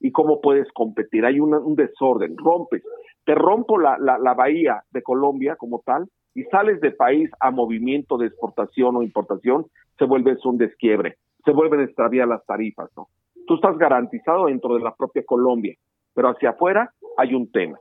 y 0.00 0.12
cómo 0.12 0.40
puedes 0.40 0.70
competir. 0.72 1.24
Hay 1.24 1.40
un 1.40 1.74
desorden, 1.74 2.36
rompes 2.36 2.82
te 3.24 3.34
rompo 3.34 3.78
la, 3.78 3.96
la, 3.98 4.34
bahía 4.34 4.82
de 4.90 5.02
Colombia 5.02 5.56
como 5.56 5.82
tal 5.84 6.08
y 6.34 6.42
sales 6.44 6.80
de 6.80 6.90
país 6.90 7.30
a 7.40 7.50
movimiento 7.50 8.18
de 8.18 8.26
exportación 8.26 8.96
o 8.96 9.02
importación, 9.02 9.66
se 9.98 10.04
vuelve 10.04 10.36
un 10.44 10.58
desquiebre, 10.58 11.16
se 11.44 11.52
vuelven 11.52 11.80
extraviar 11.80 12.28
las 12.28 12.44
tarifas, 12.44 12.90
¿no? 12.96 13.08
Tú 13.46 13.54
estás 13.54 13.76
garantizado 13.78 14.46
dentro 14.46 14.74
de 14.74 14.82
la 14.82 14.94
propia 14.94 15.22
Colombia, 15.24 15.74
pero 16.14 16.30
hacia 16.30 16.50
afuera 16.50 16.90
hay 17.16 17.34
un 17.34 17.50
tema. 17.50 17.78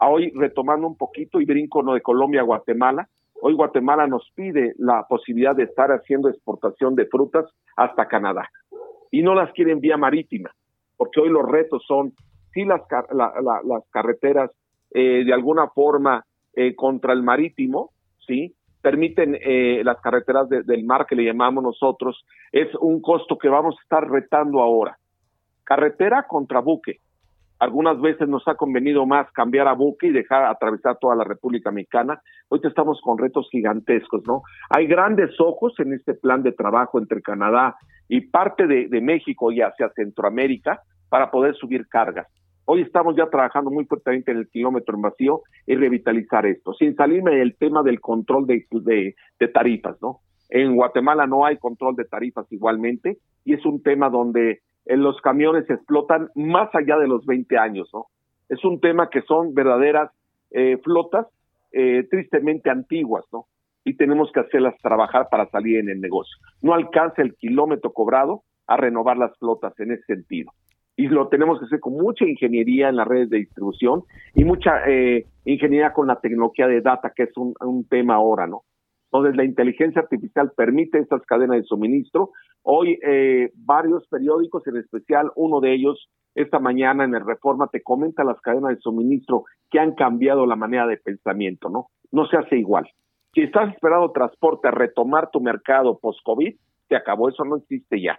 Hoy, 0.00 0.32
retomando 0.34 0.86
un 0.86 0.96
poquito 0.96 1.40
y 1.40 1.44
brinco 1.44 1.82
¿no? 1.82 1.94
de 1.94 2.00
Colombia 2.00 2.40
a 2.40 2.44
Guatemala, 2.44 3.08
hoy 3.40 3.54
Guatemala 3.54 4.06
nos 4.06 4.30
pide 4.34 4.74
la 4.78 5.06
posibilidad 5.08 5.54
de 5.54 5.64
estar 5.64 5.90
haciendo 5.90 6.28
exportación 6.28 6.94
de 6.94 7.06
frutas 7.06 7.46
hasta 7.76 8.08
Canadá. 8.08 8.48
Y 9.10 9.22
no 9.22 9.34
las 9.34 9.52
quieren 9.52 9.80
vía 9.80 9.96
marítima, 9.96 10.50
porque 10.96 11.20
hoy 11.20 11.28
los 11.28 11.48
retos 11.48 11.84
son 11.86 12.12
si 12.52 12.64
las, 12.64 12.80
las 13.12 13.84
carreteras 13.90 14.50
eh, 14.92 15.24
de 15.24 15.32
alguna 15.32 15.68
forma 15.68 16.24
eh, 16.54 16.74
contra 16.74 17.12
el 17.12 17.22
marítimo, 17.22 17.90
¿sí? 18.26 18.54
Permiten 18.82 19.36
eh, 19.40 19.82
las 19.84 20.00
carreteras 20.00 20.48
del 20.48 20.84
mar 20.84 21.06
que 21.06 21.14
le 21.14 21.24
llamamos 21.24 21.62
nosotros, 21.62 22.24
es 22.50 22.68
un 22.80 23.02
costo 23.02 23.36
que 23.36 23.48
vamos 23.48 23.76
a 23.78 23.82
estar 23.82 24.10
retando 24.10 24.60
ahora. 24.60 24.96
Carretera 25.64 26.26
contra 26.26 26.60
buque. 26.60 26.98
Algunas 27.58 28.00
veces 28.00 28.26
nos 28.26 28.48
ha 28.48 28.54
convenido 28.54 29.04
más 29.04 29.30
cambiar 29.32 29.68
a 29.68 29.74
buque 29.74 30.06
y 30.06 30.12
dejar 30.12 30.44
atravesar 30.46 30.96
toda 30.98 31.14
la 31.14 31.24
República 31.24 31.70
Mexicana. 31.70 32.22
Hoy 32.48 32.60
estamos 32.64 32.98
con 33.02 33.18
retos 33.18 33.48
gigantescos, 33.50 34.22
¿no? 34.26 34.40
Hay 34.70 34.86
grandes 34.86 35.38
ojos 35.38 35.74
en 35.78 35.92
este 35.92 36.14
plan 36.14 36.42
de 36.42 36.52
trabajo 36.52 36.98
entre 36.98 37.20
Canadá 37.20 37.76
y 38.08 38.22
parte 38.22 38.66
de, 38.66 38.88
de 38.88 39.00
México 39.02 39.52
y 39.52 39.60
hacia 39.60 39.90
Centroamérica 39.90 40.80
para 41.10 41.30
poder 41.30 41.54
subir 41.54 41.86
cargas. 41.86 42.26
Hoy 42.72 42.82
estamos 42.82 43.16
ya 43.16 43.28
trabajando 43.28 43.68
muy 43.68 43.84
fuertemente 43.84 44.30
en 44.30 44.36
el 44.36 44.48
kilómetro 44.48 44.94
en 44.94 45.02
vacío 45.02 45.42
y 45.66 45.74
revitalizar 45.74 46.46
esto, 46.46 46.72
sin 46.74 46.94
salirme 46.94 47.34
del 47.34 47.56
tema 47.56 47.82
del 47.82 47.98
control 48.00 48.46
de, 48.46 49.16
tarifas, 49.52 50.00
¿no? 50.00 50.20
En 50.50 50.76
Guatemala 50.76 51.26
no 51.26 51.44
hay 51.44 51.56
control 51.56 51.96
de 51.96 52.04
tarifas 52.04 52.46
igualmente 52.52 53.18
y 53.44 53.54
es 53.54 53.66
un 53.66 53.82
tema 53.82 54.08
donde 54.08 54.60
eh, 54.86 54.96
los 54.96 55.20
camiones 55.20 55.68
explotan 55.68 56.28
más 56.36 56.72
allá 56.72 56.96
de 56.96 57.08
los 57.08 57.26
20 57.26 57.58
años, 57.58 57.90
¿no? 57.92 58.06
Es 58.48 58.64
un 58.64 58.78
tema 58.78 59.10
que 59.10 59.22
son 59.22 59.52
verdaderas 59.52 60.12
eh, 60.52 60.78
flotas 60.84 61.26
eh, 61.72 62.06
tristemente 62.08 62.70
antiguas, 62.70 63.24
¿no? 63.32 63.46
Y 63.84 63.96
tenemos 63.96 64.30
que 64.30 64.38
hacerlas 64.38 64.76
trabajar 64.80 65.26
para 65.28 65.50
salir 65.50 65.78
en 65.78 65.88
el 65.88 66.00
negocio. 66.00 66.36
No 66.62 66.74
alcanza 66.74 67.20
el 67.20 67.34
kilómetro 67.34 67.92
cobrado 67.92 68.44
a 68.68 68.76
renovar 68.76 69.16
las 69.16 69.36
flotas 69.40 69.72
en 69.80 69.90
ese 69.90 70.04
sentido 70.04 70.52
y 71.00 71.08
lo 71.08 71.28
tenemos 71.28 71.58
que 71.58 71.64
hacer 71.64 71.80
con 71.80 71.94
mucha 71.94 72.26
ingeniería 72.26 72.90
en 72.90 72.96
las 72.96 73.08
redes 73.08 73.30
de 73.30 73.38
distribución 73.38 74.02
y 74.34 74.44
mucha 74.44 74.86
eh, 74.86 75.24
ingeniería 75.46 75.94
con 75.94 76.06
la 76.06 76.20
tecnología 76.20 76.66
de 76.66 76.82
data, 76.82 77.10
que 77.16 77.22
es 77.22 77.30
un, 77.38 77.54
tema 77.88 78.16
ahora, 78.16 78.46
¿no? 78.46 78.64
Entonces, 79.06 79.34
la 79.34 79.44
inteligencia 79.44 80.02
artificial 80.02 80.52
permite 80.54 80.98
estas 80.98 81.22
cadenas 81.22 81.56
de 81.56 81.62
suministro. 81.62 82.32
Hoy, 82.62 82.98
eh, 83.02 83.50
varios 83.54 84.06
periódicos, 84.08 84.66
en 84.66 84.76
especial 84.76 85.32
uno 85.36 85.60
de 85.60 85.72
ellos, 85.72 86.10
esta 86.34 86.58
mañana 86.58 87.04
en 87.04 87.14
el 87.14 87.24
Reforma, 87.24 87.68
te 87.68 87.82
comenta 87.82 88.22
las 88.22 88.38
cadenas 88.42 88.76
de 88.76 88.82
suministro 88.82 89.44
que 89.70 89.80
han 89.80 89.94
cambiado 89.94 90.44
la 90.44 90.54
manera 90.54 90.86
de 90.86 90.98
pensamiento, 90.98 91.70
¿no? 91.70 91.86
No 92.12 92.26
se 92.26 92.36
hace 92.36 92.58
igual. 92.58 92.86
Si 93.32 93.40
estás 93.40 93.72
esperando 93.72 94.12
transporte 94.12 94.68
a 94.68 94.72
retomar 94.72 95.30
tu 95.30 95.40
mercado 95.40 95.98
post-COVID, 95.98 96.54
se 96.90 96.94
acabó, 96.94 97.30
eso 97.30 97.44
no 97.46 97.56
existe 97.56 98.02
ya. 98.02 98.18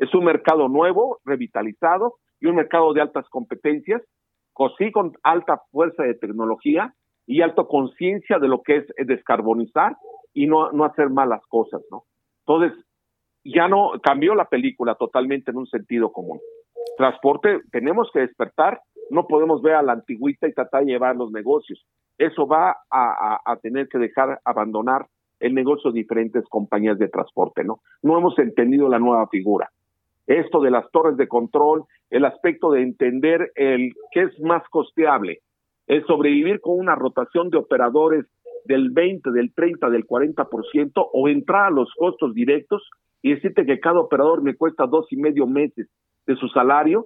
Es 0.00 0.14
un 0.14 0.24
mercado 0.24 0.68
nuevo, 0.68 1.18
revitalizado 1.26 2.14
y 2.40 2.46
un 2.46 2.56
mercado 2.56 2.94
de 2.94 3.02
altas 3.02 3.28
competencias, 3.28 4.02
sí 4.78 4.90
con 4.90 5.12
alta 5.22 5.60
fuerza 5.70 6.04
de 6.04 6.14
tecnología 6.14 6.94
y 7.26 7.42
alta 7.42 7.64
conciencia 7.64 8.38
de 8.38 8.48
lo 8.48 8.62
que 8.62 8.76
es 8.76 8.86
descarbonizar 9.06 9.96
y 10.32 10.46
no, 10.46 10.72
no 10.72 10.84
hacer 10.84 11.10
malas 11.10 11.42
cosas, 11.48 11.82
¿no? 11.90 12.04
Entonces, 12.46 12.72
ya 13.44 13.68
no 13.68 13.92
cambió 14.02 14.34
la 14.34 14.46
película 14.46 14.94
totalmente 14.94 15.50
en 15.50 15.58
un 15.58 15.66
sentido 15.66 16.12
común. 16.12 16.40
Transporte, 16.96 17.60
tenemos 17.70 18.10
que 18.12 18.20
despertar, 18.20 18.80
no 19.10 19.26
podemos 19.26 19.60
ver 19.60 19.74
a 19.74 19.82
la 19.82 19.92
antigüita 19.92 20.48
y 20.48 20.54
tratar 20.54 20.84
de 20.84 20.92
llevar 20.92 21.16
los 21.16 21.30
negocios. 21.30 21.84
Eso 22.16 22.46
va 22.46 22.76
a, 22.90 23.40
a 23.44 23.56
tener 23.56 23.88
que 23.88 23.98
dejar 23.98 24.40
abandonar 24.46 25.06
el 25.40 25.54
negocio 25.54 25.90
de 25.90 26.00
diferentes 26.00 26.44
compañías 26.48 26.98
de 26.98 27.08
transporte, 27.08 27.64
¿no? 27.64 27.80
No 28.02 28.18
hemos 28.18 28.38
entendido 28.38 28.88
la 28.88 28.98
nueva 28.98 29.26
figura. 29.28 29.70
Esto 30.30 30.60
de 30.60 30.70
las 30.70 30.88
torres 30.92 31.16
de 31.16 31.26
control, 31.26 31.82
el 32.08 32.24
aspecto 32.24 32.70
de 32.70 32.82
entender 32.82 33.50
el 33.56 33.94
qué 34.12 34.22
es 34.22 34.40
más 34.40 34.62
costeable, 34.70 35.40
el 35.88 36.06
sobrevivir 36.06 36.60
con 36.60 36.78
una 36.78 36.94
rotación 36.94 37.50
de 37.50 37.58
operadores 37.58 38.26
del 38.64 38.90
20, 38.90 39.32
del 39.32 39.52
30, 39.52 39.90
del 39.90 40.06
40% 40.06 40.92
o 41.12 41.28
entrar 41.28 41.64
a 41.66 41.70
los 41.70 41.92
costos 41.98 42.32
directos 42.32 42.88
y 43.22 43.34
decirte 43.34 43.66
que 43.66 43.80
cada 43.80 43.98
operador 43.98 44.40
me 44.40 44.54
cuesta 44.54 44.86
dos 44.86 45.04
y 45.10 45.16
medio 45.16 45.48
meses 45.48 45.88
de 46.28 46.36
su 46.36 46.46
salario, 46.46 47.04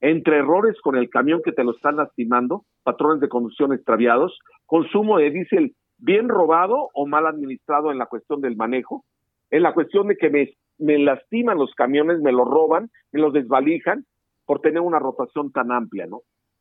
entre 0.00 0.38
errores 0.38 0.74
con 0.80 0.96
el 0.96 1.08
camión 1.10 1.42
que 1.44 1.52
te 1.52 1.62
lo 1.62 1.76
están 1.76 1.94
lastimando, 1.94 2.64
patrones 2.82 3.20
de 3.20 3.28
conducción 3.28 3.72
extraviados, 3.72 4.36
consumo 4.66 5.18
de 5.18 5.30
diésel 5.30 5.76
bien 5.98 6.28
robado 6.28 6.88
o 6.92 7.06
mal 7.06 7.28
administrado 7.28 7.92
en 7.92 7.98
la 7.98 8.06
cuestión 8.06 8.40
del 8.40 8.56
manejo, 8.56 9.04
en 9.52 9.62
la 9.62 9.72
cuestión 9.74 10.08
de 10.08 10.16
que 10.16 10.28
me, 10.28 10.50
me 10.78 10.98
lastiman 10.98 11.58
los 11.58 11.72
camiones, 11.74 12.20
me 12.20 12.32
los 12.32 12.46
roban, 12.46 12.90
me 13.12 13.20
los 13.20 13.32
desvalijan 13.32 14.04
por 14.46 14.60
tener 14.60 14.80
una 14.80 14.98
rotación 14.98 15.52
tan 15.52 15.72
amplia, 15.72 16.06
¿no? 16.06 16.20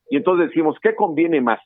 Y 0.09 0.18
entonces 0.18 0.47
decimos, 0.49 0.78
¿qué 0.82 0.95
conviene 0.95 1.41
más? 1.41 1.59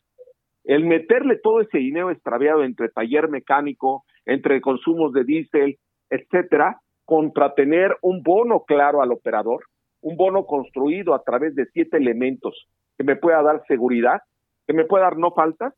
El 0.64 0.86
meterle 0.86 1.38
todo 1.38 1.62
ese 1.62 1.78
dinero 1.78 2.12
extraviado 2.12 2.64
entre 2.64 2.90
taller 2.90 3.30
mecánico, 3.30 4.04
entre 4.26 4.62
consumos 4.62 5.14
de 5.14 5.24
diésel, 5.24 5.78
etcétera, 6.10 6.82
contra 7.06 7.54
tener 7.54 7.96
un 8.02 8.22
bono 8.22 8.64
claro 8.66 9.02
al 9.02 9.12
operador, 9.12 9.64
un 10.02 10.18
bono 10.18 10.46
construido 10.46 11.14
a 11.14 11.24
través 11.24 11.56
de 11.56 11.66
siete 11.74 11.98
elementos 11.98 12.68
que 12.98 13.04
me 13.04 13.16
pueda 13.16 13.42
dar 13.42 13.64
seguridad, 13.68 14.22
que 14.66 14.74
me 14.74 14.86
pueda 14.86 15.06
dar 15.06 15.18
no 15.18 15.32
faltas 15.32 15.74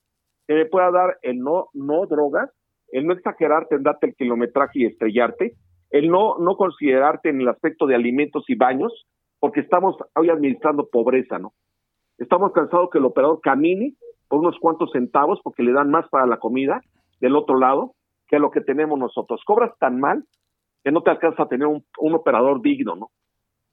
que 0.49 0.55
me 0.55 0.65
pueda 0.65 0.89
dar 0.89 1.19
el 1.21 1.37
no, 1.37 1.67
no 1.75 2.07
drogas, 2.07 2.49
el 2.91 3.05
no 3.05 3.13
exagerarte 3.13 3.75
en 3.75 3.83
darte 3.83 4.07
el 4.07 4.15
kilometraje 4.15 4.79
y 4.79 4.85
estrellarte, 4.87 5.53
el 5.91 6.09
no, 6.09 6.37
no 6.37 6.55
considerarte 6.55 7.29
en 7.29 7.41
el 7.41 7.47
aspecto 7.47 7.85
de 7.85 7.95
alimentos 7.95 8.43
y 8.47 8.55
baños, 8.55 9.05
porque 9.39 9.61
estamos 9.61 9.95
hoy 10.15 10.29
administrando 10.29 10.89
pobreza, 10.89 11.39
¿no? 11.39 11.53
Estamos 12.17 12.51
cansados 12.51 12.89
que 12.91 12.97
el 12.97 13.05
operador 13.05 13.39
camine 13.41 13.93
por 14.27 14.39
unos 14.39 14.57
cuantos 14.59 14.91
centavos 14.91 15.39
porque 15.43 15.63
le 15.63 15.71
dan 15.71 15.89
más 15.89 16.07
para 16.09 16.27
la 16.27 16.37
comida 16.37 16.81
del 17.21 17.35
otro 17.35 17.57
lado 17.57 17.93
que 18.27 18.39
lo 18.39 18.51
que 18.51 18.61
tenemos 18.61 18.99
nosotros. 18.99 19.41
Cobras 19.45 19.71
tan 19.79 19.99
mal 19.99 20.25
que 20.83 20.91
no 20.91 21.01
te 21.01 21.11
alcanza 21.11 21.43
a 21.43 21.47
tener 21.47 21.67
un, 21.67 21.83
un 21.99 22.13
operador 22.13 22.61
digno, 22.61 22.95
¿no? 22.95 23.09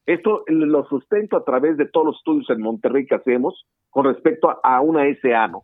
Esto 0.06 0.44
lo 0.46 0.84
sustento 0.86 1.36
a 1.36 1.44
través 1.44 1.76
de 1.76 1.86
todos 1.86 2.06
los 2.06 2.16
estudios 2.18 2.48
en 2.50 2.62
Monterrey 2.62 3.06
que 3.06 3.16
hacemos 3.16 3.66
con 3.90 4.04
respecto 4.04 4.48
a, 4.48 4.60
a 4.62 4.80
una 4.80 5.02
SA, 5.20 5.48
¿no? 5.48 5.62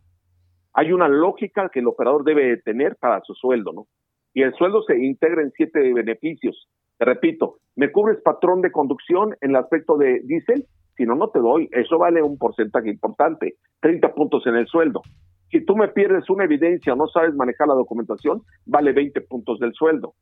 hay 0.73 0.91
una 0.91 1.07
lógica 1.07 1.69
que 1.69 1.79
el 1.79 1.87
operador 1.87 2.23
debe 2.23 2.57
tener 2.57 2.95
para 2.97 3.21
su 3.21 3.33
sueldo, 3.35 3.71
¿no? 3.73 3.87
Y 4.33 4.41
el 4.41 4.53
sueldo 4.55 4.81
se 4.83 4.97
integra 4.97 5.41
en 5.41 5.51
siete 5.51 5.93
beneficios. 5.93 6.67
Repito, 6.99 7.57
me 7.75 7.91
cubres 7.91 8.21
patrón 8.21 8.61
de 8.61 8.71
conducción 8.71 9.35
en 9.41 9.51
el 9.51 9.55
aspecto 9.57 9.97
de 9.97 10.21
diésel, 10.23 10.65
si 10.95 11.05
no, 11.05 11.15
no 11.15 11.29
te 11.29 11.39
doy. 11.39 11.69
Eso 11.71 11.97
vale 11.97 12.21
un 12.21 12.37
porcentaje 12.37 12.89
importante, 12.89 13.55
30 13.81 14.13
puntos 14.13 14.45
en 14.47 14.55
el 14.55 14.67
sueldo. 14.67 15.01
Si 15.49 15.63
tú 15.63 15.75
me 15.75 15.87
pierdes 15.87 16.29
una 16.29 16.45
evidencia 16.45 16.93
o 16.93 16.95
no 16.95 17.07
sabes 17.07 17.35
manejar 17.35 17.67
la 17.67 17.75
documentación, 17.75 18.41
vale 18.65 18.91
20 18.91 19.21
puntos 19.21 19.59
del 19.59 19.73
sueldo. 19.73 20.13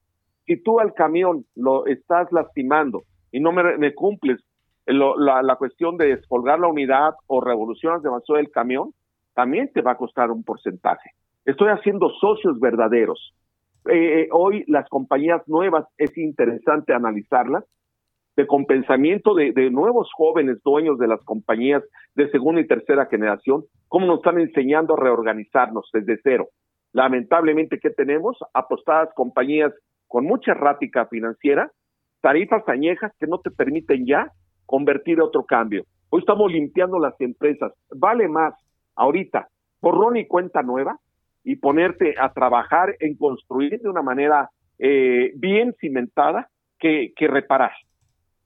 Si 0.45 0.61
tú 0.61 0.79
al 0.79 0.93
camión 0.93 1.45
lo 1.55 1.85
estás 1.85 2.31
lastimando 2.31 3.03
y 3.31 3.39
no 3.39 3.51
me, 3.53 3.93
cumples 3.93 4.41
la, 4.85 5.41
la, 5.41 5.55
cuestión 5.55 5.95
de 5.97 6.15
descolgar 6.15 6.59
la 6.59 6.67
unidad 6.67 7.13
o 7.27 7.39
revolucionas 7.39 8.01
demasiado 8.01 8.39
el 8.39 8.51
camión, 8.51 8.91
también 9.33 9.71
te 9.73 9.81
va 9.81 9.91
a 9.91 9.97
costar 9.97 10.31
un 10.31 10.43
porcentaje. 10.43 11.11
Estoy 11.45 11.69
haciendo 11.69 12.09
socios 12.19 12.59
verdaderos. 12.59 13.33
Eh, 13.89 14.27
hoy 14.31 14.63
las 14.67 14.87
compañías 14.89 15.41
nuevas 15.47 15.85
es 15.97 16.15
interesante 16.17 16.93
analizarlas, 16.93 17.63
de 18.35 18.47
compensamiento 18.47 19.33
de, 19.33 19.51
de, 19.51 19.69
nuevos 19.69 20.09
jóvenes 20.15 20.61
dueños 20.63 20.97
de 20.97 21.07
las 21.07 21.21
compañías 21.25 21.83
de 22.15 22.29
segunda 22.31 22.61
y 22.61 22.67
tercera 22.67 23.07
generación, 23.07 23.65
cómo 23.87 24.05
nos 24.05 24.19
están 24.19 24.39
enseñando 24.39 24.93
a 24.93 24.99
reorganizarnos 24.99 25.89
desde 25.91 26.19
cero. 26.23 26.47
Lamentablemente, 26.93 27.79
¿qué 27.79 27.89
tenemos? 27.89 28.37
Apostadas 28.53 29.09
compañías 29.15 29.73
con 30.07 30.25
mucha 30.25 30.51
errática 30.51 31.07
financiera, 31.07 31.71
tarifas 32.21 32.67
añejas 32.67 33.11
que 33.19 33.27
no 33.27 33.39
te 33.39 33.51
permiten 33.51 34.05
ya 34.05 34.31
convertir 34.65 35.19
a 35.19 35.25
otro 35.25 35.45
cambio. 35.45 35.83
Hoy 36.09 36.19
estamos 36.19 36.51
limpiando 36.51 36.99
las 36.99 37.19
empresas. 37.19 37.73
Vale 37.89 38.27
más 38.27 38.53
ahorita, 38.95 39.47
borrón 39.81 40.17
y 40.17 40.27
cuenta 40.27 40.61
nueva 40.61 40.97
y 41.43 41.55
ponerte 41.55 42.15
a 42.19 42.33
trabajar 42.33 42.95
en 42.99 43.15
construir 43.15 43.79
de 43.79 43.89
una 43.89 44.01
manera 44.01 44.49
eh, 44.79 45.31
bien 45.35 45.75
cimentada 45.79 46.49
que, 46.79 47.13
que 47.15 47.27
reparar. 47.27 47.71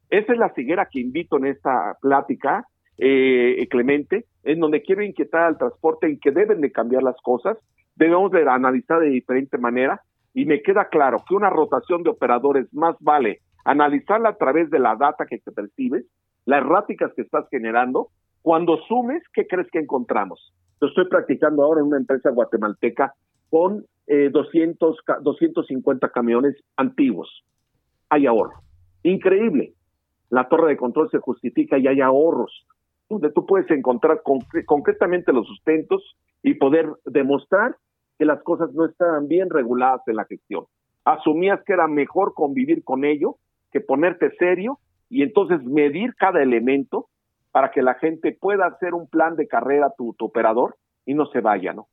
Esa 0.09 0.33
es 0.33 0.39
la 0.39 0.53
ceguera 0.53 0.87
que 0.91 0.99
invito 0.99 1.37
en 1.37 1.47
esta 1.47 1.97
plática, 2.01 2.65
eh, 2.97 3.67
Clemente, 3.69 4.25
en 4.43 4.59
donde 4.59 4.81
quiero 4.81 5.03
inquietar 5.03 5.43
al 5.43 5.57
transporte 5.57 6.07
en 6.07 6.19
que 6.19 6.31
deben 6.31 6.61
de 6.61 6.71
cambiar 6.71 7.03
las 7.03 7.19
cosas, 7.21 7.57
debemos 7.95 8.31
de 8.31 8.47
analizar 8.47 8.99
de 8.99 9.07
diferente 9.07 9.57
manera 9.57 10.01
y 10.33 10.45
me 10.45 10.61
queda 10.61 10.89
claro 10.89 11.23
que 11.27 11.35
una 11.35 11.49
rotación 11.49 12.03
de 12.03 12.11
operadores 12.11 12.71
más 12.73 12.95
vale 12.99 13.39
analizarla 13.63 14.29
a 14.29 14.37
través 14.37 14.69
de 14.69 14.79
la 14.79 14.95
data 14.95 15.25
que 15.25 15.39
te 15.39 15.51
percibes, 15.51 16.05
las 16.45 16.61
erráticas 16.61 17.11
que 17.15 17.23
estás 17.23 17.45
generando, 17.49 18.09
cuando 18.41 18.77
sumes, 18.87 19.23
¿qué 19.33 19.47
crees 19.47 19.67
que 19.71 19.79
encontramos? 19.79 20.53
Lo 20.79 20.87
estoy 20.87 21.07
practicando 21.07 21.63
ahora 21.63 21.81
en 21.81 21.87
una 21.87 21.97
empresa 21.97 22.29
guatemalteca 22.29 23.13
con 23.49 23.85
eh, 24.07 24.29
200, 24.31 24.97
250 25.21 26.09
camiones 26.09 26.55
antiguos. 26.75 27.43
Hay 28.09 28.25
ahorro. 28.27 28.61
Increíble. 29.03 29.73
La 30.29 30.47
torre 30.49 30.69
de 30.69 30.77
control 30.77 31.09
se 31.11 31.19
justifica 31.19 31.77
y 31.77 31.87
hay 31.87 32.01
ahorros, 32.01 32.65
donde 33.09 33.31
tú 33.31 33.45
puedes 33.45 33.69
encontrar 33.71 34.21
concretamente 34.65 35.31
los 35.31 35.47
sustentos 35.47 36.15
y 36.43 36.55
poder 36.55 36.89
demostrar 37.05 37.77
que 38.17 38.25
las 38.25 38.41
cosas 38.43 38.73
no 38.73 38.85
estaban 38.85 39.27
bien 39.27 39.49
reguladas 39.49 40.01
en 40.07 40.15
la 40.15 40.25
gestión. 40.25 40.65
Asumías 41.03 41.61
que 41.65 41.73
era 41.73 41.87
mejor 41.87 42.33
convivir 42.33 42.83
con 42.83 43.05
ello 43.05 43.37
que 43.71 43.81
ponerte 43.81 44.31
serio 44.37 44.79
y 45.09 45.21
entonces 45.21 45.63
medir 45.63 46.15
cada 46.15 46.41
elemento 46.41 47.07
para 47.55 47.71
que 47.71 47.81
la 47.81 47.93
gente 47.93 48.37
pueda 48.37 48.65
hacer 48.65 48.93
un 48.93 49.07
plan 49.07 49.37
de 49.37 49.47
carrera 49.47 49.93
tu, 49.97 50.13
operador 50.19 50.75
y 51.05 51.13
no 51.13 51.25
se 51.27 51.39
vaya, 51.39 51.71
¿no? 51.71 51.87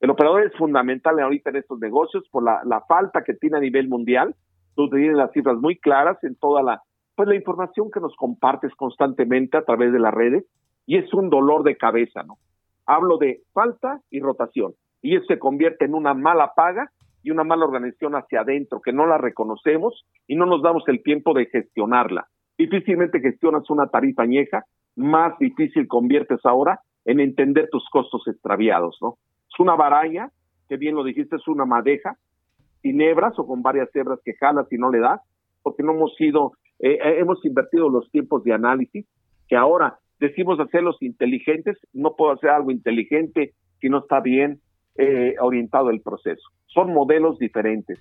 El 0.00 0.08
operador 0.08 0.46
es 0.46 0.56
fundamental 0.56 1.20
ahorita 1.20 1.50
en 1.50 1.56
estos 1.56 1.78
negocios 1.78 2.26
por 2.30 2.42
la, 2.42 2.84
falta 2.88 3.22
que 3.22 3.34
tiene 3.34 3.58
a 3.58 3.60
nivel 3.60 3.86
mundial. 3.86 4.34
Tú 4.74 4.88
tienes 4.88 5.14
las 5.14 5.30
cifras 5.32 5.58
muy 5.58 5.76
claras 5.76 6.16
en 6.24 6.36
toda 6.36 6.62
la, 6.62 6.80
pues 7.14 7.28
la 7.28 7.34
información 7.34 7.90
que 7.90 8.00
nos 8.00 8.16
compartes 8.16 8.74
constantemente 8.76 9.58
a 9.58 9.62
través 9.66 9.92
de 9.92 9.98
las 9.98 10.14
redes 10.14 10.46
y 10.86 10.96
es 10.96 11.12
un 11.12 11.28
dolor 11.28 11.64
de 11.64 11.76
cabeza, 11.76 12.22
¿no? 12.22 12.38
Hablo 12.86 13.18
de 13.18 13.42
falta 13.52 14.00
y 14.08 14.20
rotación 14.20 14.72
y 15.02 15.16
eso 15.16 15.26
se 15.26 15.38
convierte 15.38 15.84
en 15.84 15.92
una 15.92 16.14
mala 16.14 16.54
paga 16.56 16.90
y 17.22 17.30
una 17.30 17.44
mala 17.44 17.66
organización 17.66 18.14
hacia 18.14 18.40
adentro 18.40 18.80
que 18.80 18.94
no 18.94 19.04
la 19.04 19.18
reconocemos 19.18 20.06
y 20.26 20.34
no 20.34 20.46
nos 20.46 20.62
damos 20.62 20.84
el 20.86 21.02
tiempo 21.02 21.34
de 21.34 21.44
gestionarla. 21.44 22.26
Difícilmente 22.56 23.20
gestionas 23.20 23.68
una 23.68 23.88
tarifa 23.88 24.22
añeja 24.22 24.64
más 24.98 25.38
difícil 25.38 25.88
conviertes 25.88 26.40
ahora 26.44 26.80
en 27.04 27.20
entender 27.20 27.68
tus 27.70 27.88
costos 27.90 28.22
extraviados, 28.26 28.98
¿no? 29.00 29.16
Es 29.48 29.58
una 29.58 29.74
varalla, 29.74 30.30
que 30.68 30.76
bien 30.76 30.94
lo 30.94 31.04
dijiste, 31.04 31.36
es 31.36 31.48
una 31.48 31.64
madeja, 31.64 32.16
sin 32.82 33.00
hebras 33.00 33.38
o 33.38 33.46
con 33.46 33.62
varias 33.62 33.88
hebras 33.94 34.20
que 34.24 34.34
jalas 34.34 34.66
y 34.70 34.76
no 34.76 34.90
le 34.90 35.00
das, 35.00 35.20
porque 35.62 35.82
no 35.82 35.92
hemos 35.92 36.14
sido, 36.16 36.52
eh, 36.78 36.98
eh, 37.02 37.18
hemos 37.18 37.44
invertido 37.44 37.88
los 37.88 38.10
tiempos 38.10 38.44
de 38.44 38.52
análisis 38.52 39.06
que 39.48 39.56
ahora 39.56 39.98
decimos 40.20 40.60
hacerlos 40.60 40.96
inteligentes, 41.00 41.78
no 41.92 42.14
puedo 42.16 42.32
hacer 42.32 42.50
algo 42.50 42.70
inteligente 42.70 43.54
si 43.80 43.88
no 43.88 43.98
está 43.98 44.20
bien 44.20 44.60
eh, 44.96 45.36
orientado 45.40 45.90
el 45.90 46.00
proceso. 46.00 46.42
Son 46.66 46.92
modelos 46.92 47.38
diferentes. 47.38 48.00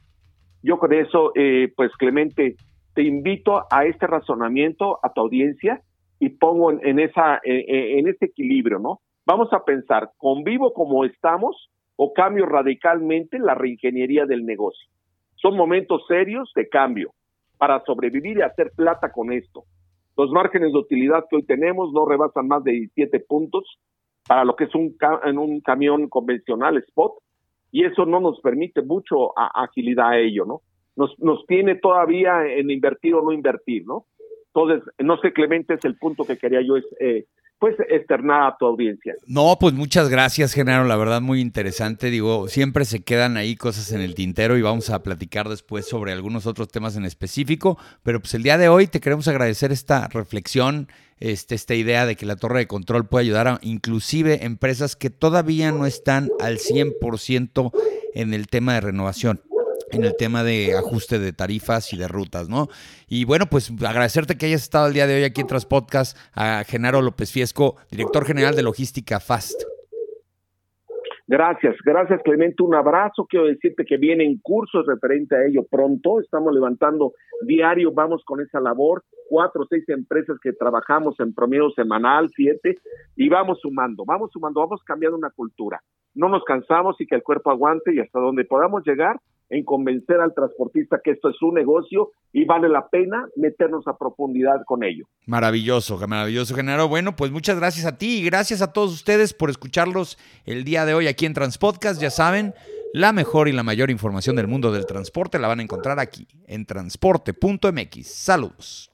Yo 0.63 0.79
con 0.79 0.93
eso, 0.93 1.31
eh, 1.35 1.71
pues 1.75 1.91
Clemente, 1.97 2.55
te 2.95 3.03
invito 3.03 3.65
a 3.69 3.85
este 3.85 4.07
razonamiento, 4.07 4.99
a 5.03 5.13
tu 5.13 5.21
audiencia, 5.21 5.81
y 6.19 6.29
pongo 6.29 6.71
en, 6.71 6.99
ese 6.99 8.25
equilibrio, 8.25 8.79
¿no? 8.79 8.99
Vamos 9.25 9.51
a 9.51 9.63
pensar, 9.63 10.11
¿convivo 10.17 10.73
como 10.73 11.05
estamos 11.05 11.69
o 11.95 12.13
cambio 12.13 12.45
radicalmente 12.45 13.39
la 13.39 13.55
reingeniería 13.55 14.25
del 14.25 14.45
negocio? 14.45 14.89
Son 15.35 15.55
momentos 15.55 16.05
serios 16.07 16.51
de 16.55 16.67
cambio 16.69 17.11
para 17.57 17.83
sobrevivir 17.85 18.37
y 18.37 18.41
hacer 18.41 18.71
plata 18.75 19.11
con 19.11 19.31
esto. 19.31 19.63
Los 20.15 20.31
márgenes 20.31 20.71
de 20.71 20.79
utilidad 20.79 21.25
que 21.29 21.35
hoy 21.35 21.43
tenemos 21.43 21.91
no 21.93 22.05
rebasan 22.05 22.47
más 22.47 22.63
de 22.63 22.71
17 22.71 23.19
puntos 23.21 23.79
para 24.27 24.43
lo 24.43 24.55
que 24.55 24.65
es 24.65 24.75
un, 24.75 24.95
en 25.25 25.37
un 25.37 25.61
camión 25.61 26.09
convencional 26.09 26.77
spot 26.77 27.13
y 27.71 27.85
eso 27.85 28.05
no 28.05 28.19
nos 28.19 28.39
permite 28.41 28.81
mucho 28.81 29.37
agilidad 29.37 30.09
a 30.09 30.17
ello, 30.17 30.45
¿no? 30.45 30.61
Nos, 30.95 31.17
nos 31.19 31.45
tiene 31.45 31.75
todavía 31.75 32.45
en 32.47 32.71
invertir 32.71 33.13
o 33.13 33.21
no 33.21 33.31
invertir, 33.31 33.85
¿no? 33.85 34.05
Entonces, 34.53 34.83
no 34.99 35.17
sé, 35.19 35.33
Clemente, 35.33 35.75
es 35.75 35.85
el 35.85 35.95
punto 35.95 36.25
que 36.25 36.37
quería 36.37 36.61
yo 36.61 36.75
eh, 36.99 37.25
pues 37.59 37.75
externar 37.89 38.53
a 38.53 38.57
tu 38.57 38.65
audiencia. 38.65 39.15
No, 39.25 39.57
pues 39.59 39.73
muchas 39.73 40.09
gracias, 40.09 40.53
Genaro, 40.53 40.85
la 40.85 40.95
verdad 40.95 41.21
muy 41.21 41.41
interesante. 41.41 42.11
Digo, 42.11 42.47
siempre 42.47 42.85
se 42.85 43.03
quedan 43.03 43.35
ahí 43.35 43.55
cosas 43.55 43.91
en 43.91 44.01
el 44.01 44.13
tintero 44.13 44.57
y 44.57 44.61
vamos 44.61 44.89
a 44.89 45.01
platicar 45.01 45.49
después 45.49 45.87
sobre 45.87 46.11
algunos 46.11 46.45
otros 46.45 46.67
temas 46.67 46.95
en 46.97 47.05
específico, 47.05 47.77
pero 48.03 48.19
pues 48.19 48.33
el 48.35 48.43
día 48.43 48.57
de 48.57 48.69
hoy 48.69 48.87
te 48.87 48.99
queremos 48.99 49.27
agradecer 49.27 49.71
esta 49.71 50.07
reflexión, 50.07 50.87
este, 51.19 51.55
esta 51.55 51.73
idea 51.73 52.05
de 52.05 52.15
que 52.15 52.27
la 52.27 52.35
torre 52.35 52.59
de 52.59 52.67
control 52.67 53.07
puede 53.07 53.25
ayudar 53.25 53.47
a 53.47 53.59
inclusive 53.63 54.45
empresas 54.45 54.95
que 54.95 55.09
todavía 55.09 55.71
no 55.71 55.87
están 55.87 56.29
al 56.39 56.59
100% 56.59 57.71
en 58.13 58.33
el 58.35 58.47
tema 58.47 58.75
de 58.75 58.81
renovación 58.81 59.41
en 59.91 60.03
el 60.03 60.15
tema 60.17 60.43
de 60.43 60.75
ajuste 60.75 61.19
de 61.19 61.33
tarifas 61.33 61.93
y 61.93 61.97
de 61.97 62.07
rutas, 62.07 62.49
¿no? 62.49 62.67
Y 63.07 63.25
bueno, 63.25 63.45
pues 63.49 63.71
agradecerte 63.71 64.37
que 64.37 64.47
hayas 64.47 64.63
estado 64.63 64.87
el 64.87 64.93
día 64.93 65.07
de 65.07 65.15
hoy 65.15 65.23
aquí 65.23 65.41
en 65.41 65.47
Transpodcast 65.47 66.17
a 66.33 66.63
Genaro 66.65 67.01
López 67.01 67.31
Fiesco, 67.31 67.77
director 67.91 68.25
general 68.25 68.55
de 68.55 68.63
logística 68.63 69.19
FAST. 69.19 69.63
Gracias, 71.29 71.75
gracias 71.83 72.21
Clemente, 72.23 72.63
un 72.63 72.73
abrazo. 72.73 73.25
Quiero 73.29 73.47
decirte 73.47 73.83
que 73.83 73.97
vienen 73.97 74.39
cursos 74.41 74.85
referente 74.85 75.35
a 75.35 75.45
ello 75.45 75.65
pronto. 75.69 76.21
Estamos 76.21 76.53
levantando 76.53 77.11
diario, 77.41 77.91
vamos 77.91 78.23
con 78.25 78.39
esa 78.39 78.61
labor. 78.61 79.03
Cuatro 79.27 79.63
o 79.63 79.67
seis 79.69 79.83
empresas 79.89 80.37
que 80.41 80.53
trabajamos 80.53 81.19
en 81.19 81.33
promedio 81.33 81.69
semanal, 81.71 82.29
siete, 82.33 82.77
y 83.17 83.27
vamos 83.27 83.59
sumando, 83.61 84.05
vamos 84.05 84.31
sumando, 84.31 84.61
vamos 84.61 84.81
cambiando 84.85 85.17
una 85.17 85.31
cultura. 85.31 85.81
No 86.17 86.29
nos 86.29 86.43
cansamos 86.43 86.99
y 86.99 87.05
que 87.05 87.15
el 87.15 87.23
cuerpo 87.23 87.51
aguante 87.51 87.93
y 87.93 87.99
hasta 87.99 88.19
donde 88.19 88.43
podamos 88.43 88.83
llegar, 88.85 89.19
en 89.49 89.63
convencer 89.63 90.19
al 90.19 90.33
transportista 90.33 90.99
que 91.03 91.11
esto 91.11 91.29
es 91.29 91.41
un 91.41 91.53
negocio 91.53 92.11
y 92.33 92.45
vale 92.45 92.67
la 92.69 92.87
pena 92.87 93.27
meternos 93.35 93.87
a 93.87 93.97
profundidad 93.97 94.63
con 94.65 94.83
ello. 94.83 95.05
Maravilloso, 95.25 95.97
maravilloso, 96.07 96.55
Genaro. 96.55 96.87
Bueno, 96.87 97.15
pues 97.15 97.31
muchas 97.31 97.57
gracias 97.57 97.85
a 97.85 97.97
ti 97.97 98.17
y 98.17 98.25
gracias 98.25 98.61
a 98.61 98.73
todos 98.73 98.91
ustedes 98.91 99.33
por 99.33 99.49
escucharlos 99.49 100.17
el 100.45 100.63
día 100.63 100.85
de 100.85 100.95
hoy 100.95 101.07
aquí 101.07 101.25
en 101.25 101.33
Transpodcast. 101.33 102.01
Ya 102.01 102.09
saben, 102.09 102.53
la 102.93 103.13
mejor 103.13 103.47
y 103.47 103.53
la 103.53 103.63
mayor 103.63 103.89
información 103.89 104.35
del 104.35 104.47
mundo 104.47 104.71
del 104.71 104.85
transporte 104.85 105.39
la 105.39 105.47
van 105.47 105.59
a 105.59 105.63
encontrar 105.63 105.99
aquí 105.99 106.27
en 106.47 106.65
transporte.mx. 106.65 108.07
Saludos. 108.07 108.86